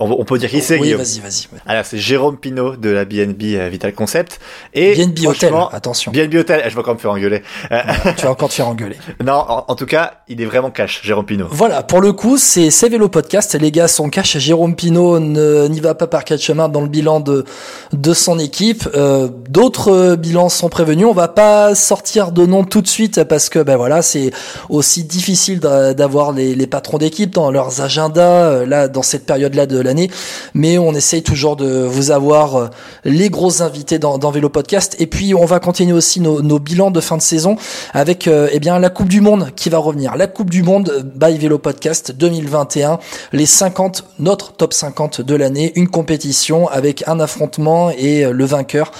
On, 0.00 0.24
peut 0.24 0.38
dire 0.38 0.48
qui 0.50 0.60
c'est, 0.60 0.78
Oui, 0.78 0.92
vas-y, 0.92 1.20
vas-y. 1.20 1.46
Alors 1.66 1.84
c'est 1.84 1.98
Jérôme 1.98 2.36
Pinault 2.36 2.76
de 2.76 2.90
la 2.90 3.04
BNB 3.04 3.42
euh, 3.54 3.68
Vital 3.68 3.92
Concept 3.94 4.38
et 4.74 4.94
BNB 4.94 5.26
Hotel, 5.26 5.52
attention. 5.72 6.12
BNB 6.12 6.34
Hotel, 6.36 6.62
je 6.68 6.74
vais 6.74 6.80
encore 6.80 6.94
me 6.94 6.98
faire 7.00 7.10
engueuler. 7.10 7.42
Euh, 7.72 7.80
tu 8.16 8.24
vas 8.24 8.30
encore 8.30 8.48
te 8.48 8.54
faire 8.54 8.68
engueuler. 8.68 8.96
non, 9.24 9.32
en, 9.34 9.64
en 9.68 9.74
tout 9.74 9.86
cas, 9.86 10.14
il 10.28 10.40
est 10.40 10.44
vraiment 10.44 10.70
cash, 10.70 11.00
Jérôme 11.02 11.26
Pinault. 11.26 11.48
Voilà, 11.50 11.82
pour 11.82 12.00
le 12.00 12.12
coup, 12.12 12.38
c'est 12.38 12.68
Vélo 12.88 13.08
Podcast. 13.08 13.54
Les 13.54 13.70
gars 13.70 13.88
sont 13.88 14.08
cash. 14.08 14.38
Jérôme 14.38 14.76
Pinault 14.76 15.18
n'y 15.20 15.80
va 15.80 15.94
pas 15.94 16.06
par 16.06 16.24
quatre 16.24 16.40
chemins 16.40 16.68
dans 16.68 16.80
le 16.80 16.88
bilan 16.88 17.20
de, 17.20 17.44
de 17.92 18.14
son 18.14 18.38
équipe. 18.38 18.88
Euh, 18.94 19.28
D'autres 19.48 20.14
bilans 20.16 20.48
sont 20.48 20.68
prévenus. 20.68 21.06
On 21.06 21.12
va 21.12 21.28
pas 21.28 21.74
sortir 21.74 22.32
de 22.32 22.46
nom 22.46 22.64
tout 22.64 22.82
de 22.82 22.86
suite 22.88 23.24
parce 23.24 23.48
que 23.48 23.58
ben 23.58 23.76
voilà, 23.76 24.02
c'est 24.02 24.30
aussi 24.68 25.04
difficile 25.04 25.58
d'a- 25.60 25.94
d'avoir 25.94 26.32
les, 26.32 26.54
les 26.54 26.66
patrons 26.66 26.98
d'équipe 26.98 27.32
dans 27.34 27.50
leurs 27.50 27.80
agendas 27.80 28.64
là 28.64 28.88
dans 28.88 29.02
cette 29.02 29.26
période-là 29.26 29.66
de 29.66 29.78
l'année. 29.88 30.10
Mais 30.54 30.78
on 30.78 30.94
essaye 30.94 31.22
toujours 31.22 31.56
de 31.56 31.82
vous 31.84 32.10
avoir 32.10 32.56
euh, 32.56 32.68
les 33.04 33.30
gros 33.30 33.62
invités 33.62 33.98
dans, 33.98 34.18
dans 34.18 34.30
Vélo 34.30 34.48
Podcast. 34.48 34.94
Et 34.98 35.06
puis 35.06 35.34
on 35.34 35.44
va 35.44 35.58
continuer 35.58 35.92
aussi 35.92 36.20
nos, 36.20 36.42
nos 36.42 36.58
bilans 36.58 36.90
de 36.90 37.00
fin 37.00 37.16
de 37.16 37.22
saison 37.22 37.56
avec 37.92 38.28
euh, 38.28 38.48
eh 38.52 38.60
bien 38.60 38.78
la 38.78 38.90
Coupe 38.90 39.08
du 39.08 39.20
Monde 39.20 39.50
qui 39.56 39.70
va 39.70 39.78
revenir. 39.78 40.16
La 40.16 40.26
Coupe 40.26 40.50
du 40.50 40.62
Monde 40.62 40.90
euh, 40.90 41.02
by 41.02 41.36
Vélo 41.38 41.58
Podcast 41.58 42.12
2021, 42.12 42.98
les 43.32 43.46
50, 43.46 44.04
notre 44.18 44.52
top 44.52 44.72
50 44.72 45.20
de 45.20 45.34
l'année, 45.34 45.72
une 45.74 45.88
compétition 45.88 46.68
avec 46.68 47.06
un 47.08 47.18
affrontement 47.20 47.90
et 47.90 48.24
le 48.30 48.44
vainqueur 48.44 48.92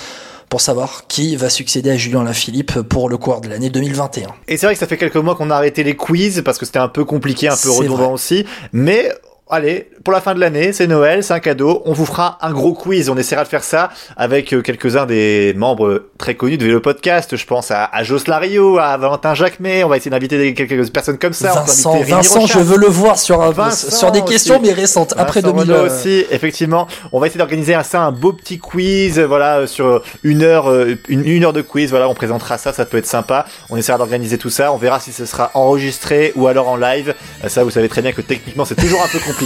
pour 0.49 0.61
savoir 0.61 1.05
qui 1.09 1.37
va 1.37 1.51
succéder 1.51 1.91
à 1.91 1.97
Julien 1.97 2.25
Lafilippe 2.25 2.81
pour 2.83 3.09
le 3.09 3.19
cours 3.19 3.41
de 3.41 3.49
l'année 3.49 3.71
2021. 3.71 4.29
Et 4.49 4.57
c'est 4.57 4.67
vrai 4.67 4.75
que 4.75 4.81
ça 4.81 4.87
fait 4.87 4.97
quelques 4.97 5.17
mois 5.17 5.35
qu'on 5.35 5.51
a 5.51 5.55
arrêté 5.55 5.85
les 5.85 5.95
quiz 5.95 6.43
parce 6.45 6.59
que 6.59 6.67
c'était 6.67 6.79
un 6.79 6.89
peu 6.89 7.05
compliqué, 7.05 7.49
un 7.49 7.57
peu 7.57 7.71
redondant 7.71 7.97
vrai. 7.97 8.13
aussi, 8.13 8.47
mais 8.73 9.13
allez, 9.51 9.91
pour 10.05 10.13
la 10.13 10.21
fin 10.21 10.35
de 10.35 10.41
l'année, 10.41 10.73
c'est 10.73 10.87
Noël, 10.87 11.23
c'est 11.25 11.35
un 11.35 11.41
cadeau. 11.41 11.83
On 11.85 11.93
vous 11.93 12.07
fera 12.07 12.39
un 12.43 12.53
gros 12.53 12.73
quiz. 12.75 13.09
On 13.11 13.17
essaiera 13.17 13.45
de 13.45 13.49
faire 13.49 13.65
ça 13.65 13.91
avec 14.17 14.53
euh, 14.53 14.63
quelques-uns 14.63 15.07
des 15.07 15.55
membres 15.57 16.05
très 16.19 16.35
connus 16.35 16.59
de 16.59 16.65
Vélo 16.67 16.81
Podcast. 16.81 17.37
Je 17.37 17.45
pense 17.47 17.71
à, 17.71 17.85
à 17.85 18.03
Jos 18.05 18.19
Lario, 18.27 18.79
à 18.79 18.97
Valentin 18.97 19.35
Jacquemet. 19.35 19.85
On 19.85 19.89
va 19.89 19.97
essayer 19.97 20.11
d'inviter 20.11 20.55
quelques 20.55 20.91
personnes 20.91 21.19
comme 21.19 21.33
ça. 21.33 21.53
Vincent, 21.53 21.99
Vincent, 22.01 22.47
je 22.47 22.59
veux 22.59 22.77
le 22.79 22.87
voir 22.87 23.19
sur, 23.19 23.43
un- 23.43 23.51
Vincent 23.51 23.91
sur 23.97 24.11
des 24.13 24.23
questions 24.23 24.57
aussi. 24.59 24.67
mais 24.67 24.73
récentes, 24.73 25.15
après 25.17 25.41
Vincent 25.41 25.57
2000. 25.57 25.73
Renaud 25.73 25.85
euh, 25.85 25.87
aussi, 25.99 26.25
effectivement. 26.31 26.87
On 27.13 27.21
va 27.21 27.27
essayer 27.27 27.39
d'organiser 27.39 27.75
un, 27.75 27.83
ça, 27.83 28.03
un 28.03 28.13
beau 28.13 28.33
petit 28.33 28.59
quiz, 28.59 29.19
euh, 29.19 29.27
voilà, 29.27 29.59
euh, 29.61 29.67
sur 29.67 30.03
une 30.23 30.43
heure, 30.43 30.71
euh, 30.71 30.95
une, 31.09 31.27
une 31.27 31.45
heure 31.45 31.53
de 31.53 31.63
quiz. 31.63 31.91
Voilà, 31.91 32.09
on 32.09 32.15
présentera 32.15 32.59
ça, 32.59 32.73
ça 32.73 32.85
peut 32.85 32.99
être 32.99 33.07
sympa. 33.07 33.47
On 33.71 33.77
essaiera 33.77 33.99
d'organiser 33.99 34.39
tout 34.39 34.51
ça. 34.51 34.73
On 34.73 34.77
verra 34.77 35.01
si 35.01 35.13
ce 35.13 35.27
sera 35.27 35.51
enregistré 35.55 36.33
ou 36.37 36.47
alors 36.49 36.69
en 36.69 36.77
live. 36.77 37.15
Euh, 37.45 37.49
Ça, 37.49 37.65
vous 37.65 37.71
savez 37.71 37.89
très 37.89 38.03
bien 38.03 38.13
que 38.13 38.21
techniquement, 38.21 38.65
c'est 38.65 38.75
toujours 38.75 39.03
un 39.03 39.09
peu 39.09 39.19
compliqué. 39.19 39.38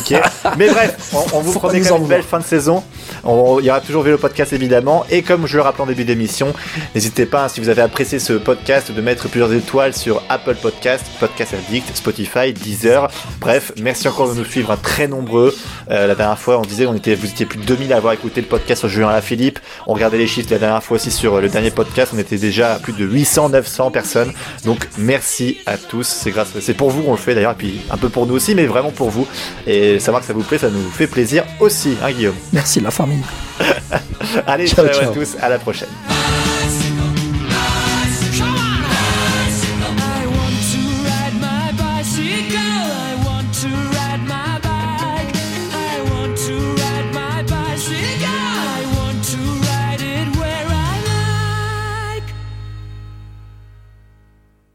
Mais 0.59 0.68
bref, 0.68 0.97
on, 1.12 1.36
on 1.36 1.40
vous 1.40 1.53
promet 1.59 1.80
quand 1.80 1.95
même 1.95 2.03
une 2.03 2.09
belle 2.09 2.22
fin 2.22 2.38
de 2.38 2.45
saison. 2.45 2.82
On- 3.24 3.59
Il 3.61 3.66
y 3.66 3.70
aura 3.70 3.80
toujours 3.80 4.03
Vélo 4.03 4.18
Podcast 4.18 4.53
évidemment. 4.53 5.05
Et 5.11 5.22
comme 5.22 5.47
je 5.47 5.57
le 5.57 5.62
rappelais 5.62 5.82
en 5.84 5.86
début 5.86 6.05
d'émission, 6.05 6.53
n'hésitez 6.95 7.26
pas, 7.26 7.45
hein, 7.45 7.49
si 7.49 7.61
vous 7.61 7.68
avez 7.68 7.82
apprécié 7.82 8.18
ce 8.18 8.32
podcast, 8.34 8.90
de 8.93 9.01
mettre 9.01 9.28
plusieurs 9.28 9.53
étoiles 9.53 9.95
sur 9.95 10.22
Apple 10.28 10.57
Podcast, 10.57 11.05
Podcast 11.20 11.55
Addict, 11.55 11.95
Spotify, 11.97 12.53
Deezer. 12.53 13.09
Bref, 13.40 13.72
merci 13.80 14.09
encore 14.09 14.28
de 14.32 14.38
nous 14.38 14.45
suivre, 14.45 14.70
hein, 14.70 14.78
très 14.82 15.09
nombreux. 15.09 15.55
Euh, 15.90 16.07
la 16.07 16.14
dernière 16.14 16.38
fois, 16.38 16.59
on 16.59 16.62
disait, 16.62 16.86
on 16.86 16.95
était, 16.95 17.14
vous 17.14 17.26
étiez 17.26 17.47
plus 17.47 17.59
de 17.59 17.64
2000 17.64 17.93
à 17.93 17.97
avoir 17.97 18.12
écouté 18.12 18.40
le 18.40 18.47
podcast 18.47 18.80
sur 18.80 18.88
Julien 18.88 19.20
Philippe. 19.20 19.59
On 19.86 19.95
regardait 19.95 20.18
les 20.18 20.26
chiffres 20.26 20.49
la 20.51 20.59
dernière 20.59 20.82
fois 20.82 20.97
aussi 20.97 21.11
sur 21.11 21.40
le 21.40 21.49
dernier 21.49 21.70
podcast, 21.70 22.12
on 22.14 22.18
était 22.18 22.36
déjà 22.38 22.74
à 22.74 22.78
plus 22.78 22.93
de 22.93 23.05
800, 23.05 23.51
900 23.51 23.90
personnes. 23.90 24.32
Donc 24.64 24.88
merci 24.99 25.59
à 25.66 25.76
tous. 25.76 26.07
C'est 26.07 26.30
grâce, 26.30 26.49
c'est 26.61 26.74
pour 26.74 26.90
vous 26.90 27.03
qu'on 27.03 27.12
le 27.12 27.16
fait 27.16 27.34
d'ailleurs, 27.34 27.53
et 27.53 27.57
puis 27.57 27.80
un 27.90 27.97
peu 27.97 28.09
pour 28.09 28.26
nous 28.26 28.34
aussi, 28.34 28.55
mais 28.55 28.66
vraiment 28.66 28.90
pour 28.90 29.11
vous. 29.11 29.26
Et 29.66 29.82
savoir 29.99 30.20
que 30.22 30.26
ça 30.26 30.33
vous 30.33 30.43
plaît, 30.43 30.59
ça 30.59 30.70
nous 30.70 30.91
fait 30.91 31.07
plaisir 31.07 31.45
aussi, 31.61 31.97
hein 32.03 32.11
Guillaume. 32.12 32.35
Merci 32.53 32.80
la 32.80 32.91
famille. 32.91 33.22
Allez, 34.47 34.66
Ciao, 34.66 34.87
ciao, 34.89 35.11
à 35.11 35.12
tous, 35.12 35.37
à 35.41 35.49
la 35.49 35.59
prochaine. 35.59 35.89